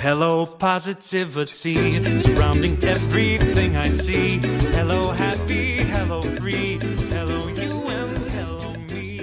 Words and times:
Hello, 0.00 0.44
positivity 0.44 1.76
surrounding 2.20 2.76
everything 2.82 3.74
I 3.74 3.90
see. 3.90 4.38
Hello, 4.72 5.10
happy. 5.10 5.80
Hello, 5.92 6.22
free. 6.22 6.78
Hello, 7.10 7.38
you 7.38 7.88
and 7.88 8.18
hello, 8.34 8.74
me. 8.94 9.18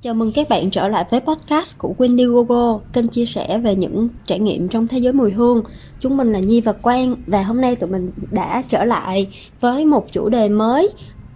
Chào 0.00 0.14
mừng 0.14 0.32
các 0.34 0.46
bạn 0.50 0.70
trở 0.70 0.88
lại 0.88 1.04
với 1.10 1.20
podcast 1.20 1.78
của 1.78 1.94
Wendygogo, 1.98 2.80
kênh 2.92 3.08
chia 3.08 3.26
sẻ 3.26 3.58
về 3.58 3.74
những 3.74 4.08
trải 4.26 4.38
nghiệm 4.38 4.68
trong 4.68 4.88
thế 4.88 4.98
giới 4.98 5.12
mùi 5.12 5.32
hương. 5.32 5.62
Chúng 6.00 6.16
mình 6.16 6.32
là 6.32 6.38
Nhi 6.38 6.60
và 6.60 6.72
Quang 6.72 7.16
và 7.26 7.42
hôm 7.42 7.60
nay 7.60 7.76
tụi 7.76 7.90
mình 7.90 8.10
đã 8.30 8.62
trở 8.68 8.84
lại 8.84 9.28
với 9.60 9.84
một 9.84 10.12
chủ 10.12 10.28
đề 10.28 10.48
mới. 10.48 10.88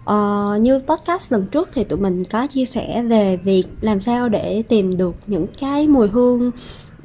Ờ, 0.05 0.57
như 0.61 0.79
podcast 0.79 1.31
lần 1.31 1.45
trước 1.51 1.69
thì 1.73 1.83
tụi 1.83 1.99
mình 1.99 2.23
có 2.23 2.47
chia 2.47 2.65
sẻ 2.65 3.03
về 3.03 3.37
việc 3.37 3.63
làm 3.81 4.01
sao 4.01 4.29
để 4.29 4.63
tìm 4.69 4.97
được 4.97 5.15
những 5.27 5.47
cái 5.59 5.87
mùi 5.87 6.07
hương 6.07 6.51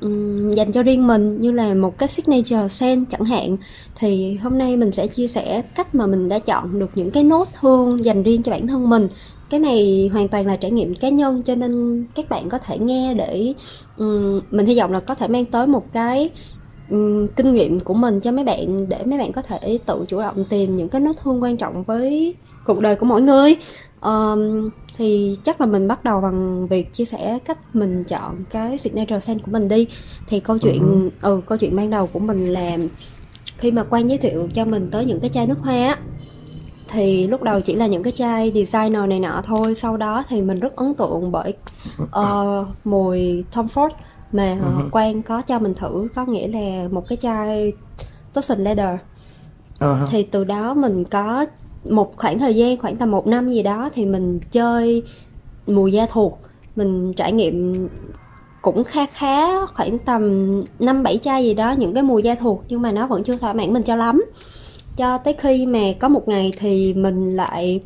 um, 0.01 0.51
dành 0.51 0.73
cho 0.73 0.83
riêng 0.83 1.07
mình 1.07 1.41
như 1.41 1.53
là 1.53 1.75
một 1.75 1.99
cái 1.99 2.09
signature 2.09 2.69
scent 2.69 3.11
chẳng 3.11 3.25
hạn. 3.25 3.57
Thì 3.97 4.35
hôm 4.35 4.59
nay 4.59 4.77
mình 4.77 4.93
sẽ 4.93 5.07
chia 5.07 5.29
sẻ 5.29 5.63
cách 5.75 5.95
mà 5.95 6.07
mình 6.07 6.29
đã 6.29 6.39
chọn 6.39 6.79
được 6.79 6.91
những 6.95 7.11
cái 7.11 7.25
nốt 7.25 7.49
hương 7.61 8.05
dành 8.05 8.23
riêng 8.23 8.43
cho 8.43 8.53
bản 8.53 8.67
thân 8.67 8.91
mình. 8.91 9.09
Cái 9.51 9.61
này 9.61 10.11
hoàn 10.13 10.29
toàn 10.29 10.47
là 10.47 10.57
trải 10.57 10.71
nghiệm 10.71 10.95
cá 10.95 11.09
nhân 11.09 11.43
cho 11.43 11.55
nên 11.55 12.05
các 12.15 12.29
bạn 12.29 12.49
có 12.49 12.59
thể 12.59 12.79
nghe 12.79 13.15
để 13.15 13.55
um, 13.97 14.41
mình 14.51 14.67
hy 14.67 14.79
vọng 14.79 14.93
là 14.93 15.01
có 15.01 15.15
thể 15.15 15.29
mang 15.29 15.45
tới 15.45 15.67
một 15.67 15.93
cái 15.93 16.31
um, 16.91 17.29
kinh 17.29 17.53
nghiệm 17.53 17.81
của 17.81 17.95
mình 17.95 18.21
cho 18.21 18.33
mấy 18.33 18.45
bạn 18.45 18.89
để 18.89 18.99
mấy 19.05 19.19
bạn 19.19 19.33
có 19.33 19.43
thể 19.43 19.79
tự 19.87 20.05
chủ 20.09 20.21
động 20.21 20.45
tìm 20.51 20.77
những 20.77 20.89
cái 20.89 21.01
nốt 21.01 21.17
hương 21.23 21.43
quan 21.43 21.57
trọng 21.57 21.85
với 21.85 22.35
cuộc 22.69 22.81
đời 22.81 22.97
của 22.97 23.07
mỗi 23.07 23.23
người. 23.23 23.57
Ờm, 24.01 24.71
thì 24.97 25.39
chắc 25.45 25.61
là 25.61 25.67
mình 25.67 25.89
bắt 25.89 26.05
đầu 26.05 26.21
bằng 26.21 26.67
việc 26.69 26.93
chia 26.93 27.05
sẻ 27.05 27.39
cách 27.45 27.59
mình 27.77 28.05
chọn 28.05 28.45
cái 28.51 28.79
signature 28.79 29.21
scent 29.21 29.43
của 29.43 29.51
mình 29.53 29.69
đi. 29.69 29.87
Thì 30.27 30.41
câu 30.41 30.59
chuyện 30.59 31.11
ừ 31.23 31.41
câu 31.47 31.59
chuyện 31.59 31.77
ban 31.77 31.91
đầu 31.91 32.07
của 32.13 32.19
mình 32.19 32.47
là 32.47 32.77
khi 33.59 33.71
mà 33.71 33.85
quan 33.91 34.09
giới 34.09 34.19
thiệu 34.19 34.49
cho 34.55 34.65
mình 34.65 34.89
tới 34.91 35.05
những 35.05 35.21
cái 35.21 35.31
chai 35.31 35.47
nước 35.47 35.59
hoa 35.59 35.75
á 35.75 35.97
thì 36.89 37.27
lúc 37.27 37.43
đầu 37.43 37.61
chỉ 37.61 37.75
là 37.75 37.87
những 37.87 38.03
cái 38.03 38.13
chai 38.13 38.53
designer 38.55 39.09
này 39.09 39.21
nọ 39.21 39.43
thôi. 39.45 39.75
Sau 39.75 39.97
đó 39.97 40.25
thì 40.29 40.43
mình 40.43 40.61
rất 40.61 40.77
ấn 40.77 40.95
tượng 40.95 41.33
bởi 41.33 41.55
ờ, 42.11 42.65
mùi 42.85 43.45
Tom 43.55 43.67
Ford 43.67 43.91
mà 44.33 44.57
Quang 44.91 45.23
có 45.23 45.43
cho 45.43 45.59
mình 45.59 45.75
thử. 45.75 46.09
Có 46.15 46.25
nghĩa 46.25 46.49
là 46.49 46.89
một 46.89 47.05
cái 47.09 47.17
chai 47.17 47.73
Tussin 48.35 48.65
Leather. 48.65 48.99
Hả. 49.81 50.07
thì 50.11 50.23
từ 50.23 50.45
đó 50.45 50.75
mình 50.75 51.05
có 51.05 51.47
một 51.85 52.17
khoảng 52.17 52.39
thời 52.39 52.55
gian 52.55 52.77
khoảng 52.77 52.97
tầm 52.97 53.11
một 53.11 53.27
năm 53.27 53.51
gì 53.51 53.63
đó 53.63 53.91
thì 53.95 54.07
mình 54.07 54.41
chơi 54.51 55.03
mùi 55.67 55.93
da 55.93 56.07
thuộc. 56.07 56.39
Mình 56.77 57.13
trải 57.17 57.33
nghiệm 57.33 57.89
cũng 58.63 58.85
khá 58.85 59.07
khá 59.07 59.67
khoảng 59.67 59.99
tầm 59.99 60.53
năm 60.79 61.03
bảy 61.03 61.19
chai 61.19 61.45
gì 61.45 61.55
đó 61.55 61.73
những 61.73 61.95
cái 61.95 62.03
mùi 62.03 62.23
da 62.23 62.35
thuộc 62.35 62.65
nhưng 62.69 62.83
mà 62.83 62.93
nó 62.93 63.07
vẫn 63.07 63.23
chưa 63.23 63.37
thỏa 63.37 63.53
mãn 63.53 63.73
mình 63.73 63.83
cho 63.83 63.97
lắm. 63.97 64.25
Cho 64.97 65.19
tới 65.19 65.35
khi 65.39 65.67
mà 65.67 65.81
có 66.01 66.09
một 66.09 66.29
ngày 66.29 66.53
thì 66.59 66.95
mình 66.95 67.37
lại 67.37 67.81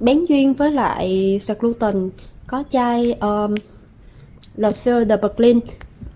bén 0.00 0.24
duyên 0.28 0.54
với 0.54 0.72
lại 0.72 1.40
Scruton 1.42 2.10
có 2.46 2.64
chai 2.70 3.12
um, 3.12 3.54
Le 4.56 4.70
Feu 4.70 5.04
de 5.04 5.16
Berlin 5.16 5.60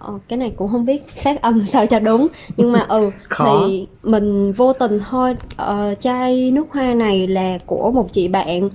ờ, 0.07 0.19
cái 0.29 0.39
này 0.39 0.53
cũng 0.57 0.69
không 0.69 0.85
biết 0.85 1.03
phát 1.23 1.43
âm 1.43 1.65
sao 1.73 1.87
cho 1.87 2.01
đúng. 2.01 2.27
Nhưng 2.57 2.73
mà 2.73 2.81
ừ 2.89 3.11
thì 3.39 3.87
mình 4.03 4.53
vô 4.53 4.73
tình 4.73 5.01
thôi 5.11 5.37
ờ, 5.57 5.95
chai 6.01 6.51
nước 6.51 6.67
hoa 6.71 6.95
này 6.95 7.27
là 7.27 7.59
của 7.67 7.91
một 7.91 8.13
chị 8.13 8.29
bạn. 8.29 8.71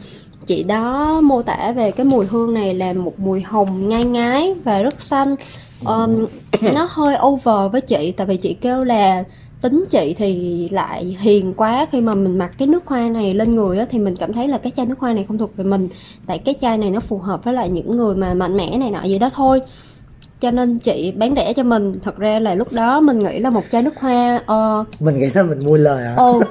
Chị 0.45 0.63
đó 0.63 1.21
mô 1.21 1.41
tả 1.41 1.71
về 1.71 1.91
cái 1.91 2.05
mùi 2.05 2.25
hương 2.25 2.53
này 2.53 2.73
là 2.73 2.93
một 2.93 3.19
mùi 3.19 3.41
hồng 3.41 3.89
ngai 3.89 4.03
ngái 4.03 4.53
và 4.63 4.81
rất 4.81 5.01
xanh. 5.01 5.35
Ờm, 5.83 6.25
nó 6.61 6.87
hơi 6.89 7.15
over 7.25 7.71
với 7.71 7.81
chị 7.81 8.13
tại 8.17 8.27
vì 8.27 8.37
chị 8.37 8.53
kêu 8.53 8.83
là 8.83 9.23
tính 9.61 9.85
chị 9.89 10.15
thì 10.17 10.69
lại 10.69 11.17
hiền 11.19 11.53
quá. 11.53 11.85
Khi 11.91 12.01
mà 12.01 12.15
mình 12.15 12.37
mặc 12.37 12.51
cái 12.57 12.67
nước 12.67 12.85
hoa 12.85 13.09
này 13.09 13.33
lên 13.33 13.55
người 13.55 13.77
á, 13.77 13.85
thì 13.89 13.99
mình 13.99 14.15
cảm 14.15 14.33
thấy 14.33 14.47
là 14.47 14.57
cái 14.57 14.71
chai 14.75 14.85
nước 14.85 14.99
hoa 14.99 15.13
này 15.13 15.25
không 15.27 15.37
thuộc 15.37 15.57
về 15.57 15.63
mình. 15.63 15.89
Tại 16.25 16.37
cái 16.37 16.55
chai 16.61 16.77
này 16.77 16.91
nó 16.91 16.99
phù 16.99 17.17
hợp 17.17 17.43
với 17.43 17.53
lại 17.53 17.69
những 17.69 17.97
người 17.97 18.15
mà 18.15 18.33
mạnh 18.33 18.57
mẽ 18.57 18.77
này 18.77 18.91
nọ 18.91 19.03
gì 19.03 19.19
đó 19.19 19.29
thôi 19.33 19.61
cho 20.41 20.51
nên 20.51 20.79
chị 20.79 21.11
bán 21.11 21.35
rẻ 21.35 21.53
cho 21.53 21.63
mình 21.63 21.99
thật 22.03 22.17
ra 22.17 22.39
là 22.39 22.55
lúc 22.55 22.73
đó 22.73 23.01
mình 23.01 23.19
nghĩ 23.19 23.39
là 23.39 23.49
một 23.49 23.63
chai 23.71 23.81
nước 23.81 23.99
hoa 23.99 24.41
ờ, 24.45 24.85
Mình 24.99 25.19
nghĩ 25.19 25.29
là 25.33 25.43
mình 25.43 25.59
mua 25.65 25.77
lời 25.77 26.03
hả? 26.03 26.15
Ồ, 26.17 26.41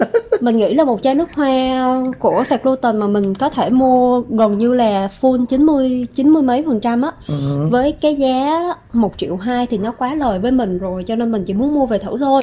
mình 0.40 0.56
nghĩ 0.56 0.74
là 0.74 0.84
một 0.84 1.02
chai 1.02 1.14
nước 1.14 1.28
hoa 1.34 1.96
của 2.18 2.44
sạc 2.46 2.62
gluten 2.62 2.96
mà 2.96 3.06
mình 3.06 3.34
có 3.34 3.48
thể 3.48 3.70
mua 3.70 4.20
gần 4.20 4.58
như 4.58 4.74
là 4.74 5.08
full 5.20 5.46
90 5.46 6.06
90 6.14 6.42
mấy 6.42 6.64
phần 6.66 6.80
trăm 6.80 7.02
á. 7.02 7.12
Ừ. 7.28 7.68
Với 7.70 7.92
cái 7.92 8.14
giá 8.14 8.60
một 8.92 9.12
triệu 9.16 9.36
hai 9.36 9.66
thì 9.66 9.78
nó 9.78 9.92
quá 9.92 10.14
lời 10.14 10.38
với 10.38 10.50
mình 10.50 10.78
rồi 10.78 11.04
cho 11.04 11.16
nên 11.16 11.32
mình 11.32 11.44
chỉ 11.44 11.54
muốn 11.54 11.74
mua 11.74 11.86
về 11.86 11.98
thử 11.98 12.18
thôi. 12.18 12.42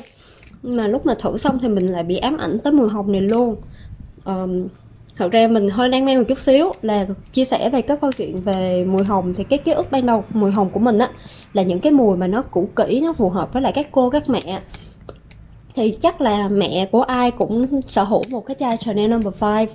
Mà 0.64 0.88
lúc 0.88 1.06
mà 1.06 1.14
thử 1.14 1.38
xong 1.38 1.60
thì 1.62 1.68
mình 1.68 1.92
lại 1.92 2.04
bị 2.04 2.18
ám 2.18 2.38
ảnh 2.38 2.60
tới 2.60 2.74
mùi 2.74 2.90
hồng 2.90 3.12
này 3.12 3.22
luôn. 3.22 3.56
Ờm, 4.24 4.68
thật 5.16 5.31
ra 5.31 5.48
mình 5.48 5.70
hơi 5.70 5.90
lan 5.90 6.06
man 6.06 6.18
một 6.18 6.24
chút 6.28 6.40
xíu 6.40 6.72
là 6.81 7.06
chia 7.31 7.46
sẻ 7.46 7.70
về 7.70 7.81
các 7.81 8.02
câu 8.02 8.12
chuyện 8.12 8.42
về 8.42 8.86
mùi 8.86 9.03
hồng 9.03 9.34
thì 9.38 9.44
cái 9.44 9.59
ký 9.59 9.72
ức 9.72 9.92
ban 9.92 10.06
đầu 10.06 10.24
mùi 10.34 10.52
hồng 10.52 10.70
của 10.70 10.80
mình 10.80 10.98
á 11.00 11.09
là 11.53 11.64
những 11.64 11.80
cái 11.80 11.92
mùi 11.92 12.18
mà 12.18 12.28
nó 12.28 12.42
cũ 12.42 12.70
kỹ 12.76 13.02
nó 13.06 13.14
phù 13.14 13.30
hợp 13.30 13.53
với 13.53 13.62
lại 13.62 13.72
các 13.76 13.88
cô 13.92 14.09
các 14.09 14.30
mẹ 14.30 14.59
thì 15.76 15.98
chắc 16.02 16.22
là 16.22 16.48
mẹ 16.48 16.86
của 16.92 17.02
ai 17.02 17.31
cũng 17.31 17.81
sở 17.88 18.03
hữu 18.03 18.22
một 18.31 18.46
cái 18.46 18.56
chai 18.59 18.78
Chanel 18.78 19.08
Number 19.12 19.34
5 19.42 19.66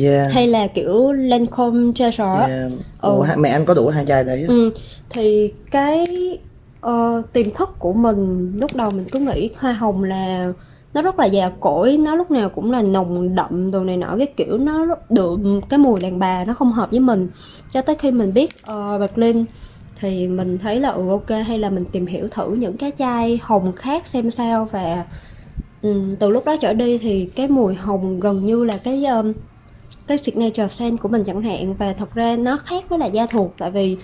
Yeah. 0.00 0.32
hay 0.32 0.46
là 0.46 0.66
kiểu 0.66 1.12
Lancome 1.12 1.92
Treasure 1.94 2.24
á. 2.24 2.46
yeah. 2.46 2.70
Ừ. 3.00 3.08
Ủa, 3.10 3.26
mẹ 3.38 3.50
anh 3.50 3.64
có 3.64 3.74
đủ 3.74 3.88
hai 3.88 4.06
chai 4.06 4.24
đấy. 4.24 4.44
Ừ, 4.48 4.70
thì 5.10 5.52
cái 5.70 6.06
ờ, 6.80 7.22
tiềm 7.32 7.50
thức 7.50 7.70
của 7.78 7.92
mình 7.92 8.52
lúc 8.56 8.70
đầu 8.74 8.90
mình 8.90 9.04
cứ 9.12 9.18
nghĩ 9.18 9.50
hoa 9.56 9.72
hồng 9.72 10.04
là 10.04 10.52
nó 10.94 11.02
rất 11.02 11.18
là 11.18 11.24
già 11.24 11.50
cỗi 11.60 11.96
nó 11.96 12.14
lúc 12.14 12.30
nào 12.30 12.48
cũng 12.48 12.70
là 12.70 12.82
nồng 12.82 13.34
đậm 13.34 13.70
đồ 13.70 13.84
này 13.84 13.96
nọ 13.96 14.14
cái 14.18 14.26
kiểu 14.26 14.58
nó 14.58 14.86
đượm 15.08 15.60
cái 15.68 15.78
mùi 15.78 16.00
đàn 16.00 16.18
bà 16.18 16.44
nó 16.44 16.54
không 16.54 16.72
hợp 16.72 16.90
với 16.90 17.00
mình. 17.00 17.28
Cho 17.68 17.82
tới 17.82 17.94
khi 17.94 18.10
mình 18.10 18.34
biết 18.34 18.50
ờ, 18.62 18.94
uh, 18.94 19.00
Berlin 19.00 19.44
thì 20.00 20.28
mình 20.28 20.58
thấy 20.58 20.80
là 20.80 20.88
ừ 20.88 21.08
ok 21.08 21.30
hay 21.46 21.58
là 21.58 21.70
mình 21.70 21.84
tìm 21.84 22.06
hiểu 22.06 22.28
thử 22.28 22.54
những 22.54 22.76
cái 22.76 22.92
chai 22.98 23.40
hồng 23.42 23.72
khác 23.72 24.06
xem 24.06 24.30
sao. 24.30 24.68
Và 24.72 25.04
um, 25.82 26.14
từ 26.16 26.30
lúc 26.30 26.44
đó 26.44 26.56
trở 26.56 26.72
đi 26.72 26.98
thì 26.98 27.26
cái 27.36 27.48
mùi 27.48 27.74
hồng 27.74 28.20
gần 28.20 28.44
như 28.44 28.64
là 28.64 28.76
cái 28.76 29.04
um, 29.04 29.32
cái 30.06 30.18
signature 30.18 30.68
scent 30.68 31.00
của 31.00 31.08
mình 31.08 31.24
chẳng 31.24 31.42
hạn. 31.42 31.74
Và 31.74 31.92
thật 31.92 32.14
ra 32.14 32.36
nó 32.36 32.56
khác 32.56 32.84
với 32.88 32.98
là 32.98 33.06
da 33.06 33.26
thuộc 33.26 33.54
tại 33.58 33.70
vì 33.70 33.96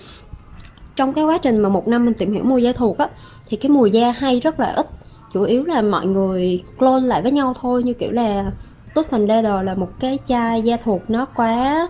trong 0.95 1.13
cái 1.13 1.23
quá 1.23 1.37
trình 1.37 1.59
mà 1.59 1.69
một 1.69 1.87
năm 1.87 2.05
mình 2.05 2.13
tìm 2.13 2.33
hiểu 2.33 2.43
mùi 2.43 2.63
da 2.63 2.73
thuộc 2.73 2.97
á 2.97 3.09
thì 3.47 3.57
cái 3.57 3.69
mùi 3.69 3.91
da 3.91 4.11
hay 4.11 4.39
rất 4.39 4.59
là 4.59 4.67
ít 4.67 4.87
chủ 5.33 5.43
yếu 5.43 5.63
là 5.63 5.81
mọi 5.81 6.05
người 6.07 6.63
clone 6.77 7.07
lại 7.07 7.21
với 7.21 7.31
nhau 7.31 7.53
thôi 7.61 7.83
như 7.83 7.93
kiểu 7.93 8.11
là 8.11 8.51
Tussin 8.95 9.25
Leather 9.25 9.53
là 9.63 9.75
một 9.75 9.89
cái 9.99 10.19
chai 10.27 10.61
da 10.61 10.77
thuộc 10.83 11.01
nó 11.09 11.25
quá 11.25 11.89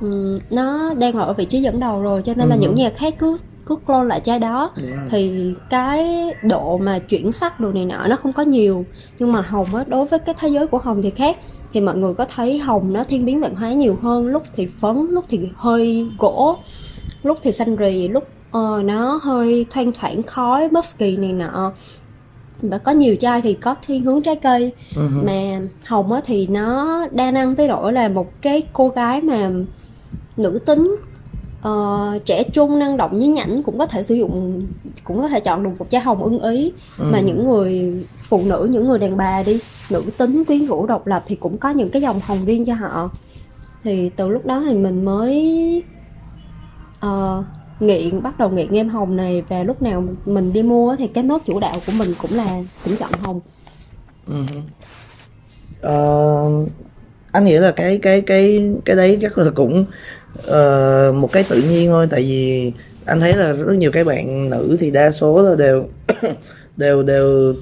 ừm, 0.00 0.38
nó 0.50 0.94
đang 0.94 1.12
ở 1.12 1.32
vị 1.32 1.44
trí 1.44 1.60
dẫn 1.60 1.80
đầu 1.80 2.02
rồi 2.02 2.22
cho 2.24 2.32
nên 2.36 2.48
là 2.48 2.54
Ừ. 2.54 2.60
những 2.60 2.74
nhà 2.74 2.90
khác 2.96 3.14
cứ 3.18 3.36
cứ 3.66 3.76
clone 3.86 4.08
lại 4.08 4.20
chai 4.20 4.38
đó. 4.38 4.70
Thì 5.10 5.54
cái 5.70 6.24
độ 6.50 6.78
mà 6.78 6.98
chuyển 6.98 7.32
sắc 7.32 7.60
đồ 7.60 7.72
này 7.72 7.84
nọ 7.84 8.06
nó 8.08 8.16
không 8.16 8.32
có 8.32 8.42
nhiều 8.42 8.84
nhưng 9.18 9.32
mà 9.32 9.40
hồng 9.40 9.74
á 9.74 9.84
đối 9.88 10.04
với 10.04 10.18
cái 10.18 10.34
thế 10.38 10.48
giới 10.48 10.66
của 10.66 10.78
hồng 10.78 11.02
thì 11.02 11.10
khác. 11.10 11.36
Thì 11.72 11.80
mọi 11.80 11.96
người 11.96 12.14
có 12.14 12.24
thấy 12.34 12.58
hồng 12.58 12.92
nó 12.92 13.04
thiên 13.04 13.24
biến 13.24 13.40
vạn 13.40 13.54
hóa 13.54 13.72
nhiều 13.72 13.96
hơn 14.02 14.26
lúc 14.26 14.42
thì 14.52 14.66
phấn 14.66 14.96
lúc 15.10 15.24
thì 15.28 15.40
hơi 15.56 16.06
gỗ 16.18 16.56
lúc 17.22 17.38
thì 17.42 17.52
xanh 17.52 17.76
rì 17.76 18.08
lúc 18.08 18.24
ờ, 18.50 18.82
nó 18.84 19.20
hơi 19.22 19.66
thoang 19.70 19.92
thoảng 19.92 20.22
khói 20.22 20.68
musky 20.70 21.16
này 21.16 21.32
nọ 21.32 21.72
và 22.62 22.78
có 22.78 22.92
nhiều 22.92 23.16
chai 23.16 23.42
thì 23.42 23.54
có 23.54 23.74
thiên 23.86 24.04
hướng 24.04 24.22
trái 24.22 24.36
cây. 24.36 24.72
Ừ. 24.96 25.08
mà 25.22 25.60
hồng 25.86 26.12
á 26.12 26.20
thì 26.24 26.46
nó 26.46 27.06
đa 27.10 27.30
năng 27.30 27.56
tới 27.56 27.68
độ 27.68 27.90
là 27.90 28.08
một 28.08 28.32
cái 28.42 28.62
cô 28.72 28.88
gái 28.88 29.20
mà 29.20 29.50
nữ 30.36 30.58
tính 30.66 30.96
ờ, 31.62 32.18
trẻ 32.24 32.42
trung 32.42 32.78
năng 32.78 32.96
động 32.96 33.18
nhí 33.18 33.26
nhảnh 33.26 33.62
cũng 33.62 33.78
có 33.78 33.86
thể 33.86 34.02
sử 34.02 34.14
dụng 34.14 34.60
cũng 35.04 35.22
có 35.22 35.28
thể 35.28 35.40
chọn 35.40 35.62
được 35.62 35.70
một 35.78 35.86
chai 35.90 36.00
hồng 36.00 36.22
ưng 36.22 36.42
ý. 36.42 36.72
Mà 36.98 37.20
những 37.20 37.48
người 37.48 38.04
phụ 38.28 38.42
nữ 38.46 38.68
những 38.70 38.88
người 38.88 38.98
đàn 38.98 39.16
bà 39.16 39.42
đi 39.42 39.60
nữ 39.90 40.02
tính 40.18 40.44
quyến 40.44 40.66
rũ 40.66 40.86
độc 40.86 41.06
lập 41.06 41.24
thì 41.26 41.36
cũng 41.36 41.58
có 41.58 41.70
những 41.70 41.90
cái 41.90 42.02
dòng 42.02 42.20
hồng 42.26 42.44
riêng 42.44 42.64
cho 42.64 42.74
họ. 42.74 43.10
Thì 43.82 44.10
từ 44.16 44.28
lúc 44.28 44.46
đó 44.46 44.62
thì 44.66 44.74
mình 44.74 45.04
mới 45.04 45.82
ờ, 47.00 47.44
nghiện 47.80 48.22
bắt 48.22 48.38
đầu 48.38 48.50
nghiện 48.50 48.72
em 48.72 48.88
hồng 48.88 49.16
này 49.16 49.42
và 49.48 49.62
lúc 49.62 49.82
nào 49.82 50.04
mình 50.26 50.52
đi 50.52 50.62
mua 50.62 50.96
thì 50.96 51.06
cái 51.06 51.24
nốt 51.24 51.42
chủ 51.46 51.60
đạo 51.60 51.76
của 51.86 51.92
mình 51.92 52.14
cũng 52.18 52.34
là 52.34 52.62
cũng 52.84 52.96
chọn 52.96 53.10
hồng 53.22 53.40
uh-huh. 54.28 54.62
uh, 56.62 56.68
anh 57.32 57.44
nghĩ 57.44 57.56
là 57.56 57.70
cái 57.70 57.98
cái 58.02 58.20
cái 58.20 58.70
cái 58.84 58.96
đấy 58.96 59.18
chắc 59.22 59.38
là 59.38 59.50
cũng 59.54 59.84
uh, 60.38 61.14
một 61.14 61.32
cái 61.32 61.42
tự 61.48 61.62
nhiên 61.62 61.90
thôi 61.90 62.06
tại 62.10 62.22
vì 62.22 62.72
anh 63.04 63.20
thấy 63.20 63.34
là 63.34 63.52
rất 63.52 63.74
nhiều 63.74 63.92
cái 63.92 64.04
bạn 64.04 64.50
nữ 64.50 64.76
thì 64.80 64.90
đa 64.90 65.10
số 65.10 65.42
là 65.42 65.54
đều 65.54 65.88
đều 66.76 67.02
đều 67.02 67.54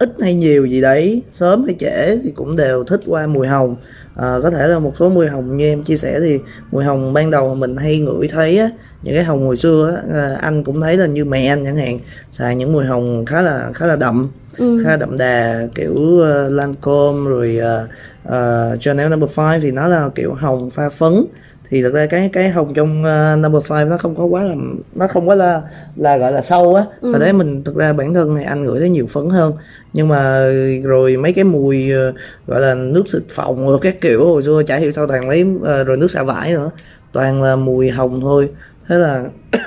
ít 0.00 0.10
hay 0.20 0.34
nhiều 0.34 0.66
gì 0.66 0.80
đấy 0.80 1.22
sớm 1.28 1.64
hay 1.64 1.76
trễ 1.78 2.18
thì 2.24 2.30
cũng 2.30 2.56
đều 2.56 2.84
thích 2.84 3.00
qua 3.06 3.26
mùi 3.26 3.46
hồng 3.46 3.76
à, 4.16 4.36
có 4.42 4.50
thể 4.50 4.66
là 4.68 4.78
một 4.78 4.92
số 4.98 5.08
mùi 5.08 5.28
hồng 5.28 5.56
như 5.56 5.64
em 5.64 5.82
chia 5.82 5.96
sẻ 5.96 6.20
thì 6.20 6.38
mùi 6.70 6.84
hồng 6.84 7.12
ban 7.12 7.30
đầu 7.30 7.54
mình 7.54 7.76
hay 7.76 7.98
ngửi 7.98 8.28
thấy 8.28 8.58
á, 8.58 8.70
những 9.02 9.14
cái 9.14 9.24
hồng 9.24 9.46
hồi 9.46 9.56
xưa 9.56 9.96
á, 9.96 10.20
à, 10.20 10.36
anh 10.40 10.64
cũng 10.64 10.80
thấy 10.80 10.96
là 10.96 11.06
như 11.06 11.24
mẹ 11.24 11.46
anh 11.46 11.64
chẳng 11.64 11.76
hạn 11.76 11.98
xài 12.32 12.56
những 12.56 12.72
mùi 12.72 12.84
hồng 12.84 13.24
khá 13.26 13.42
là 13.42 13.70
khá 13.74 13.86
là 13.86 13.96
đậm 13.96 14.30
Ừ. 14.58 14.80
khá 14.84 14.90
là 14.90 14.96
đậm 14.96 15.18
đà 15.18 15.66
kiểu 15.74 15.92
uh, 15.92 16.52
Lancome 16.52 17.30
rồi 17.30 17.60
uh, 17.60 17.88
uh, 18.28 18.80
Chanel 18.80 19.10
Number 19.10 19.38
5 19.38 19.60
thì 19.60 19.70
nó 19.70 19.88
là 19.88 20.10
kiểu 20.14 20.34
hồng 20.34 20.70
pha 20.70 20.88
phấn 20.88 21.24
thì 21.70 21.82
thực 21.82 21.94
ra 21.94 22.06
cái 22.06 22.30
cái 22.32 22.48
hồng 22.48 22.74
trong 22.74 23.02
uh, 23.02 23.38
Number 23.38 23.70
5 23.70 23.90
nó 23.90 23.98
không 23.98 24.16
có 24.16 24.24
quá 24.24 24.44
là 24.44 24.54
nó 24.94 25.08
không 25.08 25.28
quá 25.28 25.34
là 25.34 25.62
là 25.96 26.16
gọi 26.16 26.32
là 26.32 26.42
sâu 26.42 26.74
á. 26.74 26.84
Và 27.00 27.18
đấy 27.18 27.32
mình 27.32 27.64
thực 27.64 27.76
ra 27.76 27.92
bản 27.92 28.14
thân 28.14 28.36
thì 28.36 28.44
anh 28.44 28.64
ngửi 28.64 28.80
thấy 28.80 28.90
nhiều 28.90 29.06
phấn 29.06 29.30
hơn. 29.30 29.52
Nhưng 29.92 30.08
mà 30.08 30.46
rồi 30.82 31.16
mấy 31.16 31.32
cái 31.32 31.44
mùi 31.44 31.92
uh, 32.08 32.14
gọi 32.46 32.60
là 32.60 32.74
nước 32.74 33.08
xịt 33.08 33.22
phòng 33.28 33.68
rồi 33.68 33.78
các 33.82 34.00
kiểu 34.00 34.24
hồi 34.24 34.42
xưa 34.42 34.62
chả 34.66 34.76
hiểu 34.76 34.92
sao 34.92 35.06
toàn 35.06 35.28
lấy 35.28 35.42
uh, 35.42 35.86
rồi 35.86 35.96
nước 35.96 36.10
xả 36.10 36.22
vải 36.22 36.52
nữa. 36.52 36.70
Toàn 37.12 37.42
là 37.42 37.56
mùi 37.56 37.90
hồng 37.90 38.20
thôi. 38.20 38.50
Thế 38.88 38.96
là 38.96 39.24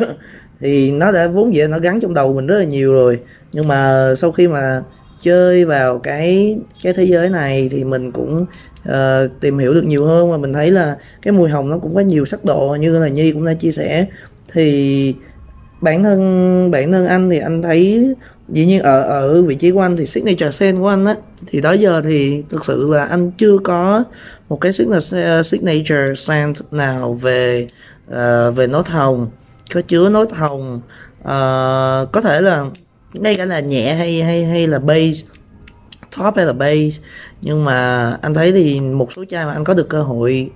thì 0.60 0.92
nó 0.92 1.12
đã 1.12 1.28
vốn 1.28 1.54
dĩ 1.54 1.68
nó 1.70 1.80
gắn 1.80 2.00
trong 2.00 2.14
đầu 2.14 2.34
mình 2.34 2.48
rất 2.48 2.58
là 2.58 2.64
nhiều 2.64 2.94
rồi. 2.94 3.20
Nhưng 3.54 3.68
mà 3.68 4.14
sau 4.18 4.32
khi 4.32 4.48
mà 4.48 4.82
chơi 5.24 5.66
vào 5.66 6.00
cái 6.00 6.58
cái 6.84 6.94
thế 6.94 7.04
giới 7.04 7.30
này 7.30 7.70
thì 7.72 7.84
mình 7.84 8.12
cũng 8.12 8.46
uh, 8.90 8.94
tìm 9.40 9.58
hiểu 9.58 9.74
được 9.74 9.86
nhiều 9.86 10.06
hơn. 10.06 10.32
Và 10.32 10.38
mình 10.38 10.54
thấy 10.54 10.72
là 10.72 10.98
cái 11.22 11.32
mùi 11.32 11.50
hồng 11.50 11.70
nó 11.70 11.78
cũng 11.78 11.96
có 11.96 12.02
nhiều 12.02 12.26
sắc 12.26 12.46
độ 12.46 12.78
như 12.80 13.00
là 13.00 13.08
Nhi 13.08 13.32
cũng 13.32 13.46
đã 13.46 13.54
chia 13.54 13.72
sẻ. 13.72 14.06
Thì 14.54 15.16
bản 15.82 16.04
thân 16.04 16.72
bản 16.72 16.92
thân 16.92 17.08
anh 17.08 17.30
thì 17.30 17.40
anh 17.40 17.62
thấy 17.62 18.14
dĩ 18.50 18.66
nhiên 18.66 18.82
ở 18.82 19.02
ở 19.02 19.42
vị 19.42 19.56
trí 19.56 19.72
của 19.72 19.82
anh 19.82 19.98
thì 19.98 20.06
signature 20.06 20.52
scent 20.52 20.78
của 20.78 20.88
anh 20.88 21.06
á 21.06 21.16
thì 21.48 21.62
đó 21.62 21.72
giờ 21.72 22.02
thì 22.02 22.44
thực 22.50 22.66
sự 22.66 22.94
là 22.94 23.06
anh 23.06 23.32
chưa 23.32 23.58
có 23.64 24.04
một 24.50 24.62
cái 24.62 24.74
signature 24.74 25.42
signature 25.44 26.16
scent 26.16 26.56
nào 26.72 27.14
về 27.14 27.68
uh, 28.12 28.56
về 28.56 28.68
nốt 28.68 28.88
hồng. 28.88 29.30
Có 29.74 29.82
chứa 29.82 30.10
nốt 30.10 30.32
hồng 30.32 30.82
uh, 31.22 32.12
có 32.12 32.22
thể 32.24 32.42
là 32.42 32.66
ngay 33.14 33.36
cả 33.38 33.46
là 33.46 33.60
nhẹ 33.60 33.94
hay 33.94 34.22
hay 34.22 34.46
hay 34.46 34.68
là 34.68 34.80
base 34.80 35.24
top 36.18 36.36
hay 36.36 36.46
là 36.46 36.54
base. 36.54 37.02
Nhưng 37.42 37.66
mà 37.66 38.10
anh 38.22 38.34
thấy 38.34 38.52
thì 38.52 38.80
một 38.80 39.14
số 39.14 39.26
chai 39.30 39.46
mà 39.46 39.54
anh 39.54 39.64
có 39.64 39.74
được 39.74 39.90
cơ 39.90 40.04
hội 40.04 40.50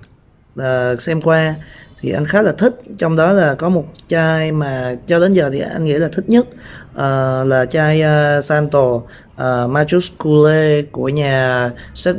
ờ, 0.56 0.96
xem 0.96 1.22
qua 1.22 1.54
thì 2.00 2.10
anh 2.10 2.24
khá 2.24 2.42
là 2.42 2.52
thích. 2.52 2.74
Trong 2.98 3.16
đó 3.16 3.32
là 3.32 3.54
có 3.54 3.68
một 3.68 3.84
chai 4.08 4.52
mà 4.52 4.96
cho 5.06 5.20
đến 5.20 5.32
giờ 5.32 5.50
thì 5.52 5.60
anh 5.60 5.84
nghĩ 5.84 5.92
là 5.92 6.08
thích 6.08 6.24
nhất 6.28 6.46
uh, 6.92 7.48
là 7.48 7.66
chai 7.70 8.02
uh, 8.02 8.44
Santo 8.44 9.00
ờ, 9.36 9.64
uh, 9.64 9.70
Majuscule 9.70 10.82
của 10.82 11.08
nhà 11.08 11.70
Saint 11.94 12.16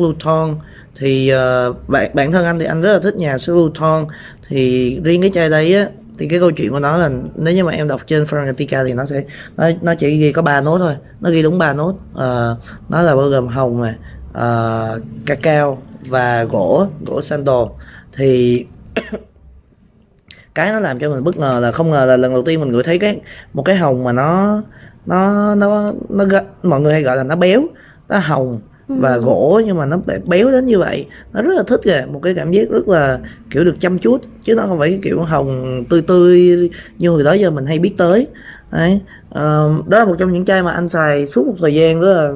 thì 0.95 1.33
uh, 1.33 1.89
bản 1.89 2.11
bản 2.13 2.31
thân 2.31 2.45
anh 2.45 2.59
thì 2.59 2.65
anh 2.65 2.81
rất 2.81 2.93
là 2.93 2.99
thích 2.99 3.15
nhà 3.15 3.37
Saint 3.37 4.07
thì 4.47 4.99
riêng 5.03 5.21
cái 5.21 5.31
chai 5.33 5.49
đấy 5.49 5.73
á 5.73 5.87
thì 6.19 6.27
cái 6.27 6.39
câu 6.39 6.51
chuyện 6.51 6.71
của 6.71 6.79
nó 6.79 6.97
là 6.97 7.09
nếu 7.35 7.53
như 7.53 7.63
mà 7.63 7.71
em 7.71 7.87
đọc 7.87 8.01
trên 8.07 8.23
Frangatica 8.23 8.85
thì 8.85 8.93
nó 8.93 9.05
sẽ 9.05 9.23
nó 9.57 9.69
nó 9.81 9.95
chỉ 9.95 10.17
ghi 10.17 10.31
có 10.31 10.41
ba 10.41 10.61
nốt 10.61 10.77
thôi. 10.77 10.95
Nó 11.21 11.29
ghi 11.29 11.43
đúng 11.43 11.57
ba 11.57 11.73
nốt. 11.73 11.89
Uh, 12.11 12.57
nó 12.89 13.01
là 13.01 13.15
bao 13.15 13.29
gồm 13.29 13.47
hồng 13.47 13.81
này 13.81 13.95
uh, 14.29 15.01
cacao 15.25 15.81
và 16.09 16.43
gỗ 16.43 16.87
gỗ 17.07 17.21
santo 17.21 17.67
thì 18.13 18.65
cái 20.55 20.71
nó 20.71 20.79
làm 20.79 20.99
cho 20.99 21.09
mình 21.09 21.23
bất 21.23 21.37
ngờ 21.37 21.59
là 21.61 21.71
không 21.71 21.89
ngờ 21.89 22.05
là 22.05 22.17
lần 22.17 22.33
đầu 22.33 22.43
tiên 22.43 22.59
mình 22.59 22.71
ngửi 22.71 22.83
thấy 22.83 22.99
cái 22.99 23.21
một 23.53 23.63
cái 23.63 23.75
hồng 23.75 24.03
mà 24.03 24.11
nó 24.11 24.61
nó 25.05 25.55
nó 25.55 25.91
nó 26.09 26.25
mọi 26.63 26.81
người 26.81 26.93
hay 26.93 27.03
gọi 27.03 27.17
là 27.17 27.23
nó 27.23 27.35
béo 27.35 27.61
nó 28.09 28.17
hồng 28.17 28.59
và 28.89 29.17
gỗ 29.17 29.61
nhưng 29.65 29.77
mà 29.77 29.85
nó 29.85 29.97
bé- 30.05 30.19
béo 30.27 30.51
đến 30.51 30.65
như 30.65 30.79
vậy. 30.79 31.05
Nó 31.33 31.41
rất 31.41 31.53
là 31.55 31.63
thích 31.63 31.79
kìa 31.83 32.05
một 32.11 32.19
cái 32.23 32.33
cảm 32.35 32.51
giác 32.51 32.69
rất 32.69 32.87
là 32.87 33.19
kiểu 33.49 33.63
được 33.63 33.75
chăm 33.79 33.99
chút. 33.99 34.21
Chứ 34.43 34.55
nó 34.55 34.65
không 34.67 34.79
phải 34.79 34.89
cái 34.89 34.99
kiểu 35.03 35.21
hồng 35.21 35.83
tươi 35.89 36.01
tươi 36.01 36.69
như 36.97 37.09
hồi 37.09 37.23
đó 37.23 37.33
giờ 37.33 37.51
mình 37.51 37.65
hay 37.65 37.79
biết 37.79 37.93
tới. 37.97 38.27
Đấy. 38.71 38.99
Ờ, 39.29 39.73
đó 39.87 39.99
là 39.99 40.05
một 40.05 40.15
trong 40.19 40.33
những 40.33 40.45
chai 40.45 40.63
mà 40.63 40.71
anh 40.71 40.89
xài 40.89 41.27
suốt 41.27 41.47
một 41.47 41.55
thời 41.59 41.73
gian 41.73 42.01
đó 42.01 42.07
là 42.07 42.31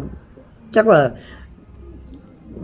chắc 0.71 0.88
là 0.88 1.09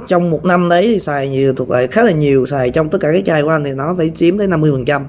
trong 0.07 0.30
một 0.30 0.45
năm 0.45 0.69
đấy 0.69 0.83
thì 0.83 1.00
xài 1.00 1.30
nhiều 1.30 1.53
thuộc 1.53 1.69
lại 1.69 1.88
khá 1.88 2.03
là 2.03 2.12
nhiều 2.12 2.45
xài 2.45 2.69
trong 2.69 2.89
tất 2.89 2.97
cả 3.01 3.12
các 3.13 3.25
chai 3.25 3.44
của 3.44 3.50
anh 3.50 3.63
thì 3.63 3.74
nó 3.74 3.95
phải 3.97 4.12
chiếm 4.15 4.38
tới 4.38 4.47
50 4.47 4.71
phần 4.71 4.86
trăm. 4.86 5.06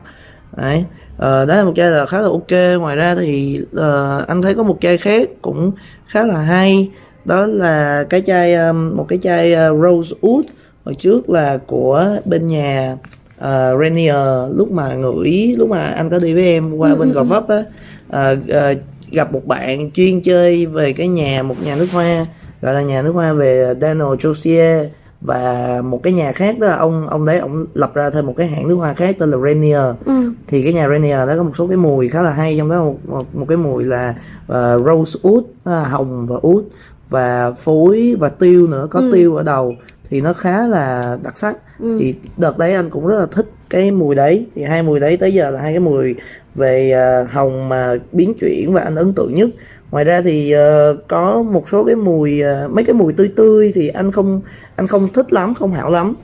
Đấy. 0.56 0.84
Ờ, 1.16 1.46
đó 1.46 1.56
là 1.56 1.64
một 1.64 1.72
chai 1.76 1.90
là 1.90 2.06
khá 2.06 2.20
là 2.20 2.28
ok. 2.28 2.80
Ngoài 2.80 2.96
ra 2.96 3.14
thì 3.14 3.60
ờ, 3.74 4.24
anh 4.28 4.42
thấy 4.42 4.54
có 4.54 4.62
một 4.62 4.78
chai 4.80 4.98
khác 4.98 5.28
cũng 5.42 5.72
khá 6.06 6.26
là 6.26 6.38
hay 6.40 6.90
đó 7.24 7.46
là 7.46 8.04
cái 8.10 8.22
chai 8.26 8.54
um, 8.54 8.96
một 8.96 9.06
cái 9.08 9.18
chai 9.22 9.52
uh, 9.52 9.82
rose 9.82 10.14
oud 10.26 10.46
hồi 10.84 10.94
trước 10.94 11.30
là 11.30 11.58
của 11.66 12.16
bên 12.24 12.46
nhà 12.46 12.96
uh, 13.38 13.80
Rainier. 13.80 14.16
Lúc 14.54 14.72
mà 14.72 14.94
ngửi 14.94 15.54
lúc 15.58 15.68
mà 15.68 15.82
anh 15.82 16.10
có 16.10 16.18
đi 16.18 16.34
với 16.34 16.44
em 16.44 16.76
qua 16.76 16.94
bên 16.94 17.12
Gò 17.12 17.24
Vấp 17.24 17.48
á 17.48 17.64
ờ, 18.08 18.36
ờ, 18.48 18.74
gặp 19.10 19.32
một 19.32 19.46
bạn 19.46 19.90
chuyên 19.90 20.20
chơi 20.20 20.66
về 20.66 20.92
cái 20.92 21.08
nhà 21.08 21.42
một 21.42 21.54
nhà 21.64 21.76
nước 21.76 21.86
hoa 21.92 22.26
gọi 22.62 22.74
là 22.74 22.82
nhà 22.82 23.02
nước 23.02 23.12
hoa 23.12 23.32
về 23.32 23.74
Daniel 23.80 24.06
Josier 24.06 24.86
và 25.20 25.80
một 25.84 26.02
cái 26.02 26.12
nhà 26.12 26.32
khác 26.32 26.58
đó 26.58 26.66
là 26.66 26.76
ông 26.76 27.08
ông 27.08 27.24
đấy 27.24 27.38
ông 27.38 27.66
lập 27.74 27.94
ra 27.94 28.10
thêm 28.10 28.26
một 28.26 28.34
cái 28.36 28.46
hãng 28.46 28.68
nước 28.68 28.74
hoa 28.74 28.94
khác 28.94 29.16
tên 29.18 29.30
là 29.30 29.38
Rainier. 29.38 29.94
Ừ. 30.04 30.32
thì 30.46 30.62
cái 30.62 30.72
nhà 30.72 30.88
Rainier 30.88 31.28
đó 31.28 31.36
có 31.36 31.42
một 31.42 31.56
số 31.56 31.66
cái 31.66 31.76
mùi 31.76 32.08
khá 32.08 32.22
là 32.22 32.32
hay 32.32 32.56
trong 32.58 32.68
đó 32.68 32.84
một, 32.84 32.96
một, 33.08 33.34
một 33.34 33.46
cái 33.48 33.58
mùi 33.58 33.84
là 33.84 34.14
uh, 34.52 34.86
rose 34.86 35.18
là 35.64 35.84
hồng 35.84 36.26
và 36.28 36.36
oud 36.48 36.64
và 37.10 37.52
phối 37.52 38.16
và 38.18 38.28
tiêu 38.28 38.66
nữa 38.66 38.86
có 38.90 39.02
tiêu 39.12 39.34
ở 39.36 39.42
đầu 39.42 39.76
thì 40.10 40.20
nó 40.20 40.32
khá 40.32 40.66
là 40.66 41.18
đặc 41.22 41.38
sắc. 41.38 41.56
Thì 41.98 42.14
đợt 42.36 42.58
đấy 42.58 42.74
anh 42.74 42.90
cũng 42.90 43.06
rất 43.06 43.18
là 43.20 43.26
thích 43.26 43.46
cái 43.70 43.90
mùi 43.90 44.14
đấy. 44.14 44.46
Thì 44.54 44.62
hai 44.62 44.82
mùi 44.82 45.00
đấy 45.00 45.16
tới 45.16 45.34
giờ 45.34 45.50
là 45.50 45.60
hai 45.60 45.72
cái 45.72 45.80
mùi 45.80 46.14
về 46.54 46.90
ờ, 46.90 47.26
hồng 47.30 47.68
mà 47.68 47.94
biến 48.12 48.34
chuyển 48.40 48.72
và 48.72 48.80
anh 48.80 48.96
ấn 48.96 49.14
tượng 49.14 49.34
nhất. 49.34 49.48
Ngoài 49.90 50.04
ra 50.04 50.20
thì 50.20 50.52
ờ, 50.52 50.96
có 51.08 51.42
một 51.42 51.64
số 51.72 51.84
cái 51.84 51.96
mùi 51.96 52.40
ờ, 52.40 52.68
mấy 52.68 52.84
cái 52.84 52.94
mùi 52.94 53.12
tươi 53.12 53.32
tươi 53.36 53.72
thì 53.74 53.88
anh 53.88 54.12
không 54.12 54.40
anh 54.76 54.86
không 54.86 55.08
thích 55.12 55.32
lắm 55.32 55.54
không 55.54 55.72
hảo 55.72 55.90
lắm. 55.90 56.14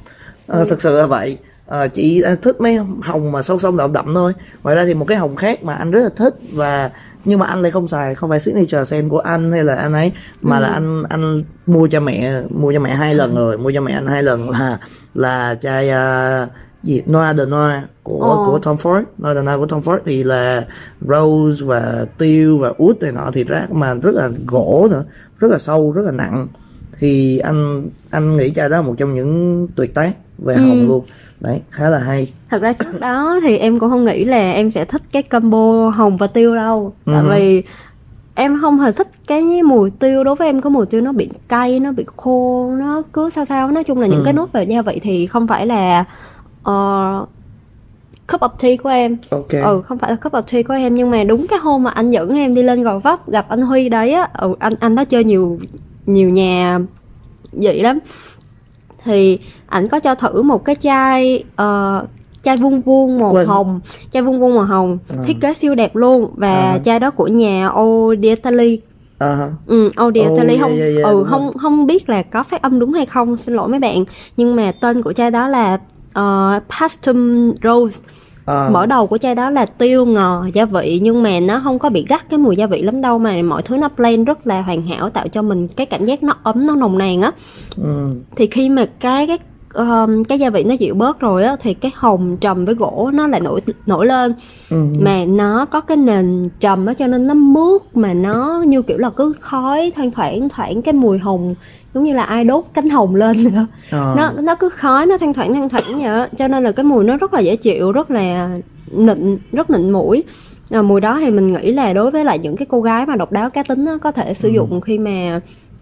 Ờ, 0.46 0.64
thực 0.64 0.82
sự 0.82 0.96
là 0.96 1.06
vậy 1.06 1.38
Ờ, 1.66 1.88
chị 1.88 2.20
ờ, 2.20 2.34
thích 2.34 2.60
mấy 2.60 2.76
hồng 3.02 3.32
mà 3.32 3.42
sâu 3.42 3.58
sâu 3.58 3.72
đậm 3.72 3.92
đậm 3.92 4.14
thôi. 4.14 4.32
Ngoài 4.62 4.76
ra 4.76 4.84
thì 4.84 4.94
một 4.94 5.04
cái 5.04 5.18
hồng 5.18 5.36
khác 5.36 5.64
mà 5.64 5.74
anh 5.74 5.90
rất 5.90 6.00
là 6.02 6.10
thích 6.16 6.34
và 6.52 6.90
nhưng 7.24 7.38
mà 7.38 7.46
anh 7.46 7.62
lại 7.62 7.70
không 7.70 7.88
xài 7.88 8.14
không 8.14 8.30
phải 8.30 8.40
signature 8.40 8.84
scent 8.84 9.10
của 9.10 9.18
anh 9.18 9.52
hay 9.52 9.64
là 9.64 9.74
anh 9.74 9.92
ấy 9.92 10.12
mà 10.42 10.60
là 10.60 10.68
anh 10.68 11.02
anh 11.08 11.42
mua 11.66 11.86
cho 11.86 12.00
mẹ 12.00 12.42
mua 12.50 12.72
cho 12.72 12.80
mẹ 12.80 12.90
hai 12.90 13.14
lần 13.14 13.34
rồi 13.34 13.58
mua 13.58 13.70
cho 13.74 13.80
mẹ 13.80 13.92
anh 13.92 14.06
hai 14.06 14.22
lần 14.22 14.50
là 14.50 14.78
là 15.14 15.54
chai 15.62 15.90
uh, 15.90 16.48
gì 16.82 17.02
Noir 17.10 17.36
de 17.36 17.44
Noir 17.44 17.82
của 18.02 18.20
Ồ. 18.20 18.46
của 18.46 18.58
Tom 18.58 18.76
Ford. 18.76 19.02
Noir 19.18 19.36
de 19.36 19.42
Noir 19.42 19.58
của 19.58 19.66
Tom 19.66 19.80
Ford 19.80 19.98
thì 20.04 20.22
là 20.24 20.64
rose 21.00 21.64
và 21.64 22.06
tiêu 22.18 22.58
và 22.58 22.72
út 22.78 23.02
này 23.02 23.12
nọ 23.12 23.30
thì 23.32 23.44
rác 23.44 23.72
mà 23.72 23.94
rất 23.94 24.14
là 24.14 24.28
gỗ 24.46 24.88
nữa 24.90 25.04
rất 25.38 25.48
là 25.50 25.58
sâu 25.58 25.92
rất 25.92 26.02
là 26.02 26.12
nặng. 26.12 26.46
Thì 26.98 27.38
anh 27.38 27.88
anh 28.10 28.36
nghĩ 28.36 28.50
chai 28.50 28.68
đó 28.68 28.76
là 28.76 28.82
một 28.82 28.94
trong 28.98 29.14
những 29.14 29.66
tuyệt 29.76 29.94
tác 29.94 30.12
về 30.38 30.56
hồng 30.56 30.88
luôn 30.88 31.04
đấy 31.46 31.60
khá 31.70 31.88
là 31.90 31.98
hay. 31.98 32.32
Thật 32.50 32.62
ra 32.62 32.72
trước 32.72 33.00
đó 33.00 33.40
thì 33.42 33.56
em 33.58 33.78
cũng 33.78 33.90
không 33.90 34.04
nghĩ 34.04 34.24
là 34.24 34.52
em 34.52 34.70
sẽ 34.70 34.84
thích 34.84 35.02
cái 35.12 35.22
combo 35.22 35.88
hồng 35.90 36.16
và 36.16 36.26
tiêu 36.26 36.54
đâu. 36.56 36.92
Tại 37.06 37.22
Ừ. 37.22 37.28
vì 37.34 37.62
em 38.34 38.58
không 38.60 38.78
hề 38.80 38.92
thích 38.92 39.08
cái 39.26 39.62
mùi 39.62 39.90
tiêu. 39.90 40.24
Đối 40.24 40.34
với 40.34 40.48
em 40.48 40.60
có 40.60 40.70
mùi 40.70 40.86
tiêu 40.86 41.00
nó 41.00 41.12
bị 41.12 41.28
cay 41.48 41.80
nó 41.80 41.92
bị 41.92 42.04
khô 42.16 42.70
nó 42.78 43.02
cứ 43.12 43.30
sao 43.30 43.44
sao. 43.44 43.70
Nói 43.70 43.84
chung 43.84 44.00
là 44.00 44.06
những 44.06 44.18
Ừ. 44.18 44.24
cái 44.24 44.32
nốt 44.34 44.52
về 44.52 44.64
gia 44.64 44.82
vị 44.82 45.00
thì 45.02 45.26
không 45.26 45.46
phải 45.46 45.66
là 45.66 46.00
uh, 46.60 47.28
cup 48.32 48.40
of 48.40 48.48
tea 48.60 48.76
của 48.76 48.88
em. 48.88 49.16
Ok. 49.30 49.48
Ừ 49.50 49.82
không 49.88 49.98
phải 49.98 50.10
là 50.10 50.16
cup 50.16 50.32
of 50.32 50.42
tea 50.42 50.62
của 50.62 50.74
em. 50.74 50.94
Nhưng 50.94 51.10
mà 51.10 51.24
đúng 51.24 51.46
cái 51.46 51.58
hôm 51.58 51.82
mà 51.82 51.90
anh 51.90 52.10
dẫn 52.10 52.34
em 52.36 52.54
đi 52.54 52.62
lên 52.62 52.82
gò 52.82 52.98
vấp 52.98 53.28
gặp 53.28 53.46
anh 53.48 53.62
huy 53.62 53.88
đấy 53.88 54.12
á 54.12 54.28
ừ, 54.38 54.54
anh 54.58 54.74
anh 54.80 54.94
đã 54.94 55.04
chơi 55.04 55.24
nhiều 55.24 55.58
nhiều 56.06 56.28
nhà 56.30 56.78
vậy 57.52 57.82
lắm 57.82 57.98
thì 59.06 59.38
ảnh 59.66 59.88
có 59.88 59.98
cho 60.00 60.14
thử 60.14 60.42
một 60.42 60.64
cái 60.64 60.74
chai 60.74 61.44
ờ, 61.56 62.04
chai 62.42 62.56
vuông 62.56 62.80
vuông 62.80 63.18
màu 63.20 63.32
Quên. 63.32 63.46
hồng 63.46 63.80
chai 64.10 64.22
vuông 64.22 64.40
vuông 64.40 64.54
màu 64.54 64.64
hồng 64.64 64.98
Ờ. 65.08 65.16
thiết 65.26 65.36
kế 65.40 65.54
siêu 65.54 65.74
đẹp 65.74 65.96
luôn 65.96 66.30
và 66.36 66.72
Ờ. 66.72 66.78
chai 66.84 66.98
đó 67.00 67.10
của 67.10 67.26
nhà 67.26 67.70
Odietali 67.80 68.80
Ờ, 69.18 69.50
ừ 69.66 69.90
Odietali 70.06 70.54
Oh, 70.54 70.60
không 70.60 70.70
yeah, 70.78 70.94
yeah, 70.96 71.04
ừ 71.04 71.24
không 71.30 71.52
không 71.58 71.86
biết 71.86 72.08
là 72.08 72.22
có 72.22 72.42
phát 72.42 72.62
âm 72.62 72.78
đúng 72.78 72.92
hay 72.92 73.06
không 73.06 73.36
xin 73.36 73.54
lỗi 73.54 73.68
mấy 73.68 73.80
bạn 73.80 74.04
nhưng 74.36 74.56
mà 74.56 74.72
tên 74.80 75.02
của 75.02 75.12
chai 75.12 75.30
đó 75.30 75.48
là 75.48 75.74
uh, 76.18 76.62
Pastum 76.80 77.52
Rose 77.64 78.00
ờ, 78.46 78.70
mở 78.72 78.86
đầu 78.86 79.06
của 79.06 79.18
chai 79.18 79.34
đó 79.34 79.50
là 79.50 79.66
tiêu 79.66 80.06
ngò 80.06 80.46
gia 80.54 80.64
vị 80.64 81.00
nhưng 81.02 81.22
mà 81.22 81.40
nó 81.40 81.60
không 81.60 81.78
có 81.78 81.88
bị 81.90 82.04
gắt 82.08 82.30
cái 82.30 82.38
mùi 82.38 82.56
gia 82.56 82.66
vị 82.66 82.82
lắm 82.82 83.00
đâu 83.00 83.18
mà 83.18 83.42
mọi 83.42 83.62
thứ 83.62 83.76
nó 83.76 83.88
plain 83.88 84.24
rất 84.24 84.46
là 84.46 84.62
hoàn 84.62 84.86
hảo 84.86 85.10
tạo 85.10 85.28
cho 85.28 85.42
mình 85.42 85.68
cái 85.68 85.86
cảm 85.86 86.04
giác 86.04 86.22
nó 86.22 86.34
ấm 86.42 86.66
nó 86.66 86.76
nồng 86.76 86.98
nàn 86.98 87.20
á. 87.20 87.30
Ừ, 87.76 88.08
thì 88.36 88.46
khi 88.46 88.68
mà 88.68 88.86
cái 89.00 89.26
cái 89.26 89.38
um, 89.74 90.24
cái 90.24 90.38
gia 90.38 90.50
vị 90.50 90.64
nó 90.64 90.74
dịu 90.74 90.94
bớt 90.94 91.20
rồi 91.20 91.44
á 91.44 91.56
thì 91.60 91.74
cái 91.74 91.92
hồng 91.94 92.36
trầm 92.40 92.64
với 92.64 92.74
gỗ 92.74 93.10
nó 93.14 93.26
lại 93.26 93.40
nổi 93.40 93.60
nổi 93.86 94.06
lên. 94.06 94.34
Ừ. 94.70 94.84
mà 95.00 95.24
nó 95.24 95.64
có 95.64 95.80
cái 95.80 95.96
nền 95.96 96.48
trầm 96.60 96.86
á 96.86 96.94
cho 96.94 97.06
nên 97.06 97.26
nó 97.26 97.34
mướt 97.34 97.82
mà 97.94 98.14
nó 98.14 98.64
như 98.66 98.82
kiểu 98.82 98.98
là 98.98 99.10
cứ 99.10 99.32
khói 99.40 99.92
thoang 99.96 100.10
thoảng 100.10 100.48
thoảng 100.48 100.82
cái 100.82 100.94
mùi 100.94 101.18
hồng 101.18 101.54
giống 101.96 102.04
như 102.04 102.12
là 102.14 102.22
ai 102.22 102.44
đốt 102.44 102.64
cánh 102.74 102.88
hồng 102.90 103.14
lên 103.14 103.44
nữa 103.44 103.66
Ờ. 103.90 104.14
nó 104.16 104.30
nó 104.42 104.54
cứ 104.54 104.68
khói 104.68 105.06
nó 105.06 105.18
thoang 105.18 105.34
thoảng 105.34 105.54
thoang 105.54 105.68
thoảng 105.68 105.84
vậy 105.98 106.04
đó 106.08 106.26
cho 106.38 106.48
nên 106.48 106.64
là 106.64 106.72
cái 106.72 106.84
mùi 106.84 107.04
nó 107.04 107.16
rất 107.16 107.34
là 107.34 107.40
dễ 107.40 107.56
chịu 107.56 107.92
rất 107.92 108.10
là 108.10 108.58
nịnh 108.92 109.38
rất 109.52 109.70
nịnh 109.70 109.92
mũi 109.92 110.22
à, 110.70 110.82
mùi 110.82 111.00
đó 111.00 111.18
thì 111.20 111.30
mình 111.30 111.52
nghĩ 111.52 111.72
là 111.72 111.92
đối 111.92 112.10
với 112.10 112.24
lại 112.24 112.38
những 112.38 112.56
cái 112.56 112.66
cô 112.70 112.80
gái 112.80 113.06
mà 113.06 113.16
độc 113.16 113.32
đáo 113.32 113.50
cá 113.50 113.62
tính 113.62 113.86
á, 113.86 113.94
có 114.02 114.12
thể 114.12 114.34
sử 114.42 114.48
dụng 114.48 114.80
khi 114.80 114.98
mà 114.98 115.40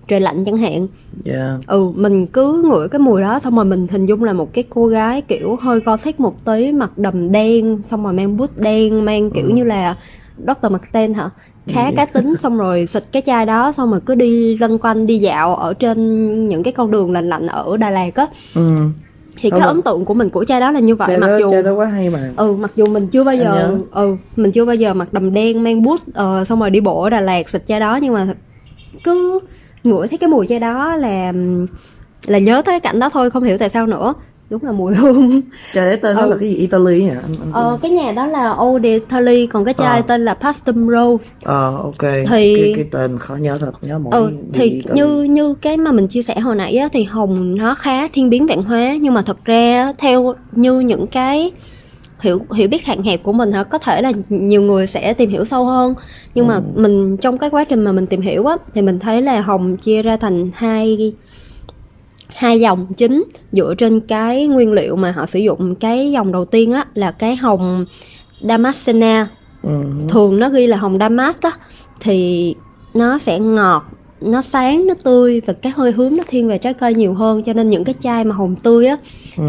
trời 0.08 0.20
lạnh 0.20 0.44
chẳng 0.44 0.56
hạn 0.56 0.86
yeah. 1.24 1.60
ừ 1.66 1.90
mình 1.96 2.26
cứ 2.26 2.62
ngửi 2.70 2.88
cái 2.88 2.98
mùi 2.98 3.20
đó 3.22 3.38
xong 3.38 3.56
rồi 3.56 3.64
mình 3.64 3.86
hình 3.90 4.06
dung 4.06 4.24
là 4.24 4.32
một 4.32 4.52
cái 4.52 4.64
cô 4.70 4.86
gái 4.86 5.20
kiểu 5.20 5.56
hơi 5.60 5.80
gothic 5.80 6.20
một 6.20 6.44
tí 6.44 6.72
mặc 6.72 6.98
đầm 6.98 7.32
đen 7.32 7.78
xong 7.82 8.04
rồi 8.04 8.12
mang 8.12 8.36
bút 8.36 8.50
đen 8.58 9.04
mang 9.04 9.30
kiểu 9.30 9.50
như 9.50 9.64
là 9.64 9.96
Dr. 10.38 10.70
Marten 10.72 11.14
hả 11.14 11.30
khá 11.66 11.90
cá 11.96 12.06
tính 12.06 12.36
xong 12.36 12.58
rồi 12.58 12.86
xịt 12.86 13.02
cái 13.12 13.22
chai 13.26 13.46
đó 13.46 13.72
xong 13.72 13.90
rồi 13.90 14.00
cứ 14.06 14.14
đi 14.14 14.58
lân 14.58 14.78
quanh 14.78 15.06
đi 15.06 15.18
dạo 15.18 15.56
ở 15.56 15.74
trên 15.74 16.48
những 16.48 16.62
cái 16.62 16.72
con 16.72 16.90
đường 16.90 17.12
lạnh 17.12 17.28
lạnh 17.28 17.46
ở 17.46 17.76
Đà 17.76 17.90
Lạt 17.90 18.14
á. 18.14 18.26
Ừ. 18.54 18.88
thì 19.36 19.50
Không 19.50 19.60
cái 19.60 19.68
ấn 19.68 19.82
tượng 19.82 20.04
của 20.04 20.14
mình 20.14 20.30
của 20.30 20.44
chai 20.44 20.60
đó 20.60 20.70
là 20.70 20.80
như 20.80 20.94
vậy 20.96 21.08
chai 21.08 21.18
mặc 21.18 21.26
đó 21.26 21.36
dù 21.38 21.50
chai 21.50 21.62
đó 21.62 21.74
quá 21.74 21.86
hay 21.86 22.10
mà 22.10 22.30
ừ 22.36 22.52
mặc 22.56 22.70
dù 22.74 22.86
mình 22.86 23.08
chưa 23.08 23.24
bao 23.24 23.34
giờ 23.34 23.78
ừ 23.92 24.16
mình 24.36 24.52
chưa 24.52 24.64
bao 24.64 24.74
giờ 24.74 24.94
mặc 24.94 25.12
đầm 25.12 25.34
đen 25.34 25.62
mang 25.64 25.82
bút 25.82 26.00
ờ, 26.14 26.44
xong 26.44 26.60
rồi 26.60 26.70
đi 26.70 26.80
bộ 26.80 27.02
ở 27.02 27.10
Đà 27.10 27.20
Lạt 27.20 27.50
xịt 27.50 27.62
chai 27.68 27.80
đó 27.80 27.96
nhưng 28.02 28.14
mà 28.14 28.26
cứ 29.04 29.38
ngửi 29.84 30.08
thấy 30.08 30.18
cái 30.18 30.28
mùi 30.28 30.46
chai 30.46 30.60
đó 30.60 30.96
là 30.96 31.32
là 32.26 32.38
nhớ 32.38 32.54
tới 32.54 32.72
cái 32.72 32.80
cảnh 32.80 33.00
đó 33.00 33.08
thôi 33.08 33.30
không 33.30 33.42
hiểu 33.42 33.58
tại 33.58 33.68
sao 33.68 33.86
nữa 33.86 34.14
đúng 34.54 34.64
là 34.64 34.72
mùi 34.72 34.94
hương. 34.94 35.40
Chai 35.74 35.86
đấy 35.86 35.96
tên 35.96 36.16
nó 36.16 36.22
Ừ. 36.22 36.30
là 36.30 36.36
cái 36.40 36.48
gì? 36.48 36.54
Italy 36.56 37.00
nhỉ 37.02 37.08
anh, 37.08 37.36
anh 37.40 37.52
ờ, 37.52 37.78
cái 37.82 37.90
nhà 37.90 38.12
đó 38.12 38.26
là 38.26 38.56
de 38.82 38.88
Italy 38.88 39.46
còn 39.46 39.64
cái 39.64 39.74
chai 39.74 40.00
Ờ. 40.00 40.02
tên 40.08 40.24
là 40.24 40.34
Pastum 40.34 40.88
Rose. 40.90 41.24
Ờ 41.42 41.76
ok. 41.82 42.00
Thì- 42.30 42.56
cái, 42.62 42.72
cái 42.76 42.84
tên 42.90 43.18
khó 43.18 43.34
nhớ 43.36 43.58
thật 43.58 43.72
nhớ 43.82 43.98
mỗi 43.98 44.12
ừ 44.12 44.30
thì 44.52 44.64
Italy. 44.70 45.00
như 45.00 45.22
như 45.22 45.54
cái 45.54 45.76
mà 45.76 45.92
mình 45.92 46.08
chia 46.08 46.22
sẻ 46.22 46.38
hồi 46.40 46.56
nãy 46.56 46.76
á, 46.76 46.88
thì 46.92 47.04
hồng 47.04 47.54
nó 47.56 47.74
khá 47.74 48.08
thiên 48.08 48.30
biến 48.30 48.46
vạn 48.46 48.62
hóa 48.62 48.94
nhưng 49.00 49.14
mà 49.14 49.22
thật 49.22 49.44
ra 49.44 49.92
theo 49.98 50.34
như 50.52 50.80
những 50.80 51.06
cái 51.06 51.52
hiểu 52.20 52.40
hiểu 52.54 52.68
biết 52.68 52.84
hạn 52.84 53.02
hẹp 53.02 53.22
của 53.22 53.32
mình 53.32 53.52
hả 53.52 53.62
có 53.62 53.78
thể 53.78 54.02
là 54.02 54.12
nhiều 54.28 54.62
người 54.62 54.86
sẽ 54.86 55.14
tìm 55.14 55.30
hiểu 55.30 55.44
sâu 55.44 55.64
hơn. 55.64 55.94
Nhưng 56.34 56.46
mà 56.46 56.60
mình 56.74 57.16
trong 57.16 57.38
cái 57.38 57.50
quá 57.50 57.64
trình 57.64 57.80
mà 57.84 57.92
mình 57.92 58.06
tìm 58.06 58.20
hiểu 58.20 58.46
á 58.46 58.56
thì 58.74 58.82
mình 58.82 58.98
thấy 58.98 59.22
là 59.22 59.40
hồng 59.40 59.76
chia 59.76 60.02
ra 60.02 60.16
thành 60.16 60.50
hai 60.54 61.12
hai 62.28 62.60
dòng 62.60 62.86
chính 62.96 63.24
dựa 63.52 63.74
trên 63.78 64.00
cái 64.00 64.46
nguyên 64.46 64.72
liệu 64.72 64.96
mà 64.96 65.10
họ 65.10 65.26
sử 65.26 65.38
dụng 65.38 65.74
cái 65.74 66.10
dòng 66.10 66.32
đầu 66.32 66.44
tiên 66.44 66.72
á 66.72 66.84
là 66.94 67.10
cái 67.10 67.36
hồng 67.36 67.84
Damascena 68.40 69.28
ừ. 69.62 69.70
thường 70.08 70.38
nó 70.38 70.48
ghi 70.48 70.66
là 70.66 70.76
hồng 70.76 70.98
Damas 70.98 71.36
á 71.40 71.50
thì 72.00 72.54
nó 72.94 73.18
sẽ 73.18 73.38
ngọt 73.38 73.84
nó 74.20 74.42
sáng 74.42 74.86
nó 74.86 74.94
tươi 75.04 75.40
và 75.46 75.52
cái 75.52 75.72
hơi 75.76 75.92
hướng 75.92 76.16
nó 76.16 76.24
thiên 76.28 76.48
về 76.48 76.58
trái 76.58 76.74
cây 76.74 76.94
nhiều 76.94 77.14
hơn. 77.14 77.42
Cho 77.42 77.52
nên 77.52 77.70
những 77.70 77.84
cái 77.84 77.94
chai 78.00 78.24
mà 78.24 78.34
hồng 78.34 78.56
tươi 78.56 78.86
á 78.86 78.96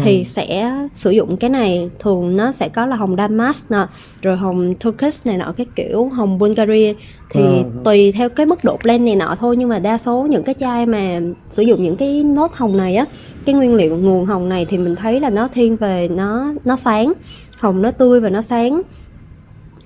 thì 0.02 0.24
sẽ 0.24 0.72
sử 0.92 1.10
dụng 1.10 1.36
cái 1.36 1.50
này. 1.50 1.90
Thường 1.98 2.36
nó 2.36 2.52
sẽ 2.52 2.68
có 2.68 2.86
là 2.86 2.96
hồng 2.96 3.16
Damas 3.16 3.62
nè 3.70 3.86
rồi 4.22 4.36
hồng 4.36 4.74
Turkish 4.74 5.26
này 5.26 5.38
nọ 5.38 5.52
cái 5.56 5.66
kiểu 5.76 6.08
hồng 6.08 6.38
Bulgaria 6.38 6.94
thì 7.30 7.40
Ừ. 7.42 7.62
tùy 7.84 8.12
theo 8.12 8.28
cái 8.28 8.46
mức 8.46 8.64
độ 8.64 8.78
blend 8.82 9.04
này 9.04 9.16
nọ 9.16 9.36
thôi 9.40 9.56
nhưng 9.56 9.68
mà 9.68 9.78
đa 9.78 9.98
số 9.98 10.26
những 10.30 10.42
cái 10.42 10.54
chai 10.60 10.86
mà 10.86 11.20
sử 11.50 11.62
dụng 11.62 11.82
những 11.84 11.96
cái 11.96 12.22
nốt 12.22 12.52
hồng 12.54 12.76
này 12.76 12.96
á 12.96 13.04
cái 13.44 13.54
nguyên 13.54 13.74
liệu 13.74 13.96
nguồn 13.96 14.24
hồng 14.26 14.48
này 14.48 14.66
thì 14.68 14.78
mình 14.78 14.96
thấy 14.96 15.20
là 15.20 15.30
nó 15.30 15.48
thiên 15.48 15.76
về 15.76 16.08
nó 16.08 16.52
nó 16.64 16.76
sáng. 16.84 17.12
Hồng 17.58 17.82
nó 17.82 17.90
tươi 17.90 18.20
và 18.20 18.28
nó 18.28 18.42
sáng. 18.42 18.82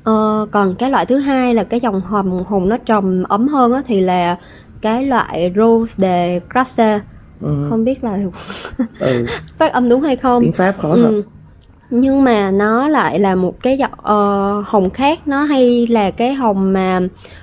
Ờ, 0.04 0.46
còn 0.50 0.74
cái 0.78 0.90
loại 0.90 1.06
thứ 1.06 1.16
hai 1.18 1.54
là 1.54 1.64
cái 1.64 1.80
dòng 1.80 2.00
hồng 2.00 2.44
hồng 2.44 2.68
nó 2.68 2.76
trầm 2.76 3.22
ấm 3.22 3.48
hơn 3.48 3.72
á 3.72 3.82
thì 3.86 4.00
là 4.00 4.36
cái 4.80 5.04
loại 5.06 5.52
Rose 5.56 5.94
de 5.96 6.40
Grasse 6.50 7.00
Ừ. 7.42 7.66
không 7.70 7.84
biết 7.84 8.04
là 8.04 8.18
ừ. 9.00 9.26
phát 9.58 9.72
âm 9.72 9.88
đúng 9.88 10.02
hay 10.02 10.16
không 10.16 10.40
tiếng 10.42 10.52
pháp 10.52 10.74
khó 10.78 10.96
thật 10.96 11.08
Ừ. 11.10 11.20
nhưng 11.90 12.24
mà 12.24 12.50
nó 12.50 12.88
lại 12.88 13.18
là 13.18 13.34
một 13.34 13.62
cái 13.62 13.78
giọng 13.78 13.90
ờ, 13.96 14.62
hồng 14.66 14.90
khác. 14.90 15.18
Nó 15.26 15.42
hay 15.42 15.86
là 15.86 16.10
cái 16.10 16.34
hồng 16.34 16.72
mà 16.72 17.00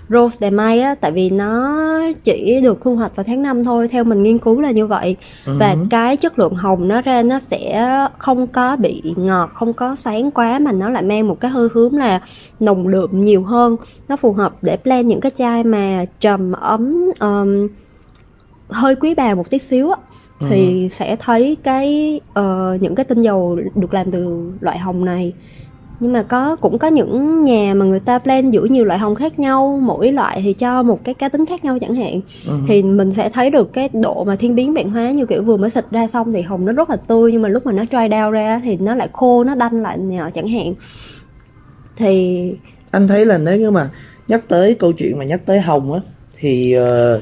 Rose 0.10 0.38
de 0.40 0.50
Mai 0.50 0.80
á 0.80 0.96
tại 0.96 1.12
vì 1.12 1.30
nó 1.30 1.78
chỉ 2.24 2.60
được 2.64 2.82
thu 2.82 2.96
hoạch 2.96 3.16
vào 3.16 3.24
tháng 3.24 3.42
5 3.42 3.64
thôi. 3.64 3.88
Theo 3.88 4.04
mình 4.04 4.24
nghiên 4.24 4.38
cứu 4.38 4.62
là 4.62 4.72
như 4.72 4.88
vậy. 4.88 5.16
Và 5.46 5.76
cái 5.90 6.18
chất 6.18 6.40
lượng 6.40 6.56
hồng 6.56 6.88
nó 6.88 7.02
ra 7.02 7.22
nó 7.22 7.40
sẽ 7.40 7.90
không 8.18 8.48
có 8.48 8.76
bị 8.76 9.02
ngọt 9.16 9.52
không 9.54 9.74
có 9.74 9.96
sáng 9.96 10.32
quá 10.32 10.60
mà 10.60 10.72
nó 10.72 10.90
lại 10.90 11.04
mang 11.04 11.28
một 11.28 11.40
cái 11.40 11.52
hơi 11.52 11.68
hướng 11.74 11.94
là 11.94 12.20
nồng 12.60 12.92
đượm 12.92 13.26
nhiều 13.26 13.44
hơn. 13.44 13.76
Nó 14.08 14.16
phù 14.16 14.34
hợp 14.34 14.54
để 14.62 14.78
blend 14.84 15.08
những 15.08 15.22
cái 15.22 15.32
chai 15.38 15.64
mà 15.64 16.06
trầm 16.20 16.52
ấm 16.52 17.12
ờm, 17.20 17.68
hơi 18.70 18.96
quý 18.96 19.14
bà 19.16 19.36
một 19.36 19.50
tí 19.50 19.58
xíu 19.58 19.92
á 19.92 19.98
thì 20.40 20.90
sẽ 21.00 21.16
thấy 21.20 21.58
cái 21.64 22.20
ờ, 22.34 22.78
những 22.82 22.96
cái 22.96 23.04
tinh 23.04 23.22
dầu 23.22 23.60
được 23.76 23.94
làm 23.94 24.12
từ 24.12 24.52
loại 24.60 24.80
hồng 24.80 25.06
này. 25.06 25.34
Nhưng 26.00 26.14
mà 26.14 26.24
có 26.24 26.56
cũng 26.56 26.78
có 26.78 26.88
những 26.88 27.42
nhà 27.42 27.74
mà 27.74 27.86
người 27.86 28.00
ta 28.00 28.20
blend 28.20 28.54
giữa 28.54 28.66
nhiều 28.66 28.86
loại 28.86 29.00
hồng 29.00 29.16
khác 29.16 29.40
nhau 29.40 29.80
mỗi 29.84 30.12
loại 30.12 30.42
thì 30.42 30.54
cho 30.54 30.84
một 30.84 31.00
cái 31.04 31.14
cá 31.14 31.30
tính 31.30 31.46
khác 31.46 31.66
nhau 31.66 31.80
chẳng 31.80 31.96
hạn. 31.96 32.22
Thì 32.68 32.84
mình 32.84 33.12
sẽ 33.12 33.30
thấy 33.30 33.50
được 33.50 33.74
cái 33.74 33.90
độ 33.94 34.24
mà 34.24 34.36
thiên 34.36 34.56
biến 34.56 34.74
vạn 34.74 34.90
hóa 34.90 35.12
như 35.12 35.26
kiểu 35.26 35.44
vừa 35.44 35.58
mới 35.58 35.70
xịt 35.70 35.86
ra 35.92 36.08
xong 36.08 36.34
thì 36.34 36.42
hồng 36.42 36.66
nó 36.66 36.74
rất 36.74 36.90
là 36.90 36.96
tươi 36.96 37.32
nhưng 37.32 37.42
mà 37.42 37.50
lúc 37.50 37.66
mà 37.66 37.72
nó 37.72 37.84
dry 37.92 37.98
down 37.98 38.32
ra 38.32 38.62
thì 38.64 38.78
nó 38.78 38.96
lại 38.96 39.10
khô 39.14 39.44
nó 39.44 39.56
đanh 39.56 39.82
lại 39.82 39.98
nọ 39.98 40.30
chẳng 40.30 40.48
hạn. 40.48 40.74
Thì 41.96 42.54
anh 42.92 43.08
thấy 43.08 43.26
là 43.26 43.38
nếu 43.38 43.58
như 43.58 43.72
mà 43.72 43.90
nhắc 44.28 44.42
tới 44.48 44.76
câu 44.80 44.92
chuyện 44.92 45.18
mà 45.18 45.26
nhắc 45.26 45.42
tới 45.46 45.62
hồng 45.62 45.94
á 45.94 46.00
thì 46.40 46.74
ờ, 46.74 47.22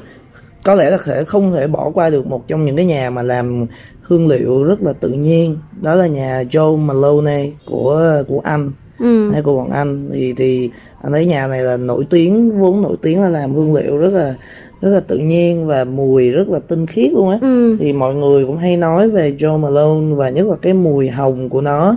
có 0.66 0.74
lẽ 0.74 0.90
là 0.90 0.98
sẽ 1.06 1.24
không 1.24 1.52
thể 1.52 1.66
bỏ 1.66 1.90
qua 1.94 2.10
được 2.10 2.26
một 2.26 2.48
trong 2.48 2.64
những 2.64 2.76
cái 2.76 2.84
nhà 2.84 3.10
mà 3.10 3.22
làm 3.22 3.66
hương 4.02 4.28
liệu 4.28 4.64
rất 4.64 4.82
là 4.82 4.92
tự 4.92 5.08
nhiên. 5.08 5.58
Đó 5.82 5.94
là 5.94 6.06
nhà 6.06 6.42
Joe 6.42 6.76
Malone 6.76 7.46
của 7.66 8.22
của 8.28 8.40
anh 8.44 8.70
ừ, 8.98 9.30
hay 9.32 9.42
của 9.42 9.56
bọn 9.56 9.70
anh. 9.70 10.10
Thì 10.12 10.32
thì 10.36 10.70
anh 11.02 11.12
thấy 11.12 11.26
nhà 11.26 11.46
này 11.46 11.62
là 11.62 11.76
nổi 11.76 12.06
tiếng 12.10 12.60
vốn 12.60 12.82
nổi 12.82 12.96
tiếng 13.02 13.22
là 13.22 13.28
làm 13.28 13.54
hương 13.54 13.74
liệu 13.74 13.98
rất 13.98 14.12
là 14.12 14.34
rất 14.80 14.90
là 14.90 15.00
tự 15.00 15.18
nhiên 15.18 15.66
và 15.66 15.84
mùi 15.84 16.30
rất 16.30 16.48
là 16.48 16.58
tinh 16.68 16.86
khiết 16.86 17.12
luôn 17.12 17.30
á. 17.30 17.38
Ừ. 17.42 17.76
thì 17.80 17.92
mọi 17.92 18.14
người 18.14 18.46
cũng 18.46 18.58
hay 18.58 18.76
nói 18.76 19.10
về 19.10 19.36
Joe 19.38 19.58
Malone 19.58 20.14
và 20.14 20.28
nhất 20.28 20.46
là 20.46 20.56
cái 20.62 20.74
mùi 20.74 21.08
hồng 21.08 21.48
của 21.48 21.60
nó. 21.60 21.96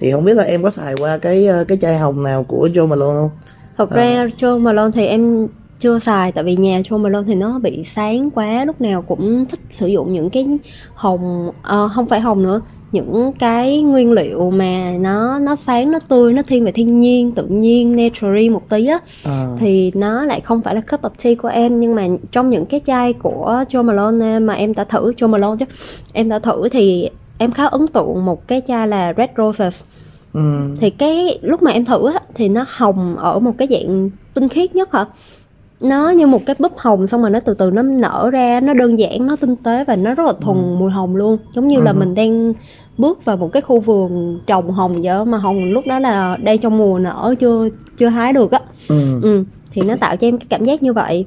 Thì 0.00 0.12
không 0.12 0.24
biết 0.24 0.34
là 0.34 0.42
em 0.42 0.62
có 0.62 0.70
xài 0.70 0.94
qua 0.96 1.18
cái 1.18 1.48
cái 1.68 1.78
chai 1.78 1.98
hồng 1.98 2.22
nào 2.22 2.44
của 2.44 2.68
Joe 2.74 2.86
Malone 2.86 3.14
không? 3.14 3.30
Thật 3.76 3.90
ra 3.90 4.26
Joe 4.38 4.58
Malone 4.58 4.90
thì 4.94 5.06
em 5.06 5.48
chưa 5.84 5.98
xài 5.98 6.32
tại 6.32 6.44
vì 6.44 6.56
nhà 6.56 6.80
Malone 6.90 7.24
thì 7.26 7.34
nó 7.34 7.58
bị 7.58 7.84
sáng 7.94 8.30
quá 8.30 8.64
lúc 8.64 8.80
nào 8.80 9.02
cũng 9.02 9.46
thích 9.46 9.60
sử 9.68 9.86
dụng 9.86 10.12
những 10.12 10.30
cái 10.30 10.46
hồng 10.94 11.50
ờ, 11.62 11.88
không 11.94 12.06
phải 12.06 12.20
hồng 12.20 12.42
nữa 12.42 12.60
những 12.92 13.32
cái 13.38 13.82
nguyên 13.82 14.12
liệu 14.12 14.50
mà 14.50 14.92
nó 15.00 15.38
nó 15.38 15.56
sáng 15.56 15.90
nó 15.90 15.98
tươi 16.08 16.32
nó 16.32 16.42
thiên 16.42 16.64
về 16.64 16.72
thiên 16.72 17.00
nhiên 17.00 17.32
tự 17.32 17.46
nhiên 17.46 17.96
naturally 17.96 18.50
một 18.50 18.62
tí 18.68 18.86
á. 18.86 18.98
À, 19.24 19.46
thì 19.58 19.92
nó 19.94 20.24
lại 20.24 20.40
không 20.40 20.62
phải 20.62 20.74
là 20.74 20.80
cup 20.80 21.02
of 21.02 21.10
tea 21.24 21.34
của 21.34 21.48
em 21.48 21.80
nhưng 21.80 21.94
mà 21.94 22.06
trong 22.32 22.50
những 22.50 22.66
cái 22.66 22.80
chai 22.86 23.12
của 23.12 23.64
Joe 23.68 23.84
Malone 23.84 24.38
mà 24.38 24.54
em 24.54 24.74
đã 24.74 24.84
thử 24.84 25.12
Malone 25.20 25.56
chứ 25.60 25.66
em 26.12 26.28
đã 26.28 26.38
thử 26.38 26.68
thì 26.68 27.10
em 27.38 27.50
khá 27.50 27.66
ấn 27.66 27.86
tượng 27.86 28.24
một 28.24 28.48
cái 28.48 28.62
chai 28.66 28.88
là 28.88 29.14
Red 29.16 29.30
Roses. 29.36 29.84
Ừ, 30.32 30.40
thì 30.80 30.90
cái 30.90 31.38
lúc 31.42 31.62
mà 31.62 31.70
em 31.70 31.84
thử 31.84 32.12
á, 32.12 32.20
thì 32.34 32.48
nó 32.48 32.64
hồng 32.68 33.16
ở 33.16 33.38
một 33.38 33.52
cái 33.58 33.68
dạng 33.70 34.10
tinh 34.34 34.48
khiết 34.48 34.74
nhất 34.74 34.92
hả 34.92 35.04
nó 35.80 36.10
như 36.10 36.26
một 36.26 36.40
cái 36.46 36.56
búp 36.58 36.72
hồng 36.76 37.06
xong 37.06 37.20
rồi 37.20 37.30
nó 37.30 37.40
từ 37.40 37.54
từ 37.54 37.70
nó 37.70 37.82
nở 37.82 38.30
ra 38.32 38.60
nó 38.60 38.74
đơn 38.74 38.98
giản 38.98 39.26
nó 39.26 39.36
tinh 39.36 39.56
tế 39.56 39.84
và 39.84 39.96
nó 39.96 40.14
rất 40.14 40.26
là 40.26 40.32
thuần 40.40 40.78
mùi 40.78 40.90
hồng 40.90 41.16
luôn. 41.16 41.38
Giống 41.54 41.68
như 41.68 41.80
là 41.80 41.92
mình 41.92 42.14
đang 42.14 42.52
bước 42.98 43.24
vào 43.24 43.36
một 43.36 43.52
cái 43.52 43.62
khu 43.62 43.80
vườn 43.80 44.40
trồng 44.46 44.70
hồng 44.70 45.02
vậy 45.02 45.24
mà 45.24 45.38
hồng 45.38 45.64
lúc 45.64 45.84
đó 45.86 45.98
là 45.98 46.36
đang 46.36 46.58
trong 46.58 46.78
mùa 46.78 46.98
nở 46.98 47.34
chưa 47.40 47.68
chưa 47.98 48.08
hái 48.08 48.32
được 48.32 48.50
á. 48.50 48.60
Ừ, 48.88 49.20
ừ, 49.22 49.44
thì 49.70 49.82
nó 49.82 49.94
tạo 50.00 50.16
cho 50.16 50.26
em 50.26 50.38
cái 50.38 50.46
cảm 50.50 50.64
giác 50.64 50.82
như 50.82 50.92
vậy. 50.92 51.26